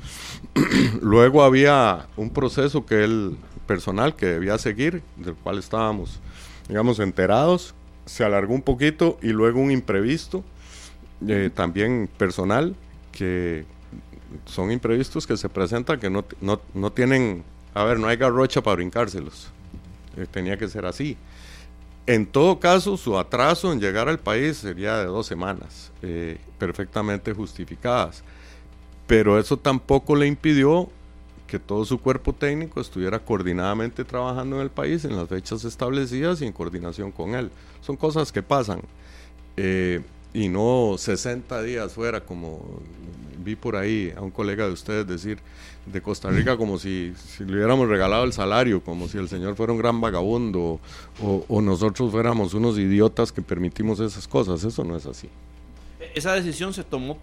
[1.02, 3.38] Luego había un proceso que el
[3.68, 6.20] personal que debía seguir, del cual estábamos,
[6.68, 7.74] digamos, enterados
[8.06, 10.44] se alargó un poquito y luego un imprevisto,
[11.28, 12.76] eh, también personal,
[13.12, 13.66] que
[14.46, 18.62] son imprevistos que se presentan que no, no, no tienen, a ver, no hay garrocha
[18.62, 19.50] para brincárselos.
[20.18, 21.18] Eh, tenía que ser así.
[22.08, 27.34] En todo caso, su atraso en llegar al país sería de dos semanas, eh, perfectamente
[27.34, 28.24] justificadas.
[29.08, 30.90] Pero eso tampoco le impidió
[31.48, 36.42] que todo su cuerpo técnico estuviera coordinadamente trabajando en el país en las fechas establecidas
[36.42, 37.52] y en coordinación con él.
[37.82, 38.82] Son cosas que pasan.
[39.58, 40.02] Eh,
[40.36, 42.82] y no 60 días fuera, como
[43.44, 45.40] vi por ahí a un colega de ustedes decir,
[45.86, 49.72] de Costa Rica como si, le hubiéramos regalado el salario, como si el señor fuera
[49.72, 50.80] un gran vagabundo
[51.24, 54.64] o, o nosotros fuéramos unos idiotas que permitimos esas cosas.
[54.64, 55.30] Eso no es así.
[56.14, 57.18] Esa decisión se tomó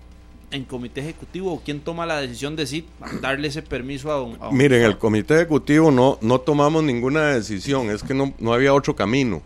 [0.50, 2.86] en comité ejecutivo o quién toma la decisión de sí
[3.20, 4.38] darle ese permiso a un...
[4.52, 8.94] Miren, el comité ejecutivo no, no tomamos ninguna decisión, es que no, no había otro
[8.94, 9.42] camino.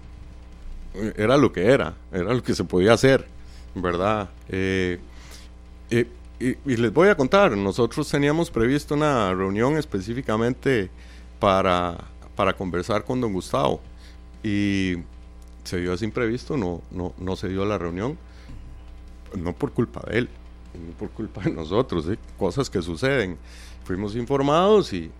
[1.17, 3.27] Era lo que era, era lo que se podía hacer,
[3.77, 4.31] ¿verdad?
[4.49, 4.99] Eh,
[5.91, 6.07] eh,
[6.39, 10.91] y, les voy a contar, nosotros teníamos previsto una reunión específicamente
[11.39, 11.97] para,
[12.35, 13.81] para conversar con don Gustavo
[14.43, 14.97] y
[15.65, 18.19] se dio ese imprevisto, no, no, no se dio la reunión,
[19.35, 20.29] no por culpa de él,
[20.99, 22.07] por culpa de nosotros,
[22.39, 23.39] cosas que suceden.
[23.85, 25.11] Fuimos informados y,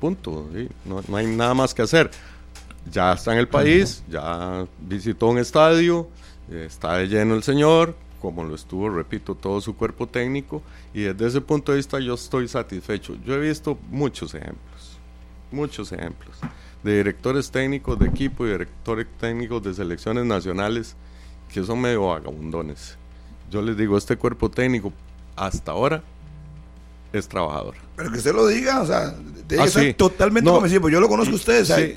[0.00, 0.48] punto,
[0.84, 2.10] no, no, hay nada más que hacer.
[2.90, 6.08] Ya está en el país, ya visitó un estadio,
[6.50, 10.62] está de lleno el señor, como lo estuvo, repito, todo su cuerpo técnico,
[10.92, 13.16] y desde ese punto de vista yo estoy satisfecho.
[13.24, 14.98] Yo he visto muchos ejemplos,
[15.50, 16.38] muchos ejemplos
[16.82, 20.96] de directores técnicos de equipo y directores técnicos de selecciones nacionales
[21.52, 22.96] que son medio vagabundones
[23.50, 24.92] yo les digo, este cuerpo técnico
[25.34, 26.02] hasta ahora
[27.12, 27.74] es trabajador.
[27.96, 29.14] Pero que usted lo diga, o sea,
[29.58, 29.66] ah,
[29.96, 30.80] totalmente convencido.
[30.80, 31.96] Pues yo lo conozco a usted,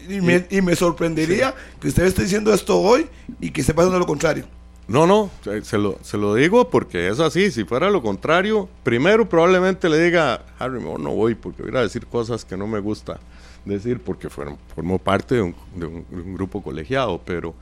[0.49, 3.07] y, me, sorprendería que usted esté diciendo esto hoy
[3.39, 4.45] y que esté pasando lo contrario.
[4.87, 5.31] No, no,
[5.63, 7.51] se lo, se lo digo porque es así.
[7.51, 11.81] Si fuera lo contrario, primero probablemente le diga, Harry, no, no voy porque voy a
[11.81, 13.19] decir cosas que no me gusta
[13.65, 17.53] decir porque fueron, formó parte de un, de un, grupo colegiado, pero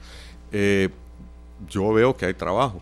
[0.51, 0.89] eh,
[1.69, 2.81] yo veo que hay trabajo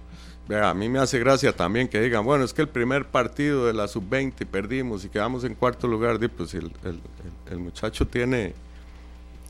[0.55, 3.73] a mí me hace gracia también que digan, bueno, es que el primer partido de
[3.73, 6.19] la sub-20 perdimos y quedamos en cuarto lugar.
[6.29, 6.71] Pues el,
[7.51, 8.53] el, muchacho tiene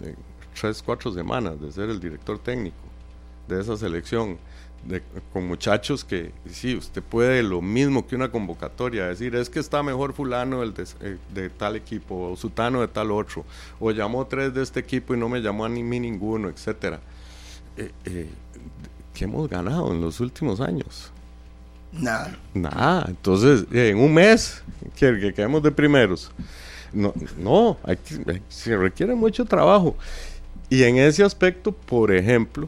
[0.01, 0.15] eh,
[0.59, 2.77] tres, cuatro semanas de ser el director técnico
[3.47, 4.37] de esa selección,
[4.85, 5.01] de,
[5.31, 9.81] con muchachos que, sí, usted puede lo mismo que una convocatoria, decir, es que está
[9.81, 13.45] mejor fulano el de, eh, tal equipo, o sutano de tal otro,
[13.79, 16.99] o llamó tres de este equipo y no me llamó a mí ninguno, etcétera.
[17.77, 18.29] Eh,
[19.25, 21.11] hemos ganado en los últimos años?
[21.91, 22.37] Nada.
[22.53, 23.05] Nada.
[23.07, 24.63] Entonces, en un mes,
[24.95, 26.31] que, que quedemos de primeros.
[26.91, 27.77] No, no
[28.47, 29.95] se requiere mucho trabajo.
[30.69, 32.67] Y en ese aspecto, por ejemplo,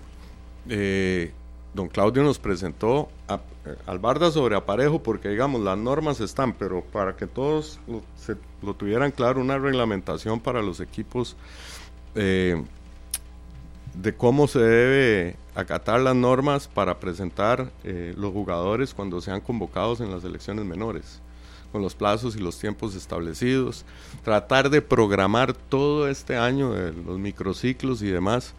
[0.70, 1.32] eh,
[1.74, 6.54] don Claudio nos presentó a, eh, al Barda sobre aparejo, porque digamos, las normas están,
[6.54, 11.36] pero para que todos lo, se, lo tuvieran claro, una reglamentación para los equipos
[12.16, 12.64] eh,
[13.94, 20.02] de cómo se debe acatar las normas para presentar eh, los jugadores cuando sean convocados
[20.02, 21.22] en las elecciones menores,
[21.72, 23.86] con los plazos y los tiempos establecidos,
[24.24, 28.54] tratar de programar todo este año los microciclos y demás.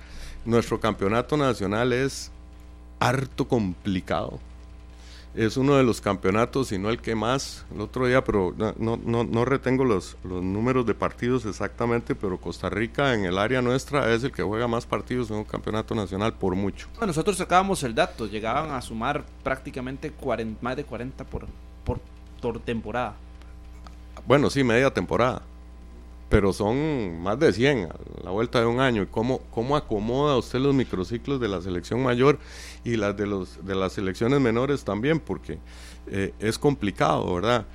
[0.44, 2.30] Nuestro campeonato nacional es
[2.98, 4.38] harto complicado
[5.34, 8.96] es uno de los campeonatos, si no el que más, el otro día, pero no,
[8.96, 13.62] no, no retengo los, los, números de partidos exactamente, pero Costa Rica en el área
[13.62, 16.88] nuestra es el que juega más partidos en un campeonato nacional por mucho.
[17.00, 20.12] nosotros sacábamos el dato, llegaban a sumar prácticamente
[20.60, 21.46] más de 40 por,
[21.84, 22.00] por,
[22.40, 23.14] por temporada.
[24.26, 25.42] Bueno, sí, media temporada
[26.32, 29.02] pero son más de 100 a la vuelta de un año.
[29.02, 32.38] ¿Y cómo, cómo acomoda usted los microciclos de la selección mayor
[32.84, 35.20] y las de, los, de las selecciones menores también?
[35.20, 35.58] Porque
[36.06, 37.66] eh, es complicado, ¿verdad?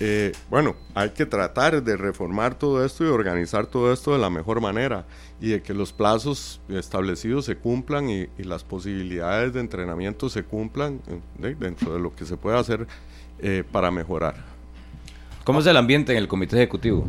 [0.00, 4.28] Eh, bueno, hay que tratar de reformar todo esto y organizar todo esto de la
[4.28, 5.06] mejor manera
[5.40, 11.00] y de que los plazos establecidos se cumplan y, las posibilidades de entrenamiento se cumplan
[11.44, 12.88] eh, dentro de lo que se puede hacer
[13.70, 14.59] para mejorar.
[15.50, 17.04] ¿Cómo es el ambiente en el comité ejecutivo?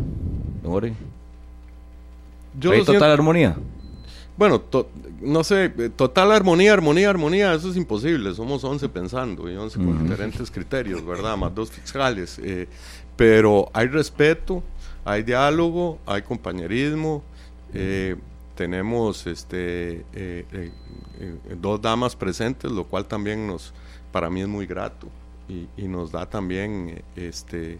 [2.71, 3.55] ¿Hay total armonía?
[4.35, 4.63] Bueno,
[5.21, 8.33] no sé, total armonía, armonía, armonía, eso es imposible.
[8.33, 11.37] Somos 11 pensando y 11 con diferentes criterios, ¿verdad?
[11.37, 12.39] Más dos fiscales.
[12.41, 12.67] Eh,
[13.15, 14.63] pero hay respeto,
[15.05, 17.21] hay diálogo, hay compañerismo.
[17.75, 18.15] Eh,
[18.55, 20.71] tenemos este, eh,
[21.61, 23.71] dos damas presentes, lo cual también nos,
[24.11, 25.09] para mí es muy grato
[25.47, 27.77] y, y nos da también, este,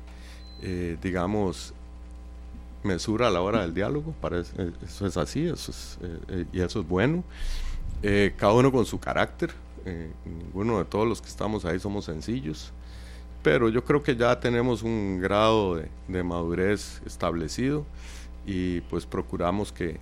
[0.61, 1.73] digamos,
[2.83, 6.45] mesura a la hora del diálogo, parece, eh, eso es así, eso es, eh, eh,
[6.51, 7.23] y eso es bueno.
[8.38, 9.51] cada uno con su carácter,
[10.25, 12.71] ninguno de todos los que estamos ahí somos sencillos,
[13.43, 17.85] pero yo creo que ya tenemos un grado de, madurez establecido
[18.45, 19.99] y pues procuramos que,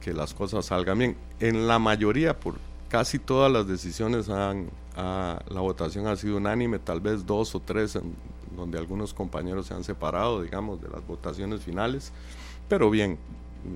[0.00, 1.16] que, las cosas salgan bien.
[1.40, 2.56] En la mayoría, por
[2.88, 7.96] casi todas las decisiones, han, la votación ha sido unánime, tal vez dos o tres
[7.96, 8.14] en
[8.56, 12.12] donde algunos compañeros se han separado, digamos, de las votaciones finales,
[12.68, 13.18] pero bien,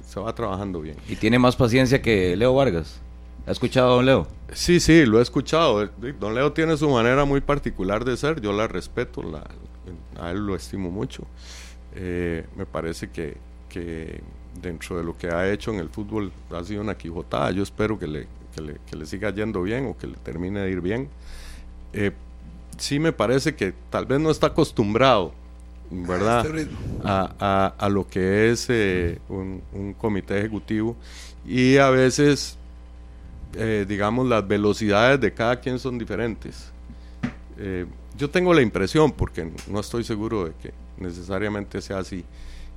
[0.06, 0.96] se va trabajando bien.
[1.08, 3.00] ¿Y tiene más paciencia que Leo Vargas?
[3.46, 4.26] ¿Ha escuchado a don Leo?
[4.52, 5.88] Sí, sí, lo he escuchado.
[6.20, 9.46] Don Leo tiene su manera muy particular de ser, yo la respeto, la,
[10.20, 11.24] a él lo estimo mucho.
[11.94, 13.36] Eh, me parece que,
[13.68, 14.20] que,
[14.60, 17.50] dentro de lo que ha hecho en el fútbol ha sido una quijotada.
[17.50, 20.60] Yo espero que le, que le, que le siga yendo bien o que le termine
[20.60, 21.08] de ir bien.
[21.92, 22.12] Eh,
[22.78, 25.32] sí me parece que tal vez no está acostumbrado,
[25.90, 26.46] ¿verdad?
[26.56, 26.70] Este
[27.04, 30.96] a, a, lo que es eh, un, comité ejecutivo
[31.46, 32.56] y a veces,
[33.54, 36.70] eh, digamos, las velocidades de cada quien son diferentes.
[37.58, 37.86] Eh,
[38.16, 42.24] yo tengo la impresión, porque no estoy seguro de que necesariamente sea así,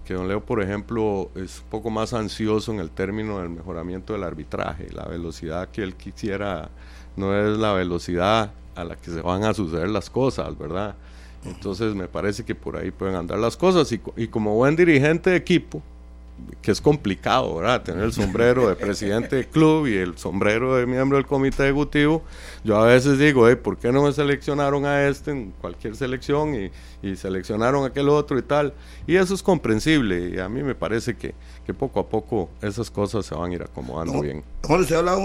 [0.05, 4.13] que don Leo, por ejemplo, es un poco más ansioso en el término del mejoramiento
[4.13, 4.87] del arbitraje.
[4.91, 6.69] La velocidad que él quisiera
[7.15, 8.51] no es la velocidad
[8.81, 10.95] a la que se van a suceder las cosas, ¿verdad?
[11.45, 15.31] Entonces me parece que por ahí pueden andar las cosas y, y como buen dirigente
[15.31, 15.81] de equipo,
[16.61, 17.81] que es complicado, ¿verdad?
[17.81, 22.23] Tener el sombrero de presidente de club y el sombrero de miembro del comité ejecutivo.
[22.63, 26.53] Yo a veces digo, hey, ¿por qué no me seleccionaron a este en cualquier selección
[26.55, 26.71] y,
[27.01, 28.73] y, seleccionaron a aquel otro y tal?
[29.07, 31.33] Y eso es comprensible y a mí me parece que,
[31.65, 34.43] que poco a poco esas cosas se van a ir acomodando bien.
[34.67, 35.21] Bueno, usted ha hablado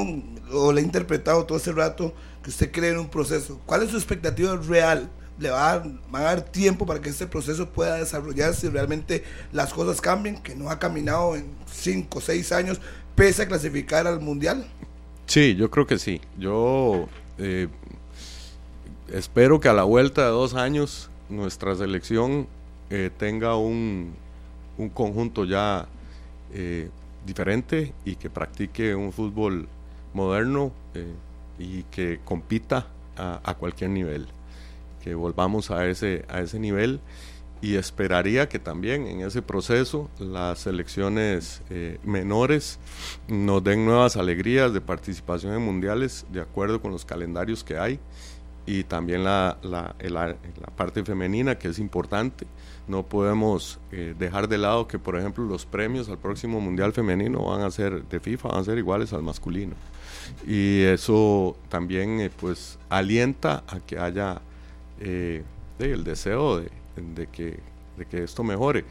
[0.53, 2.15] o le he interpretado todo ese rato
[2.47, 3.61] que usted cree en un proceso.
[3.67, 5.11] ¿Cuál es su expectativa real?
[5.39, 5.83] le va a,
[6.13, 10.71] dar, tiempo para que este proceso pueda desarrollarse y realmente las cosas cambien, que no
[10.71, 12.81] ha caminado en 5 o 6 años,
[13.17, 14.65] pese a clasificar al Mundial?
[15.27, 16.21] Sí, yo creo que sí.
[16.39, 17.67] Yo eh,
[19.13, 22.47] espero que a la vuelta de dos años nuestra selección
[22.91, 24.15] eh, tenga un,
[24.79, 25.89] un, conjunto ya
[26.55, 26.91] eh,
[27.27, 29.69] diferente y que practique un fútbol
[30.15, 30.73] moderno
[31.59, 34.29] y que compita a cualquier nivel
[35.07, 36.99] que volvamos a ese, a ese nivel
[37.63, 42.81] y esperaría que también en ese proceso las selecciones eh, menores
[43.29, 48.01] nos den nuevas alegrías de participación en mundiales de acuerdo con los calendarios que hay
[48.67, 50.35] y también la, la, la,
[50.77, 52.49] parte femenina que es importante.
[52.89, 57.45] No podemos eh, dejar de lado que, por ejemplo, los premios al próximo Mundial Femenino
[57.45, 59.77] van a ser de FIFA, van a ser iguales al masculino.
[60.47, 64.41] Y eso también eh, pues alienta a que haya
[65.01, 65.43] eh,
[65.79, 66.71] el deseo de,
[67.33, 67.59] que,
[67.97, 68.85] de, que, esto mejore.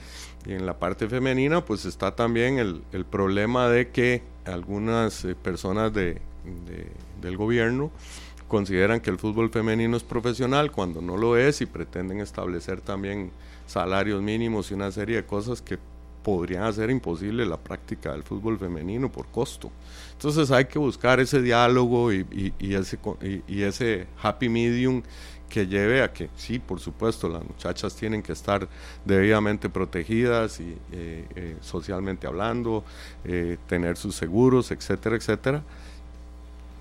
[0.45, 5.35] Y en la parte femenina, pues está también el, el problema de que algunas eh,
[5.35, 6.21] personas de,
[7.21, 7.91] del gobierno
[8.47, 13.31] consideran que el fútbol femenino es profesional cuando no lo es y pretenden establecer también
[13.65, 15.79] salarios mínimos y una serie de cosas que
[16.25, 19.69] podrían hacer imposible la práctica del fútbol femenino por costo.
[20.13, 22.97] Entonces hay que buscar ese diálogo y, y, y ese,
[23.47, 25.03] y, ese happy medium
[25.47, 28.67] que lleve a que, sí, por supuesto, las muchachas tienen que estar
[29.05, 32.83] debidamente protegidas y eh, eh, socialmente hablando,
[33.23, 35.61] eh, tener sus seguros, etcétera, etcétera.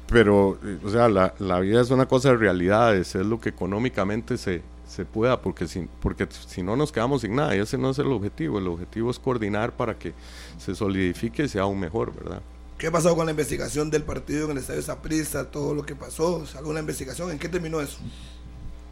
[0.07, 4.39] Pero, o sea, la, la, vida es una cosa de realidades, es lo que económicamente
[4.39, 7.91] se, se pueda, porque si, porque si no nos quedamos sin nada, y ese no
[7.91, 10.13] es el objetivo, el objetivo es coordinar para que
[10.59, 12.43] se solidifique y sea aún mejor, ¿verdad?
[12.79, 16.45] ¿Qué pasó con la investigación del partido en el Estadio Zaprisa, todo lo que pasó?
[16.57, 17.31] ¿Alguna investigación?
[17.31, 17.99] ¿En qué terminó eso?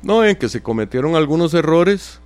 [0.02, 2.20] No, en que se cometieron algunos errores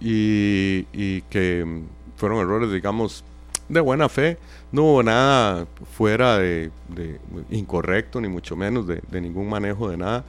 [0.00, 1.82] y, que
[2.16, 3.24] fueron errores, digamos,
[3.68, 4.36] de buena fe.
[4.72, 5.66] No hubo nada
[5.96, 6.70] fuera de,
[7.50, 10.24] incorrecto, ni mucho menos de, ningún manejo de nada.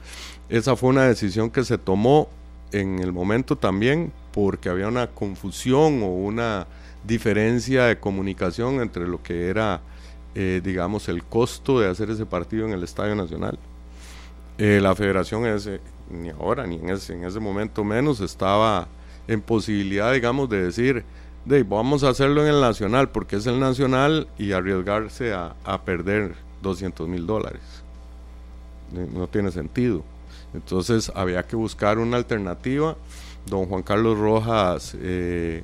[0.48, 2.28] Esa fue una decisión que se tomó
[2.72, 6.66] en el momento también porque había una confusión o una
[7.04, 9.80] diferencia de comunicación entre lo que era,
[10.34, 13.58] eh, digamos, el costo de hacer ese partido en el Estadio Nacional.
[14.58, 15.68] Eh, la federación es,
[16.10, 18.88] ni ahora, ni en ese, en ese momento menos, estaba
[19.26, 21.04] en posibilidad, digamos, de decir,
[21.44, 25.82] de, vamos a hacerlo en el Nacional porque es el Nacional y arriesgarse a, a
[25.82, 27.62] perder 200 mil dólares.
[29.14, 30.02] No tiene sentido.
[30.54, 32.96] Entonces había que buscar una alternativa.
[33.46, 35.62] Don Juan Carlos Rojas eh,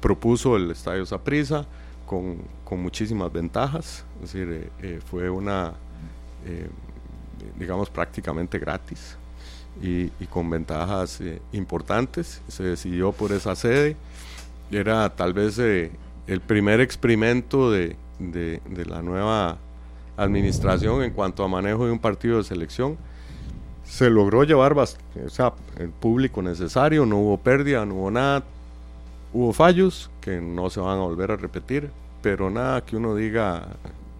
[0.00, 1.66] propuso el Estadio Saprissa
[2.06, 4.04] con, con, muchísimas ventajas.
[4.22, 5.74] Es decir, eh, eh, fue una,
[7.58, 9.16] digamos, prácticamente gratis
[9.82, 11.20] y, con ventajas
[11.52, 12.40] importantes.
[12.48, 13.96] Se decidió por esa sede.
[14.70, 19.58] Era tal vez el primer experimento de, de, la nueva
[20.16, 22.96] administración en cuanto a manejo de un partido de selección.
[23.86, 24.86] Se logró llevar o
[25.28, 28.42] sea, el público necesario, no hubo pérdida, no hubo nada.
[29.32, 31.90] Hubo fallos que no se van a volver a repetir,
[32.22, 33.68] pero nada que uno diga,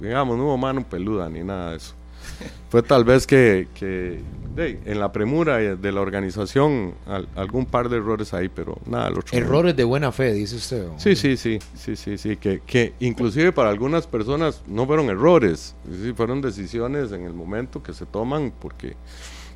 [0.00, 1.94] digamos, no hubo mano peluda ni nada de eso.
[2.70, 4.20] Fue tal vez que, que
[4.56, 9.10] en la premura de la organización al, algún par de errores ahí, pero nada.
[9.10, 10.88] Lo errores de buena fe, dice usted.
[10.96, 15.74] Sí, sí, sí, sí, sí, sí, que, que inclusive para algunas personas no fueron errores,
[16.02, 18.96] sí, fueron decisiones en el momento que se toman porque,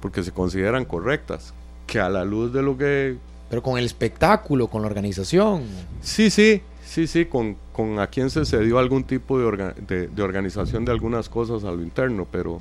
[0.01, 1.55] porque se consideran correctas,
[1.87, 3.17] que a la luz de lo que...
[3.49, 5.65] Pero con el espectáculo, con la organización.
[6.03, 10.09] Sí, sí, Sí, sí, con, con a quien se cedió algún tipo de, orga, de,
[10.09, 12.61] de, organización de algunas cosas a lo interno, pero...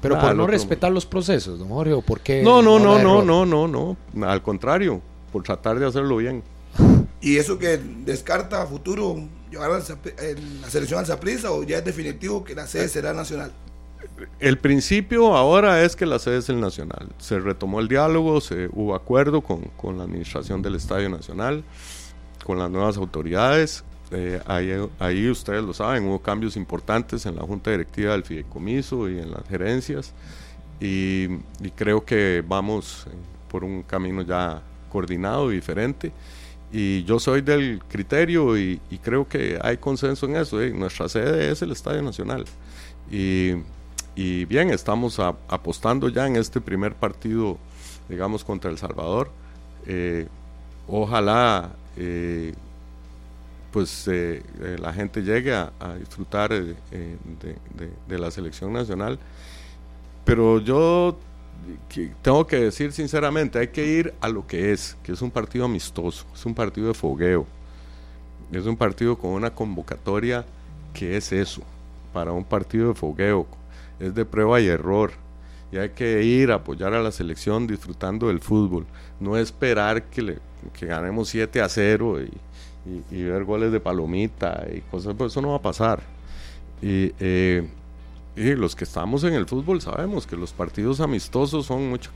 [0.00, 2.42] Pero nada, por no respetar los procesos, don Jorge, o por qué...
[2.42, 6.42] No, no, no, no, no, no, no, no, al contrario, por tratar de hacerlo bien.
[7.20, 9.16] ¿Y eso que descarta a futuro
[9.50, 13.52] llevar a la selección al Zaprisa o ya es definitivo que la sede será nacional?
[14.38, 17.08] El principio ahora es que la sede es el nacional.
[17.18, 21.64] Se retomó el diálogo, se hubo acuerdo con, con la administración del Estadio Nacional
[22.44, 23.82] con las nuevas autoridades.
[24.12, 24.70] Eh, ahí,
[25.00, 29.32] ahí, ustedes lo saben, hubo cambios importantes en la junta directiva del fideicomiso y en
[29.32, 30.14] las gerencias
[30.80, 31.24] y,
[31.60, 33.06] y creo que vamos
[33.48, 36.12] por un camino ya coordinado y diferente.
[36.72, 40.60] Y yo soy del criterio y, y creo que hay consenso en eso.
[40.60, 40.70] ¿eh?
[40.70, 42.44] Nuestra sede es el Estadio Nacional.
[43.10, 43.54] Y,
[44.16, 47.58] y bien, estamos apostando ya en este primer partido,
[48.08, 49.30] digamos, contra El Salvador.
[49.86, 50.26] Eh,
[50.88, 52.54] ojalá eh,
[53.70, 54.42] pues eh,
[54.80, 56.76] la gente llegue a, disfrutar de,
[58.08, 59.18] la selección nacional.
[60.24, 61.18] Pero yo
[62.22, 65.66] tengo que decir sinceramente, hay que ir a lo que es, que es un partido
[65.66, 67.46] amistoso, es un partido de fogueo,
[68.50, 70.46] es un partido con una convocatoria
[70.94, 71.60] que es eso,
[72.14, 73.46] para un partido de fogueo,
[74.00, 75.12] es de prueba y error.
[75.72, 78.86] Y hay que ir a apoyar a la selección disfrutando del fútbol,
[79.18, 80.38] no esperar que le
[80.72, 82.24] que ganemos 7 a 0 y,
[82.88, 86.02] y, y, ver goles de palomita y cosas, pues eso no va a pasar.
[86.82, 87.68] Y, eh,
[88.36, 92.10] y, los que estamos en el fútbol sabemos que los partidos amistosos son mucho,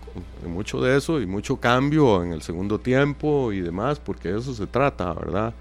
[0.46, 4.54] mucho de eso y mucho cambio en el segundo tiempo y demás, porque de eso
[4.54, 5.54] se trata, ¿verdad?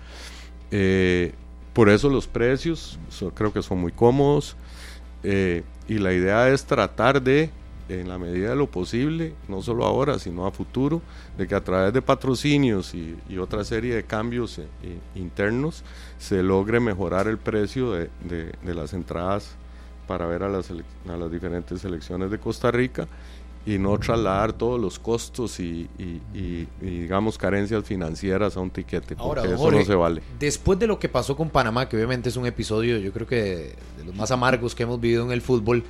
[0.71, 1.33] Eh,
[1.73, 4.55] por eso los precios so, creo que son muy cómodos
[5.23, 7.49] eh, y la idea es tratar de
[7.89, 11.01] en la medida de lo posible, no solo ahora, sino a futuro,
[11.35, 14.67] de que a través de patrocinios y, otra serie de cambios eh,
[15.15, 15.83] internos
[16.19, 19.55] se logre mejorar el precio de las entradas
[20.09, 23.07] para ver a las, a las, diferentes selecciones de Costa Rica
[23.65, 28.71] y no trasladar todos los costos y, y, y, y digamos carencias financieras a un
[28.71, 30.21] tiquete, porque Ahora, eso Jorge, no se vale.
[30.39, 33.35] Después de lo que pasó con Panamá, que obviamente es un episodio, yo creo que
[33.35, 35.83] de, de los más amargos que hemos vivido en el fútbol,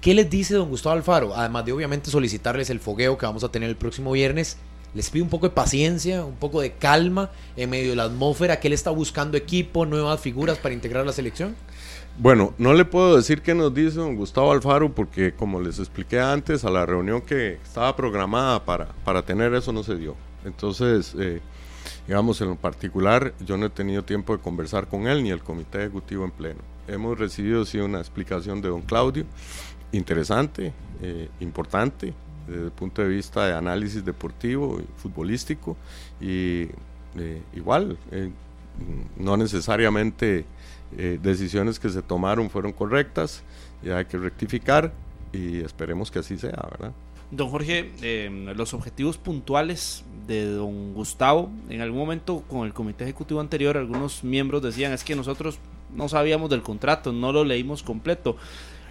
[0.00, 1.34] ¿Qué les dice don Gustavo Alfaro?
[1.34, 4.56] Además de obviamente solicitarles el fogueo que vamos a tener el próximo viernes,
[4.94, 8.60] les pide un poco de paciencia, un poco de calma en medio de la atmósfera,
[8.60, 11.56] que él está buscando equipo, nuevas figuras para integrar la selección.
[12.18, 16.18] Bueno, no le puedo decir qué nos dice don Gustavo Alfaro porque como les expliqué
[16.18, 20.16] antes, a la reunión que estaba programada para, para tener eso no se dio.
[20.44, 21.40] Entonces, eh,
[22.06, 25.42] digamos, en lo particular, yo no he tenido tiempo de conversar con él ni el
[25.42, 26.60] comité ejecutivo en pleno.
[26.88, 29.26] Hemos recibido sí una explicación de don Claudio
[29.92, 30.72] interesante,
[31.02, 32.14] eh, importante
[32.46, 35.76] desde el punto de vista de análisis deportivo y futbolístico
[36.20, 36.68] y
[37.18, 38.30] eh, igual eh,
[39.16, 40.44] no necesariamente
[40.96, 43.42] eh, decisiones que se tomaron fueron correctas
[43.82, 44.92] y hay que rectificar
[45.32, 46.92] y esperemos que así sea, ¿verdad?
[47.30, 53.04] Don Jorge, eh, los objetivos puntuales de don Gustavo, en algún momento con el comité
[53.04, 55.58] ejecutivo anterior, algunos miembros decían es que nosotros
[55.94, 58.36] no sabíamos del contrato, no lo leímos completo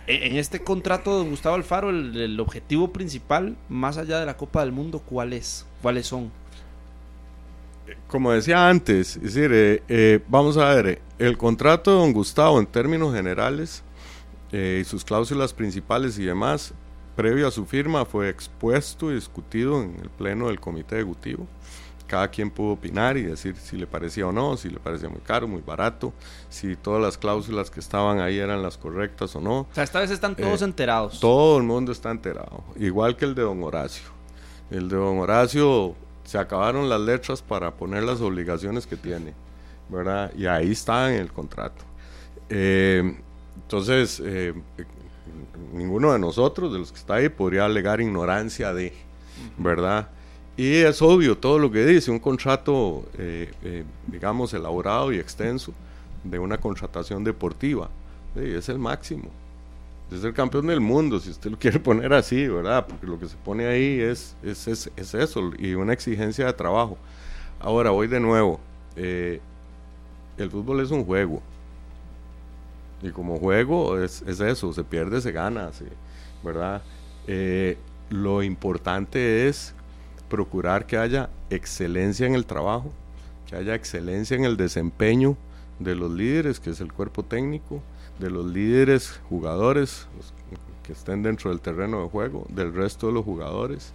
[0.08, 4.38] en este contrato de don Gustavo Alfaro, el, el, objetivo principal, más allá de la
[4.38, 5.66] Copa del Mundo, ¿cuál es?
[5.82, 6.32] ¿Cuáles son?
[8.08, 12.60] Como decía antes, es decir, eh, eh, vamos a ver, el contrato de don Gustavo
[12.60, 13.84] en términos generales
[14.52, 16.74] eh, y sus cláusulas principales y demás,
[17.16, 21.48] previo a su firma, fue expuesto y discutido en el pleno del comité ejecutivo.
[22.08, 25.22] cada quien pudo opinar y decir si le parecía o no, si le parecía muy
[25.22, 26.14] caro, muy barato,
[26.50, 29.62] si todas las cláusulas que estaban ahí eran las correctas o no.
[29.62, 31.20] O sea, esta vez están todos Eh, enterados.
[31.20, 34.06] Todo el mundo está enterado, igual que el de don Horacio.
[34.70, 35.96] El de don Horacio
[36.26, 39.34] se acabaron las letras para poner las obligaciones que tiene,
[39.90, 40.32] ¿verdad?
[40.36, 41.84] Y ahí está en el contrato.
[42.50, 43.18] Eh,
[43.56, 44.54] entonces, eh,
[45.74, 48.94] ninguno de nosotros, de los que está ahí, podría alegar ignorancia de,
[49.58, 50.10] ¿verdad?
[50.58, 55.74] Y es obvio todo lo que dice, un contrato, eh, eh, digamos, elaborado y extenso
[56.24, 57.90] de una contratación deportiva.
[58.36, 59.30] Es el máximo.
[60.12, 62.86] Es el campeón del mundo, si usted lo quiere poner así, ¿verdad?
[62.88, 66.54] Porque lo que se pone ahí es, es, es, es eso, y una exigencia de
[66.54, 66.98] trabajo.
[67.60, 68.60] Ahora, voy de nuevo.
[68.96, 69.42] eh,
[70.38, 71.42] el fútbol es un juego.
[73.02, 75.86] Y como juego es, es eso, se pierde, se gana, sí,
[76.44, 76.82] ¿verdad?
[77.28, 77.78] Eh,
[78.10, 79.74] lo importante es
[80.30, 82.92] procurar que haya excelencia en el trabajo,
[83.48, 85.38] que haya excelencia en el desempeño
[85.80, 87.82] de los líderes, que es el cuerpo técnico,
[88.20, 90.08] de los líderes jugadores
[90.84, 93.94] que estén dentro del terreno de juego, del resto de los jugadores,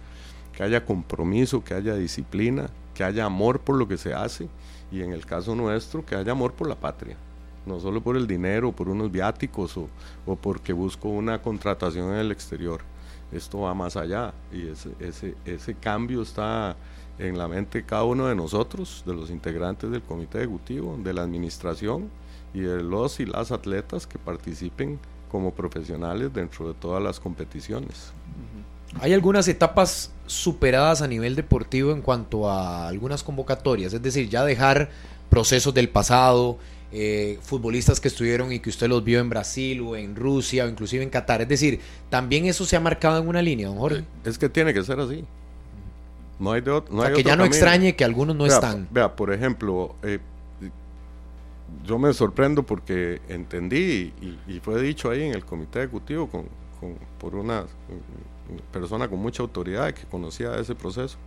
[0.55, 4.49] que haya compromiso, que haya disciplina, que haya amor por lo que se hace
[4.91, 7.17] y en el caso nuestro, que haya amor por la patria
[7.65, 9.87] no solo por el dinero, por unos viáticos o,
[10.25, 12.81] o porque busco una contratación en el exterior.
[13.31, 16.75] Esto va más allá y ese, ese, ese cambio está
[17.17, 21.13] en la mente de cada uno de nosotros, de los integrantes del comité ejecutivo, de
[21.13, 22.09] la administración
[22.53, 24.99] y de los y las atletas que participen
[25.31, 28.11] como profesionales dentro de todas las competiciones.
[28.99, 34.43] Hay algunas etapas superadas a nivel deportivo en cuanto a algunas convocatorias, es decir, ya
[34.43, 34.89] dejar
[35.29, 36.57] procesos del pasado,
[36.91, 40.67] eh, futbolistas que estuvieron y que usted los vio en Brasil o en Rusia o
[40.67, 41.79] inclusive en Qatar, es decir,
[42.09, 44.03] también eso se ha marcado en una línea, don Jorge.
[44.25, 45.23] Es que tiene que ser así.
[46.37, 47.45] No hay de no o sea, hay que otro ya no camino.
[47.45, 48.87] extrañe que algunos no Vea, están.
[48.91, 50.19] Vea, por ejemplo, eh,
[51.85, 56.45] yo me sorprendo porque entendí y, y fue dicho ahí en el comité ejecutivo con,
[56.79, 61.17] con- por una mm, persona con mucha autoridad que conocía ese proceso,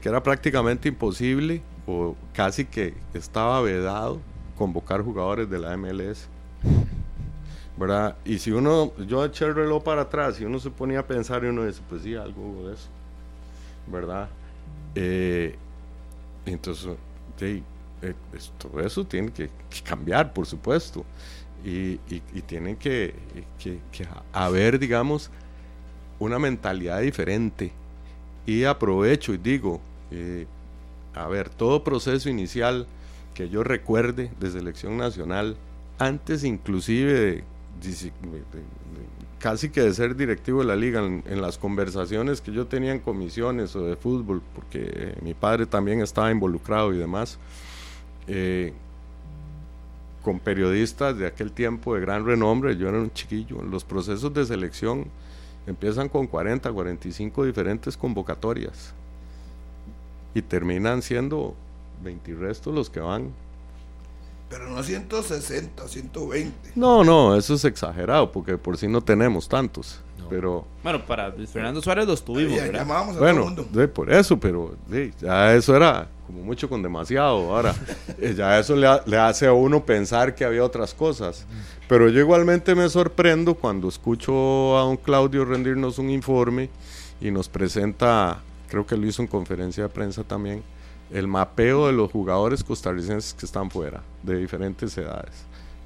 [0.00, 4.20] que era prácticamente imposible o casi que estaba vedado
[4.56, 6.28] convocar jugadores de la MLS.
[7.76, 8.16] ¿Verdad?
[8.24, 11.44] Y si uno, yo eché el reloj para atrás y uno se ponía a pensar
[11.44, 12.88] y uno dice, pues sí, algo de eso.
[13.86, 14.28] ¿Verdad?
[14.94, 15.56] Eh,
[16.44, 16.90] entonces,
[17.38, 17.62] sí,
[18.02, 19.50] eh, es- todo eso tiene que,
[19.84, 21.04] cambiar, por supuesto.
[21.64, 23.14] Y, y, tiene que,
[24.32, 25.30] haber, digamos,
[26.18, 27.72] una mentalidad diferente.
[28.46, 30.46] Y aprovecho y digo, eh,
[31.14, 32.86] a ver, todo proceso inicial
[33.34, 35.56] que yo recuerde de selección nacional,
[35.98, 37.44] antes inclusive de,
[37.82, 38.12] de-
[39.38, 42.92] casi que de ser directivo de la liga, en, en las conversaciones que yo tenía
[42.92, 47.38] en comisiones o de fútbol, porque eh, mi padre también estaba involucrado y demás,
[48.32, 48.72] eh,
[50.22, 54.44] con periodistas de aquel tiempo de gran renombre, yo era un chiquillo, los procesos de
[54.44, 55.06] selección
[55.66, 58.92] empiezan con 40, 45 diferentes convocatorias
[60.34, 61.54] y terminan siendo
[62.02, 63.30] 20 y restos los que van.
[64.48, 66.72] Pero no 160, 120.
[66.74, 70.00] No, no, eso es exagerado porque por si no tenemos tantos.
[70.28, 72.80] Pero Bueno, para Fernando Suárez los tuvimos, Ya, ¿verdad?
[72.80, 73.66] llamábamos a todo el bueno, mundo.
[73.72, 77.52] de- por eso, pero sí, ya eso era como mucho con demasiado.
[77.54, 77.74] Ahora,
[78.18, 81.44] eh, ya eso le, ha- le hace a uno pensar que había otras cosas.
[81.88, 86.70] Pero yo igualmente me sorprendo cuando escucho a don Claudio rendirnos un informe
[87.20, 90.62] y nos presenta, creo que lo hizo en conferencia de prensa también,
[91.12, 95.32] el mapeo de los jugadores costarricenses que están fuera, de diferentes edades.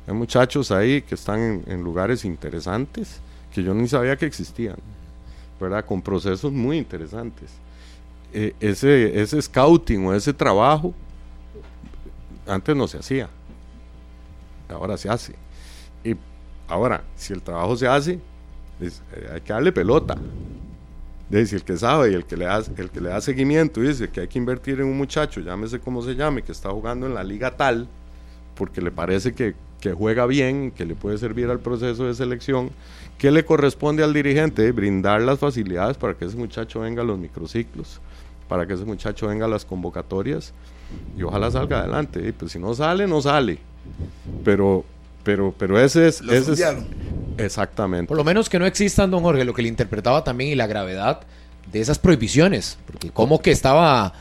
[0.07, 3.21] Hay muchachos ahí que están en, en lugares interesantes
[3.55, 4.77] que yo ni sabía que existían,
[5.59, 5.87] ¿verdad?
[5.87, 7.49] Con procesos muy interesantes.
[8.37, 10.93] Eh, ese, ese scouting o ese trabajo
[12.49, 13.29] antes no se hacía,
[14.69, 15.35] ahora se hace.
[16.03, 16.17] Y
[16.69, 18.19] ahora, si el trabajo se hace,
[18.81, 20.17] es- eh, hay que darle pelota.
[21.31, 24.09] Si el que sabe y el que, le da, el que le da seguimiento dice
[24.09, 27.15] que hay que invertir en un muchacho, llámese como se llame, que está jugando en
[27.15, 27.89] la liga tal,
[28.55, 32.71] porque le parece que, que juega bien, que le puede servir al proceso de selección,
[33.19, 34.71] ¿qué le corresponde al dirigente?
[34.71, 38.01] Brindar las facilidades para que ese muchacho venga a los microciclos,
[38.49, 40.53] para que ese muchacho venga a las convocatorias
[41.17, 42.27] y ojalá salga adelante.
[42.29, 43.59] Y pues si no sale, no sale.
[44.45, 44.85] Pero,
[45.23, 46.21] pero, pero ese es...
[46.21, 46.65] Lo ese es
[47.39, 48.09] exactamente.
[48.09, 50.67] Por lo menos que no existan, don Jorge, lo que le interpretaba también y la
[50.67, 51.21] gravedad
[51.73, 52.79] de esas prohibiciones.
[52.87, 54.13] Porque como que estaba...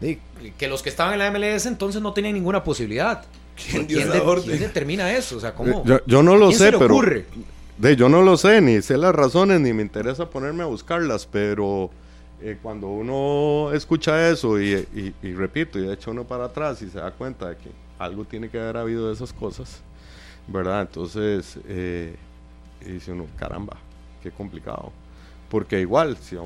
[0.00, 0.18] de-
[0.58, 3.24] Que los que estaban en la MLS entonces no tenían ninguna posibilidad.
[3.56, 4.44] ¿Quién dio ¿Quién, esa de- orden?
[4.48, 5.36] quién determina eso?
[5.36, 5.84] O sea, ¿cómo?
[5.84, 6.94] Yo, yo no lo ¿Quién sé, se le pero...
[6.94, 7.26] ocurre?
[7.78, 11.26] De, yo no lo sé, ni sé las razones, ni me interesa ponerme a buscarlas,
[11.30, 11.90] pero
[12.40, 16.88] eh, cuando uno escucha eso y, y, y, repito, y echa uno para atrás y
[16.88, 19.80] se da cuenta de que algo tiene que haber habido de esas cosas,
[20.46, 20.82] ¿verdad?
[20.82, 22.14] Entonces, eh,
[22.84, 23.76] dice uno, caramba,
[24.22, 24.92] qué complicado.
[25.50, 26.42] Porque igual, si a,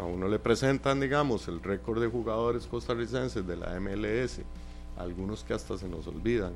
[0.00, 4.40] uno le presentan, digamos, el récord de jugadores costarricenses de la MLS,
[4.96, 6.52] algunos que hasta se nos olvidan,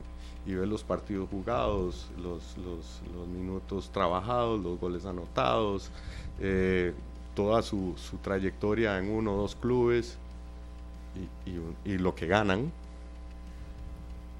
[0.46, 2.56] y ve los partidos jugados, los
[3.28, 5.90] minutos trabajados, los goles anotados,
[6.40, 6.94] eh,
[7.38, 10.18] toda su, su, trayectoria en uno o dos clubes
[11.46, 12.72] y, y, y lo que ganan,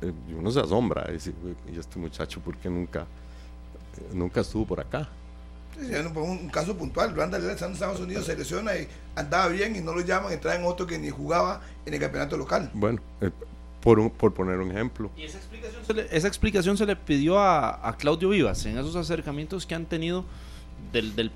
[0.03, 1.33] eh, y uno se asombra, y, dice,
[1.73, 5.09] y este muchacho, ¿por qué nunca, eh, nunca estuvo por acá?
[5.79, 9.77] Sí, un, un, caso puntual, Randall estando en Estados Unidos se lesiona y andaba bien
[9.77, 12.69] y no lo llaman y traen otro que ni jugaba en el campeonato local.
[12.75, 13.31] Bueno, eh,
[13.81, 15.13] por, un, por poner un ejemplo.
[15.17, 18.77] ¿Y esa explicación se le, esa explicación se le pidió a, a Claudio Vivas en
[18.77, 20.25] esos acercamientos que han tenido
[20.93, 21.31] del, del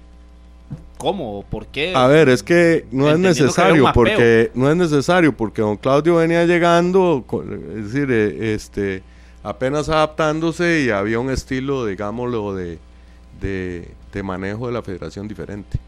[0.99, 1.95] cómo, por qué.
[1.95, 6.45] A ver, es que no es necesario porque no es necesario porque don Claudio venía
[6.45, 7.25] llegando,
[7.77, 9.03] es decir, este
[9.43, 12.79] apenas adaptándose y había un estilo, digámoslo, de,
[13.41, 15.79] de, de manejo de la federación diferente.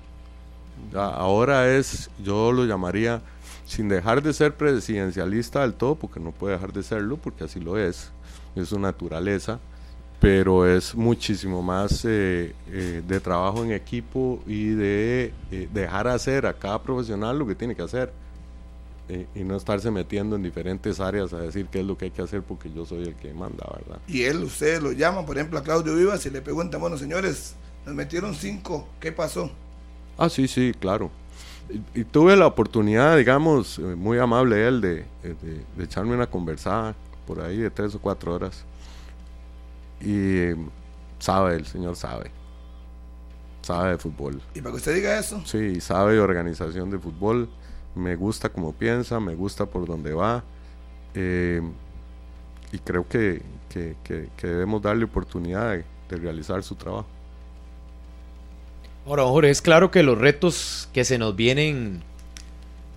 [0.94, 3.22] Ahora es, yo lo llamaría,
[3.66, 7.60] sin dejar de ser presidencialista del todo, porque no puede dejar de serlo, porque así
[7.60, 8.10] lo es,
[8.54, 9.58] es su naturaleza,
[10.24, 16.46] pero es muchísimo más eh, eh, de trabajo en equipo y de eh, dejar hacer
[16.46, 18.10] a cada profesional lo que tiene que hacer
[19.10, 22.10] eh, y no estarse metiendo en diferentes áreas a decir qué es lo que hay
[22.10, 24.00] que hacer porque yo soy el que manda, ¿verdad?
[24.08, 27.54] Y él, ustedes lo llaman, por ejemplo, a Claudio Vivas y le preguntan, bueno, señores,
[27.84, 29.50] nos metieron cinco, ¿qué pasó?
[30.16, 31.10] Ah, sí, sí, claro.
[31.68, 35.34] Y, y tuve la oportunidad, digamos, muy amable él, de, de,
[35.76, 36.94] de echarme una conversada
[37.26, 38.64] por ahí de tres o cuatro horas
[40.04, 40.54] y
[41.18, 42.30] sabe, el señor sabe.
[43.62, 44.42] Sabe de fútbol.
[44.54, 45.42] ¿Y para que usted diga eso?
[45.46, 47.48] Sí, sabe de organización de fútbol.
[47.94, 50.44] Me gusta como piensa, me gusta por dónde va.
[51.14, 51.62] Eh,
[52.72, 53.40] y creo que,
[53.70, 57.06] que, que, que, debemos darle oportunidad de, de realizar su trabajo.
[59.06, 62.02] Ahora, Jorge, es claro que los retos que se nos vienen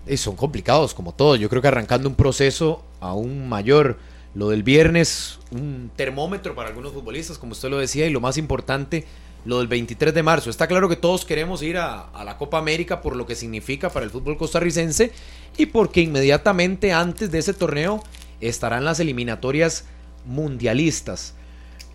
[0.06, 1.36] eh, son complicados, como todo.
[1.36, 3.98] Yo creo que arrancando un proceso aún mayor.
[4.38, 8.38] Lo del viernes, un termómetro para algunos futbolistas, como usted lo decía, y lo más
[8.38, 9.04] importante,
[9.44, 10.48] lo del 23 de marzo.
[10.48, 14.04] Está claro que todos queremos ir a, la Copa América por lo que significa para
[14.04, 15.10] el fútbol costarricense
[15.56, 18.00] y porque inmediatamente antes de ese torneo
[18.40, 19.86] estarán las eliminatorias
[20.24, 21.34] mundialistas.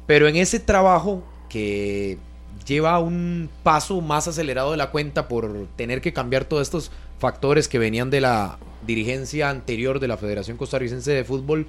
[0.05, 2.17] Pero en ese trabajo que
[2.67, 7.69] lleva un paso más acelerado de la cuenta por tener que cambiar todos estos factores
[7.69, 11.67] que venían de la dirigencia anterior de la Federación Costarricense de Fútbol,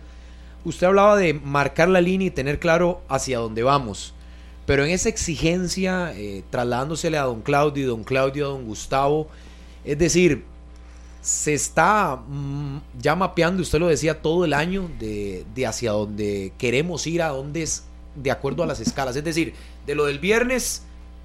[0.64, 4.14] usted hablaba de marcar la línea y tener claro hacia dónde vamos.
[4.66, 9.28] Pero en esa exigencia, eh, trasladándosele a don Claudio y don Claudio a don Gustavo,
[9.84, 10.44] es decir,
[11.20, 16.52] se está mmm, ya mapeando, usted lo decía, todo el año de, de, hacia dónde
[16.58, 17.84] queremos ir, a dónde es
[18.14, 19.16] de acuerdo a las escalas.
[19.16, 19.54] Es decir,
[19.86, 20.82] de lo del viernes,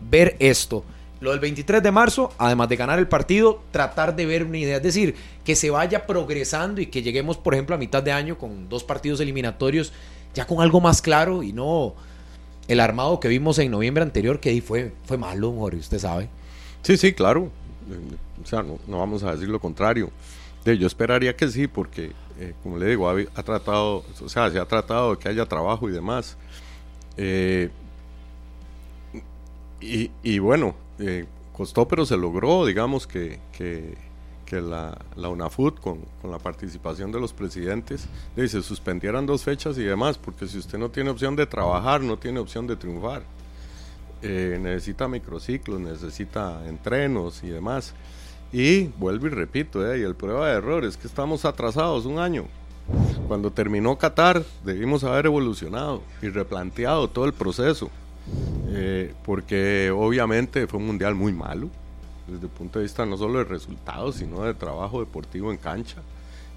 [0.09, 0.83] ver esto.
[1.21, 4.77] Lo del 23 de marzo, además de ganar el partido, tratar de ver una idea.
[4.77, 8.37] Es decir, que se vaya progresando y que lleguemos, por ejemplo, a mitad de año
[8.37, 9.91] con dos partidos eliminatorios,
[10.33, 11.95] ya con algo más claro y no
[12.69, 16.29] el armado que vimos en noviembre anterior, que ahí fue, fue malo, Jorge, usted sabe.
[16.83, 17.49] Sí, sí, claro.
[18.41, 20.11] O sea, no, vamos a decir lo contrario.
[20.63, 24.65] Yo esperaría que sí, porque, eh, como le digo, ha, tratado, o sea, se ha
[24.65, 26.37] tratado de que haya trabajo y demás.
[27.17, 27.69] Eh,
[29.81, 33.95] y, y, bueno, eh, costó, pero se logró, digamos, que, que,
[34.51, 39.83] la, la, UNAFUT, con, con, la participación de los presidentes, se suspendieran dos fechas y
[39.83, 43.21] demás, porque si usted no tiene opción de trabajar, no tiene opción de triunfar.
[44.21, 47.93] Eh, necesita microciclos, necesita entrenos y demás.
[48.51, 52.19] Y vuelvo y repito, eh, y el prueba de error es que estamos atrasados un
[52.19, 52.45] año.
[53.27, 57.89] Cuando terminó Qatar, debimos haber evolucionado y replanteado todo el proceso.
[58.71, 61.69] Eh, porque obviamente fue un mundial muy malo,
[62.27, 65.97] desde el punto de vista no solo de resultados, sino de trabajo deportivo en cancha.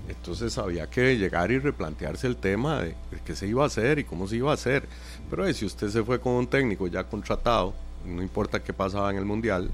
[0.09, 4.01] Entonces había que llegar y replantearse el tema de, de, qué se iba a hacer
[4.01, 4.86] y cómo se iba a hacer.
[5.31, 7.73] Pero eh, si usted se fue con un técnico ya contratado,
[8.05, 9.70] no importa qué pasaba en el mundial,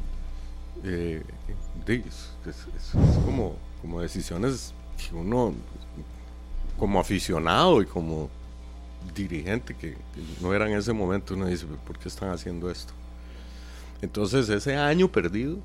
[0.84, 1.22] eh,
[1.86, 5.54] es, es, es, como, como decisiones que uno,
[6.78, 8.28] como aficionado y como
[9.14, 9.96] dirigente que,
[10.40, 12.92] no era en ese momento, uno dice, ¿por qué están haciendo esto?
[14.00, 15.58] Entonces ese año perdido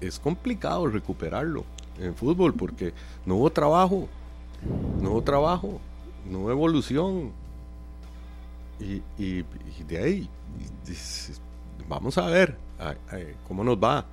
[0.00, 1.64] es complicado recuperarlo
[2.00, 2.92] en fútbol porque
[3.24, 4.08] no hubo trabajo,
[5.00, 5.80] no hubo trabajo,
[6.28, 7.32] no hubo evolución.
[8.80, 9.02] Y,
[9.84, 10.28] de ahí,
[11.88, 12.56] vamos a ver
[13.46, 14.04] cómo nos va.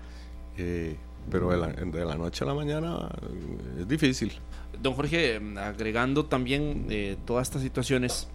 [0.58, 0.96] Eh,
[1.30, 4.32] pero de la, de la noche a la mañana eh, es difícil.
[4.82, 8.28] Don Jorge, agregando también eh, todas estas situaciones,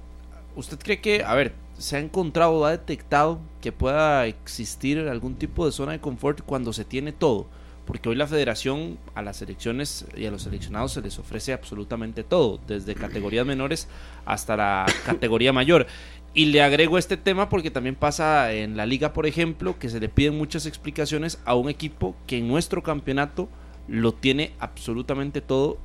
[0.57, 5.37] ¿usted cree que, a ver, se ha encontrado o ha detectado que pueda existir algún
[5.37, 7.47] tipo de zona de confort cuando se tiene todo?
[7.87, 12.23] Porque hoy la federación a las selecciones y a los seleccionados se les ofrece absolutamente
[12.23, 13.89] todo, desde categorías menores
[14.27, 15.87] hasta la categoría mayor.
[16.33, 19.99] Y le agrego este tema porque también pasa en la liga, por ejemplo, que se
[19.99, 23.49] le piden muchas explicaciones a un equipo que en nuestro campeonato
[23.89, 25.79] lo tiene absolutamente todo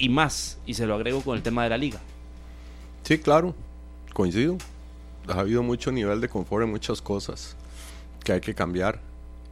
[0.00, 0.58] y más.
[0.66, 2.00] Y se lo agrego con el tema de la liga.
[3.04, 3.54] Sí, claro,
[4.12, 4.56] coincido.
[5.28, 7.56] Ha habido mucho nivel de confort en muchas cosas
[8.24, 9.00] que hay que cambiar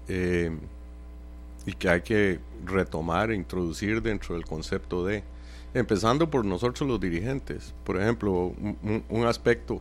[0.08, 0.50] eh,
[1.66, 5.22] y que hay que retomar e introducir dentro del concepto de,
[5.74, 7.74] empezando por nosotros los dirigentes.
[7.84, 8.52] Por ejemplo,
[9.08, 9.80] un, aspecto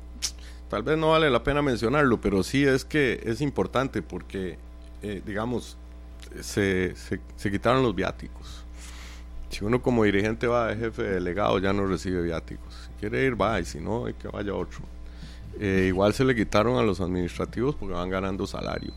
[0.69, 4.57] tal vez no vale la pena mencionarlo, pero sí es que es importante porque,
[5.01, 5.77] eh, digamos,
[6.41, 8.56] se, se, quitaron los viáticos.
[9.49, 12.73] Si uno como dirigente va de jefe de delegado ya no recibe viáticos.
[12.73, 14.79] Si quiere ir, va, y si no, hay que vaya otro.
[15.59, 18.93] Eh, igual se le quitaron a los administrativos porque van ganando salario.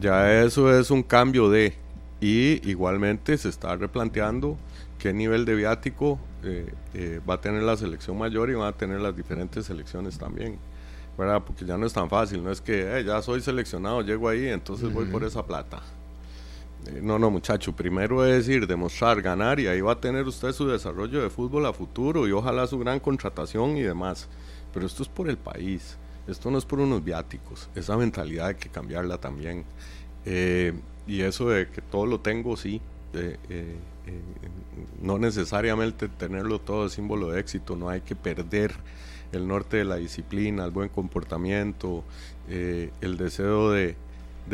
[0.00, 1.74] Ya eso es un cambio de...
[2.20, 4.56] Y igualmente se está replanteando
[4.98, 9.00] qué nivel de viático eh, va a tener la selección mayor y van a tener
[9.00, 10.58] las diferentes selecciones también.
[11.16, 14.92] Porque ya no es tan fácil, no es que ya soy seleccionado, llego ahí, entonces
[14.92, 15.82] voy por esa plata.
[16.88, 20.52] Eh, no, no, muchacho, primero es ir, demostrar, ganar y ahí va a tener usted
[20.52, 24.28] su desarrollo de fútbol a futuro y ojalá su gran contratación y demás.
[24.72, 28.54] Pero esto es por el país, esto no es por unos viáticos, esa mentalidad hay
[28.54, 29.64] que cambiarla también.
[30.24, 30.72] Eh,
[31.06, 32.80] y eso de que todo lo tengo, sí,
[33.14, 33.76] eh,
[35.02, 38.72] no necesariamente tenerlo todo es símbolo de éxito, no hay que perder
[39.32, 42.04] el norte de la disciplina, el buen comportamiento,
[42.48, 43.96] el deseo de,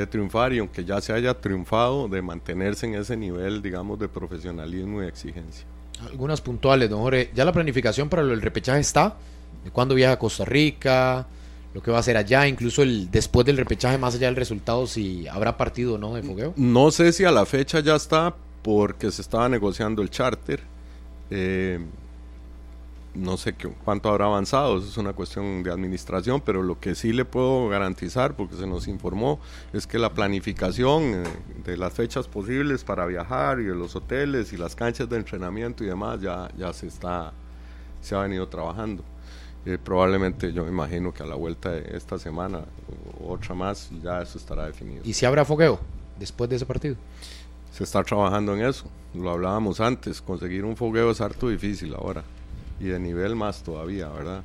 [0.06, 5.02] triunfar y aunque ya se haya triunfado, de mantenerse en ese nivel, digamos, de profesionalismo
[5.02, 5.64] y exigencia.
[6.02, 7.30] Algunas puntuales, don Jorge.
[7.34, 9.16] ¿Ya la planificación para el repechaje está?
[9.64, 11.26] ¿De cuándo viaja a Costa Rica?
[11.72, 14.86] Lo que va a hacer allá, incluso el después del repechaje, más allá del resultado,
[14.86, 16.52] si habrá partido o no de fogueo.
[16.56, 20.60] No sé si a la fecha ya está, porque se estaba negociando el charter.
[21.30, 21.80] Eh,
[23.14, 26.94] no sé qué, cuánto habrá avanzado, eso es una cuestión de administración, pero lo que
[26.94, 29.40] sí le puedo garantizar, porque se nos informó,
[29.72, 31.24] es que la planificación eh,
[31.64, 35.84] de las fechas posibles para viajar y de los hoteles y las canchas de entrenamiento
[35.84, 37.32] y demás ya, ya se está,
[38.00, 39.04] se ha venido trabajando.
[39.64, 42.64] Eh, probablemente yo me imagino que a la vuelta de esta semana
[43.20, 45.02] o otra más ya eso estará definido.
[45.04, 45.78] ¿Y si habrá fogueo
[46.18, 46.96] después de ese partido?
[47.72, 52.22] Se está trabajando en eso, lo hablábamos antes, conseguir un fogueo es harto difícil ahora
[52.80, 54.42] y de nivel más todavía, ¿verdad?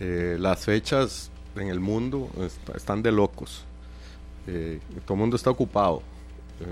[0.00, 2.30] Eh, las fechas en el mundo
[2.74, 3.64] están de locos.
[4.46, 6.02] Eh, todo el mundo está ocupado.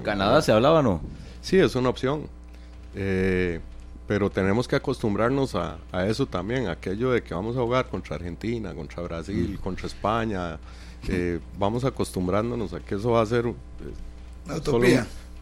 [0.03, 1.01] ¿Canadá se hablaba no?
[1.41, 2.29] Sí, es una opción.
[2.95, 3.61] Eh,
[4.07, 8.73] pero tenemos que acostumbrarnos a, eso también, aquello de que vamos a jugar contra Argentina,
[8.73, 9.63] contra Brasil, mm.
[9.63, 10.59] contra España.
[11.59, 13.53] vamos acostumbrándonos a que eso va a ser
[14.65, 14.87] solo,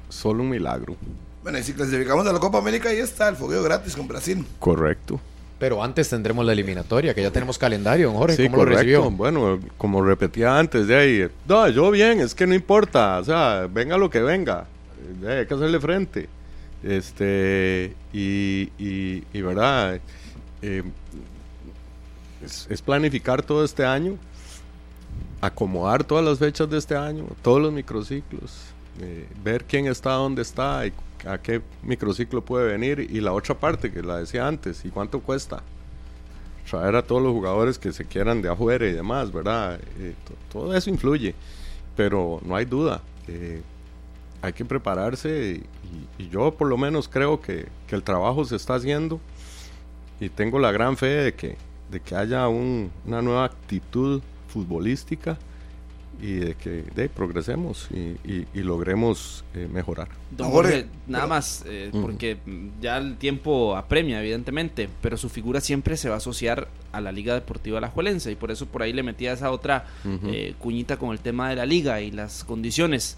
[0.09, 0.97] solo un milagro.
[1.43, 4.47] Bueno, y si clasificamos a la Copa América, ahí está el fogueo gratis con Brasil.
[4.59, 5.21] Correcto.
[5.65, 8.51] Pero antes tendremos la eliminatoria, que ya tenemos calendario, Jorge.
[8.51, 9.11] ¿Cómo lo recibió?
[9.11, 13.66] Bueno, como repetía antes, de ahí, no, yo bien, es que no importa, o sea,
[13.73, 14.66] venga lo que venga,
[15.27, 16.28] hay que hacerle frente.
[16.82, 19.99] Este, y, y, verdad,
[20.61, 20.82] eh,
[22.45, 24.19] es, planificar todo este año,
[25.41, 30.43] acomodar todas las fechas de este año, todos los microciclos, eh, ver quién está donde
[30.43, 30.93] está y
[31.27, 35.21] a qué microciclo puede venir y la otra parte que la decía antes y cuánto
[35.21, 35.62] cuesta
[36.71, 39.79] traer a todos los jugadores que se quieran de afuera y demás, ¿verdad?
[39.99, 40.15] Eh,
[40.53, 41.35] todo eso influye,
[41.97, 43.01] pero no hay duda.
[43.29, 43.62] Eh,
[44.43, 45.62] hay que prepararse
[46.19, 49.21] y, yo por lo menos creo que, el trabajo se está haciendo
[50.19, 51.57] y tengo la gran fe de que,
[51.93, 55.39] de que haya una nueva actitud futbolística
[56.20, 60.09] y de que de, progresemos y, logremos eh, mejorar.
[60.31, 62.39] Don Jorge, nada más, eh, porque
[62.81, 67.12] ya el tiempo apremia, evidentemente, pero su figura siempre se va a asociar a la
[67.12, 69.86] Liga Deportiva Alajuelense y por eso por ahí le metía esa otra
[70.27, 73.16] eh, cuñita con el tema de la liga y las condiciones.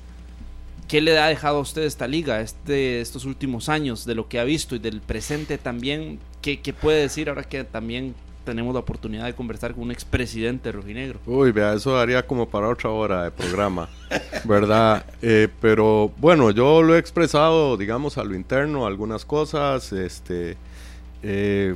[0.89, 4.39] ¿Qué le ha dejado a usted esta liga este, estos últimos años, de lo que
[4.39, 6.21] ha visto y del presente también?
[6.43, 8.15] ¿Qué, qué puede decir ahora que también
[8.47, 11.19] tenemos la oportunidad de conversar con un expresidente rojinegro.
[11.27, 13.91] Uy, vea, eso daría como para otra hora de programa,
[14.45, 15.05] ¿verdad?
[15.21, 20.57] Eh, pero bueno, yo lo he expresado, digamos, a lo interno, algunas cosas, este,
[21.23, 21.75] eh,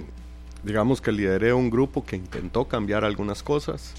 [0.63, 3.93] digamos que lideré un grupo que intentó cambiar algunas cosas.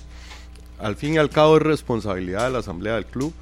[0.79, 3.33] Al fin y al cabo es responsabilidad de la asamblea del club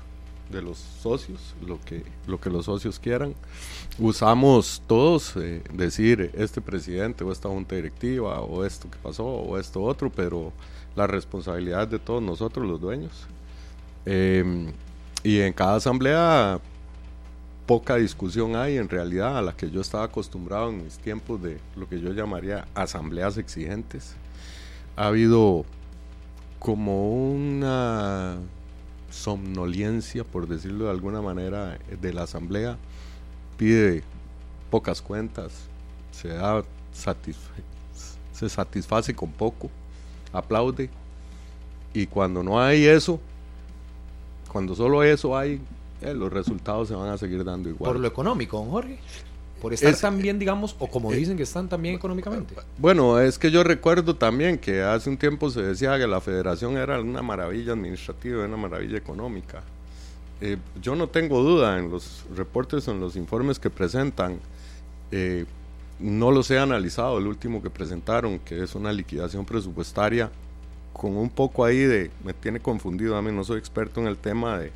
[0.49, 3.33] de los socios, lo que, lo que los socios quieran.
[3.97, 9.57] Usamos todos eh, decir este presidente o esta junta directiva o esto que pasó o
[9.57, 10.51] esto otro, pero
[10.95, 13.27] la responsabilidad de todos nosotros los dueños.
[14.05, 14.71] Em,
[15.23, 16.59] y en cada asamblea
[17.65, 21.59] poca discusión hay en realidad a la que yo estaba acostumbrado en mis tiempos de
[21.75, 24.15] lo que yo llamaría asambleas exigentes.
[24.95, 25.65] Ha habido
[26.57, 28.39] como una
[29.09, 32.77] somnolencia, por decirlo de alguna manera, de la asamblea.
[33.57, 34.03] Pide
[34.69, 35.51] pocas cuentas,
[36.11, 36.63] se, da
[38.33, 39.69] se satisface con poco,
[40.31, 40.89] aplaude.
[41.93, 43.19] Y cuando no hay eso,
[44.51, 45.59] cuando solo eso hay,
[46.01, 47.91] eh, los resultados se van a seguir dando igual.
[47.91, 48.99] Por lo económico, don Jorge.
[49.61, 52.55] Por estar tan bien, digamos, o como eh, dicen que están también económicamente.
[52.77, 56.77] Bueno, es que yo recuerdo también que hace un tiempo se decía que la federación
[56.77, 59.61] era una maravilla administrativa, una maravilla económica.
[60.41, 64.39] Eh, yo no tengo duda en los reportes en los informes que presentan.
[65.99, 70.31] no los he analizado, el último que presentaron, que es una liquidación presupuestaria,
[70.93, 74.17] con un poco ahí de, me tiene confundido a mí, no soy experto en el
[74.17, 74.71] tema de,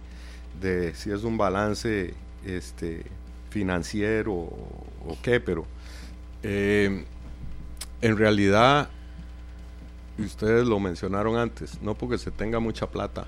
[0.61, 2.14] de si es un balance
[2.45, 3.03] este,
[3.53, 5.65] financiero o, qué, pero
[6.41, 7.05] eh,
[8.01, 8.89] en realidad,
[10.17, 13.27] ustedes lo mencionaron antes, no porque se tenga mucha plata,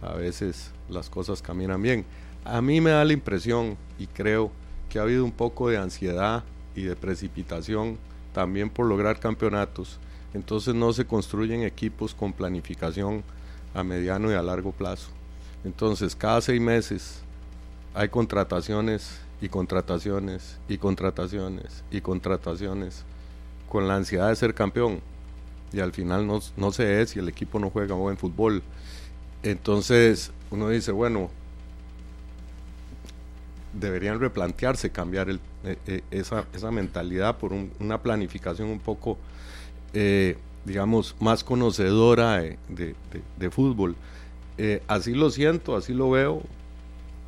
[0.00, 2.04] a veces las cosas caminan bien.
[2.44, 4.50] A mí me da la impresión y creo
[4.88, 6.42] que ha habido un poco de ansiedad
[6.74, 7.98] y de precipitación
[8.32, 9.98] también por lograr campeonatos.
[10.32, 13.22] Entonces no se construyen equipos con planificación
[13.74, 15.08] a mediano y a largo plazo.
[15.64, 17.20] Entonces, cada seis meses
[17.94, 23.04] hay contrataciones y contrataciones y contrataciones y contrataciones
[23.68, 25.00] con la ansiedad de ser campeón.
[25.72, 28.62] Y al final no, no se es si el equipo no juega buen fútbol.
[29.42, 31.30] Entonces uno dice, bueno,
[33.72, 39.18] deberían replantearse, cambiar el, e, e, esa, esa, mentalidad por una planificación un poco,
[39.92, 43.96] eh, digamos, más conocedora de fútbol.
[44.58, 46.42] Eh, así lo siento, así lo veo.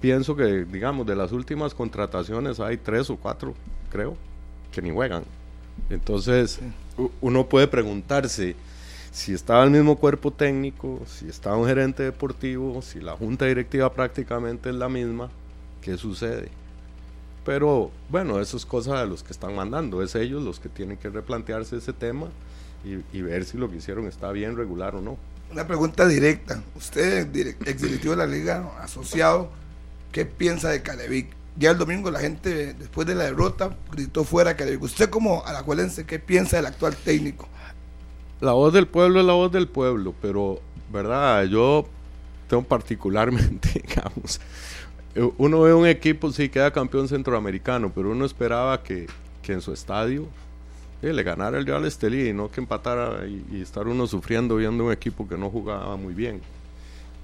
[0.00, 3.54] Pienso que, digamos, de las últimas contrataciones hay tres o cuatro,
[3.90, 4.16] creo,
[4.70, 5.24] que ni juegan.
[5.90, 6.60] Entonces,
[7.20, 8.54] uno puede preguntarse
[9.10, 13.92] si estaba el mismo cuerpo técnico, si estaba un gerente deportivo, si la junta directiva
[13.92, 15.30] prácticamente es la misma,
[15.80, 16.48] ¿qué sucede?
[17.44, 20.96] Pero bueno, eso es cosa de los que están mandando, es ellos los que tienen
[20.96, 22.28] que replantearse ese tema
[22.84, 25.16] y ver si lo que hicieron está bien, regular o no.
[25.50, 26.62] Una pregunta directa.
[26.76, 27.34] Usted,
[27.64, 29.50] ex directivo de la liga, asociado,
[30.12, 31.28] ¿qué piensa de Calevic?
[31.56, 34.82] Ya el domingo la gente, después de la derrota, gritó fuera Calevic.
[34.82, 37.48] Usted como alajuelense, ¿qué piensa del actual técnico?
[38.40, 40.60] La voz del pueblo es la voz del pueblo, pero,
[40.92, 41.44] ¿verdad?
[41.44, 41.88] Yo
[42.48, 44.40] tengo particularmente, digamos,
[45.36, 49.06] uno ve un equipo, sí, queda campeón centroamericano, pero uno esperaba que,
[49.42, 50.28] que en su estadio
[51.02, 54.92] le ganara el Real Estelí y no que empatara y, estar uno sufriendo viendo un
[54.92, 56.40] equipo que no jugaba muy bien.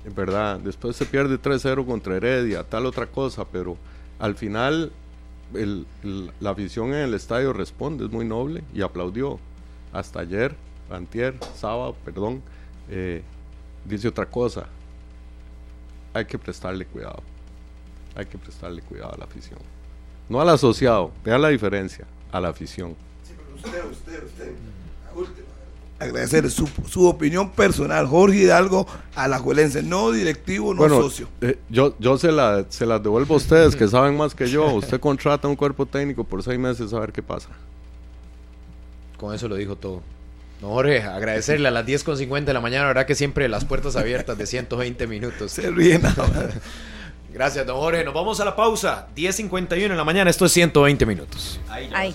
[0.04, 3.76] Verdad, después se pierde 3-0 contra Heredia, tal otra cosa, pero
[4.18, 4.92] al final
[6.40, 9.38] la afición en el estadio responde, es muy noble y aplaudió.
[9.92, 10.56] Hasta ayer,
[10.90, 12.42] antier, sábado, perdón,
[12.90, 13.22] eh,
[13.84, 14.66] dice otra cosa.
[16.12, 17.22] Hay que prestarle cuidado.
[18.14, 19.58] Hay que prestarle cuidado a la afición.
[20.28, 22.96] No al asociado, vea la diferencia, a la afición
[23.64, 24.24] usted, usted,
[25.14, 25.43] usted.
[25.98, 31.28] Agradecer su, su, opinión personal, Jorge Hidalgo, a la Juelense, no directivo, no socio.
[31.40, 34.66] Eh, yo yo se, la, se las devuelvo a ustedes, que saben más que yo.
[34.74, 37.48] Usted contrata un cuerpo técnico por seis meses a ver qué pasa.
[39.16, 40.02] Con eso lo dijo todo.
[40.60, 43.96] No, Jorge, agradecerle a las 10.50 de la mañana, la verdad que siempre las puertas
[43.96, 45.52] abiertas de 120 minutos.
[45.52, 46.02] Se ríen
[47.34, 48.04] Gracias, don Jorge.
[48.04, 49.08] Nos vamos a la pausa.
[49.16, 50.30] 10.51 en la mañana.
[50.30, 51.58] Esto es 120 minutos.
[51.68, 52.14] Ahí ya Ahí.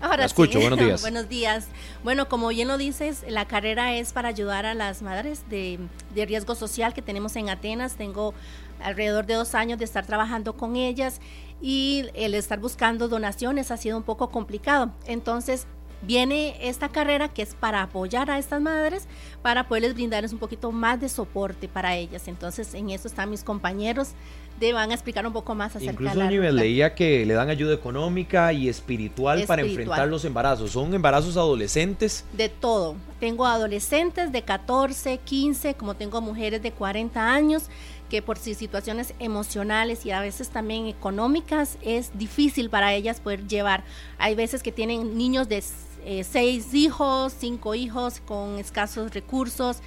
[0.00, 0.58] Ahora escucho.
[0.58, 1.00] Buenos días.
[1.02, 1.68] Buenos días.
[2.02, 5.78] Bueno, como bien lo dices, la carrera es para ayudar a las madres de,
[6.16, 7.94] de riesgo social que tenemos en Atenas.
[7.94, 8.34] Tengo
[8.82, 11.20] alrededor de dos años de estar trabajando con ellas
[11.62, 14.90] y el estar buscando donaciones ha sido un poco complicado.
[15.06, 15.68] Entonces,
[16.02, 19.06] viene esta carrera que es para apoyar a estas madres,
[19.42, 22.28] para poderles brindarles un poquito más de soporte para ellas.
[22.28, 24.10] Entonces, en eso están mis compañeros
[24.58, 27.34] de van a explicar un poco más acerca Incluso de la nivel leía que le
[27.34, 30.72] dan ayuda económica y espiritual, para enfrentar los embarazos.
[30.72, 32.24] ¿Son embarazos adolescentes?
[32.32, 32.96] De todo.
[33.20, 37.64] Tengo adolescentes de 14, 15, como tengo mujeres de 40 años
[38.08, 43.46] que por sus situaciones emocionales y a veces también económicas es difícil para ellas poder
[43.46, 43.84] llevar.
[44.18, 45.62] Hay veces que tienen niños de
[46.04, 49.78] eh, seis hijos, cinco hijos con escasos recursos,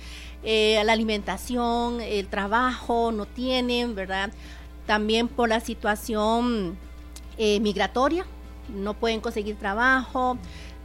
[0.43, 4.31] eh, la alimentación, el trabajo no tienen, ¿verdad?
[4.89, 6.75] También por la situación
[7.37, 8.25] migratoria,
[8.75, 10.35] no pueden conseguir trabajo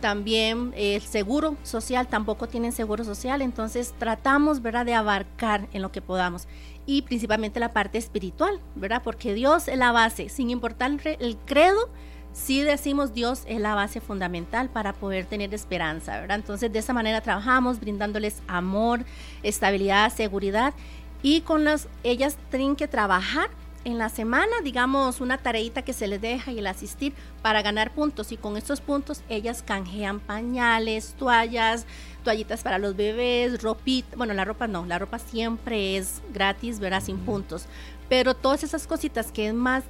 [0.02, 5.90] también el seguro social, tampoco tienen seguro social, entonces tratamos, ¿verdad?, de abarcar en lo
[5.90, 6.46] que podamos
[6.84, 9.00] y principalmente la parte espiritual, ¿verdad?
[9.02, 10.90] Porque Dios es la base, sin importar
[11.20, 11.88] el credo,
[12.34, 16.36] si decimos Dios es la base fundamental para poder tener esperanza, ¿verdad?
[16.36, 19.06] Entonces de esa manera trabajamos brindándoles amor,
[19.42, 20.74] estabilidad, seguridad
[21.22, 23.48] y con las ellas tienen que trabajar
[23.84, 27.12] en la semana, digamos, una tareita que se les deja y el asistir
[27.42, 28.32] para ganar puntos.
[28.32, 31.86] Y con estos puntos ellas canjean pañales, toallas,
[32.24, 34.16] toallitas para los bebés, ropita.
[34.16, 37.02] Bueno, la ropa no, la ropa siempre es gratis, ¿verdad?
[37.02, 37.66] Sin puntos.
[38.08, 39.84] Pero todas esas cositas que es más,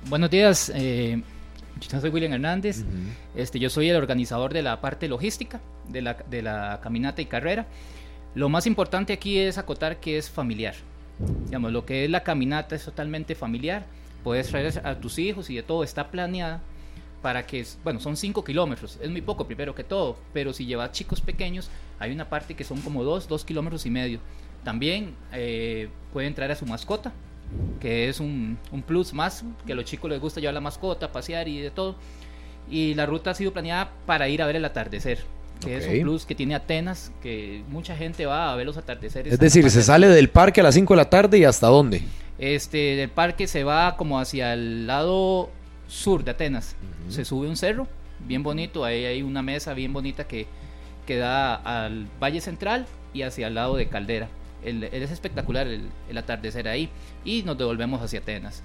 [0.08, 1.22] Buenos días, eh,
[1.80, 2.82] yo soy William Hernández,
[3.36, 7.26] este, yo soy el organizador de la parte logística de la, de la caminata y
[7.26, 7.66] carrera.
[8.34, 10.74] Lo más importante aquí es acotar que es familiar.
[11.46, 13.86] Digamos, lo que es la caminata es totalmente familiar.
[14.22, 16.60] Puedes traer a tus hijos y de todo está planeada
[17.22, 20.92] para que, bueno, son 5 kilómetros, es muy poco primero que todo, pero si llevas
[20.92, 24.18] chicos pequeños, hay una parte que son como 2, 2 kilómetros y medio.
[24.62, 27.12] También eh, pueden traer a su mascota,
[27.80, 31.12] que es un, un, plus más, que a los chicos les gusta llevar la mascota,
[31.12, 31.96] pasear y de todo.
[32.68, 35.24] Y la ruta ha sido planeada para ir a ver el atardecer
[35.60, 39.32] que es un plus que tiene Atenas, que mucha gente va a ver los atardeceres.
[39.32, 42.02] Es decir, se sale del parque a las 5 de la tarde y hasta dónde?
[42.38, 45.50] Este, del parque se va como hacia el lado
[45.88, 46.76] sur de Atenas.
[47.08, 47.86] Se sube un cerro,
[48.26, 50.46] bien bonito, ahí hay una mesa bien bonita que,
[51.06, 54.28] que da al Valle Central y hacia el lado de Caldera.
[54.64, 56.88] es espectacular el, atardecer ahí
[57.24, 58.62] y nos devolvemos hacia Atenas.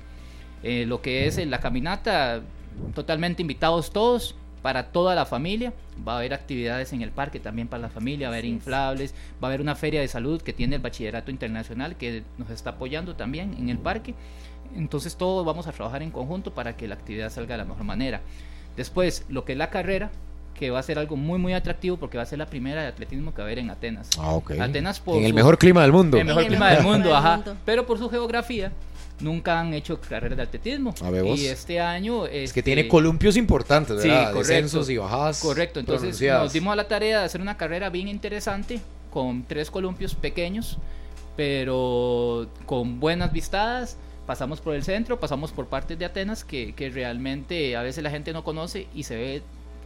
[0.64, 2.42] Eh, lo que es la caminata,
[2.94, 5.74] totalmente invitados todos, para toda la familia.
[6.08, 9.14] Va a haber actividades en el parque también para la familia, va a haber inflables,
[9.44, 12.72] va a haber una feria de salud que tiene el Bachillerato Internacional que nos está
[12.72, 14.16] apoyando también en el parque.
[14.76, 17.84] Entonces todos vamos a trabajar en conjunto para que la actividad salga de la mejor
[17.84, 18.22] manera.
[18.78, 20.12] Después, lo que es la carrera,
[20.54, 22.88] que va a ser algo muy muy atractivo porque va a ser la primera de
[22.90, 24.10] atletismo que va a haber en Atenas.
[24.20, 26.18] Ah, Atenas en el mejor clima del mundo.
[26.18, 27.42] En el mejor clima del mundo, ajá.
[27.66, 28.72] Pero por su geografía
[29.22, 30.94] nunca han hecho carreras de atletismo.
[31.36, 32.26] Y este año...
[32.26, 34.34] es que tiene este, columpios importantes, ¿verdad?
[34.34, 35.40] Descensos y bajadas.
[35.40, 38.80] Correcto, entonces nos dimos a la tarea de hacer una carrera bien interesante
[39.12, 40.78] con tres columpios pequeños,
[41.36, 43.98] pero con buenas vistadas.
[44.26, 48.12] Pasamos por el centro, pasamos por partes de Atenas que, que realmente a veces la
[48.12, 49.42] gente no conoce y se ve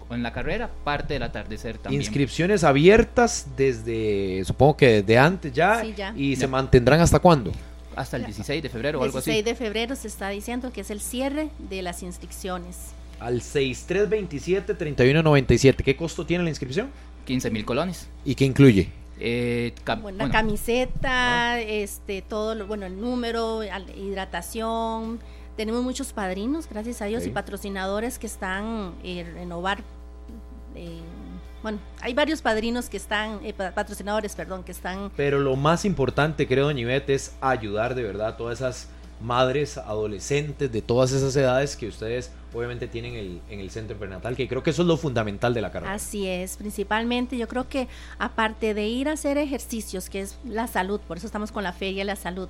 [0.09, 2.01] en la carrera parte del atardecer también.
[2.01, 5.83] Inscripciones abiertas desde, supongo que desde antes ya,
[6.15, 7.51] y se mantendrán hasta cuándo?
[7.95, 9.31] Hasta el 16 de febrero o algo así.
[9.31, 12.91] 16 de febrero se está diciendo que es el cierre de las inscripciones.
[13.19, 15.83] Al 6327-3197.
[15.83, 16.89] ¿Qué costo tiene la inscripción?
[17.25, 18.07] 15 mil colones.
[18.25, 18.89] ¿Y qué incluye?
[19.19, 25.19] Eh, bueno, la camiseta, este, todo, lo, bueno, el número, hidratación.
[25.55, 29.83] Tenemos muchos padrinos, gracias a Dios, y patrocinadores que están eh, renovar
[30.75, 30.99] eh,
[31.63, 35.11] bueno, hay varios padrinos que están, eh, patrocinadores, perdón, que están...
[35.15, 38.89] Pero lo más importante, creo, doña Ivette, es ayudar de verdad a todas esas
[39.21, 44.35] madres, adolescentes de todas esas edades que ustedes obviamente tienen el, en el centro prenatal,
[44.35, 45.93] que creo que eso es lo fundamental de la carrera.
[45.93, 47.87] Así es, principalmente yo creo que
[48.19, 51.73] aparte de ir a hacer ejercicios, que es la salud, por eso estamos con la
[51.73, 52.49] feria de la salud,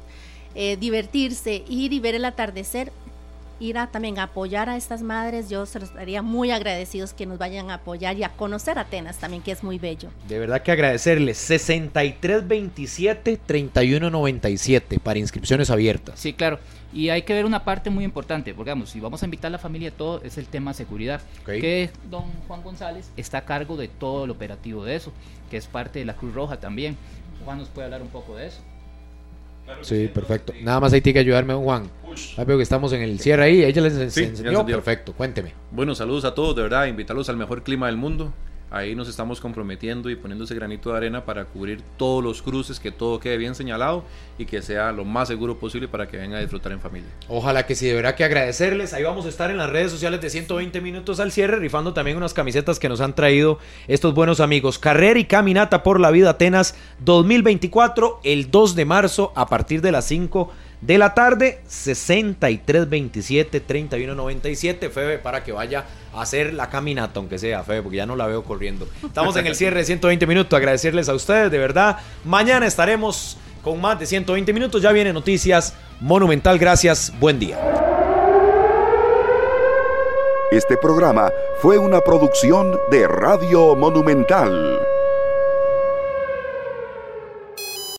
[0.56, 2.91] eh, divertirse, ir y ver el atardecer,
[3.59, 7.38] ir a también apoyar a estas madres, yo se los estaría muy agradecidos que nos
[7.38, 10.09] vayan a apoyar y a conocer Atenas también, que es muy bello.
[10.27, 11.38] De verdad que agradecerles.
[11.38, 16.19] 6327 3197 para inscripciones abiertas.
[16.19, 16.59] Sí, claro.
[16.93, 19.53] Y hay que ver una parte muy importante, porque vamos, si vamos a invitar a
[19.53, 21.21] la familia, todo es el tema seguridad.
[21.45, 25.11] Que don Juan González está a cargo de todo el operativo de eso,
[25.49, 26.95] que es parte de la Cruz Roja también.
[27.43, 28.59] Juan nos puede hablar un poco de eso.
[29.82, 30.54] Sí, perfecto.
[30.62, 31.90] Nada más hay que ayudarme, Juan.
[32.45, 33.64] Veo que estamos en el cierre ahí.
[33.64, 34.66] Ella les enseñó.
[34.66, 35.54] Perfecto, cuénteme.
[35.72, 36.86] Bueno, saludos a todos, de verdad.
[36.86, 38.34] Invitarlos al mejor clima del mundo.
[38.74, 42.80] Ahí nos estamos comprometiendo y poniendo ese granito de arena para cubrir todos los cruces,
[42.80, 44.04] que todo quede bien señalado
[44.40, 47.08] y que sea lo más seguro posible para que vengan a disfrutar en familia.
[47.28, 48.94] Ojalá que sí, deberá que agradecerles.
[48.94, 52.18] Ahí vamos a estar en las redes sociales de 120 minutos al cierre, rifando también
[52.18, 54.80] unas camisetas que nos han traído estos buenos amigos.
[54.80, 56.74] Carrera y caminata por la vida Atenas
[57.06, 60.52] 2024, el 2 de marzo a partir de las 5
[60.85, 67.64] de la tarde, 6327 3197, Febe, para que vaya a hacer la caminata, aunque sea,
[67.64, 68.88] Febe, porque ya no la veo corriendo.
[69.03, 71.97] Estamos en el cierre de 120 minutos, agradecerles a ustedes, de verdad.
[72.26, 77.57] Mañana estaremos con más de 120 minutos, ya vienen noticias Monumental, gracias, buen día.
[80.51, 81.31] Este programa
[81.61, 84.93] fue una producción de Radio Monumental.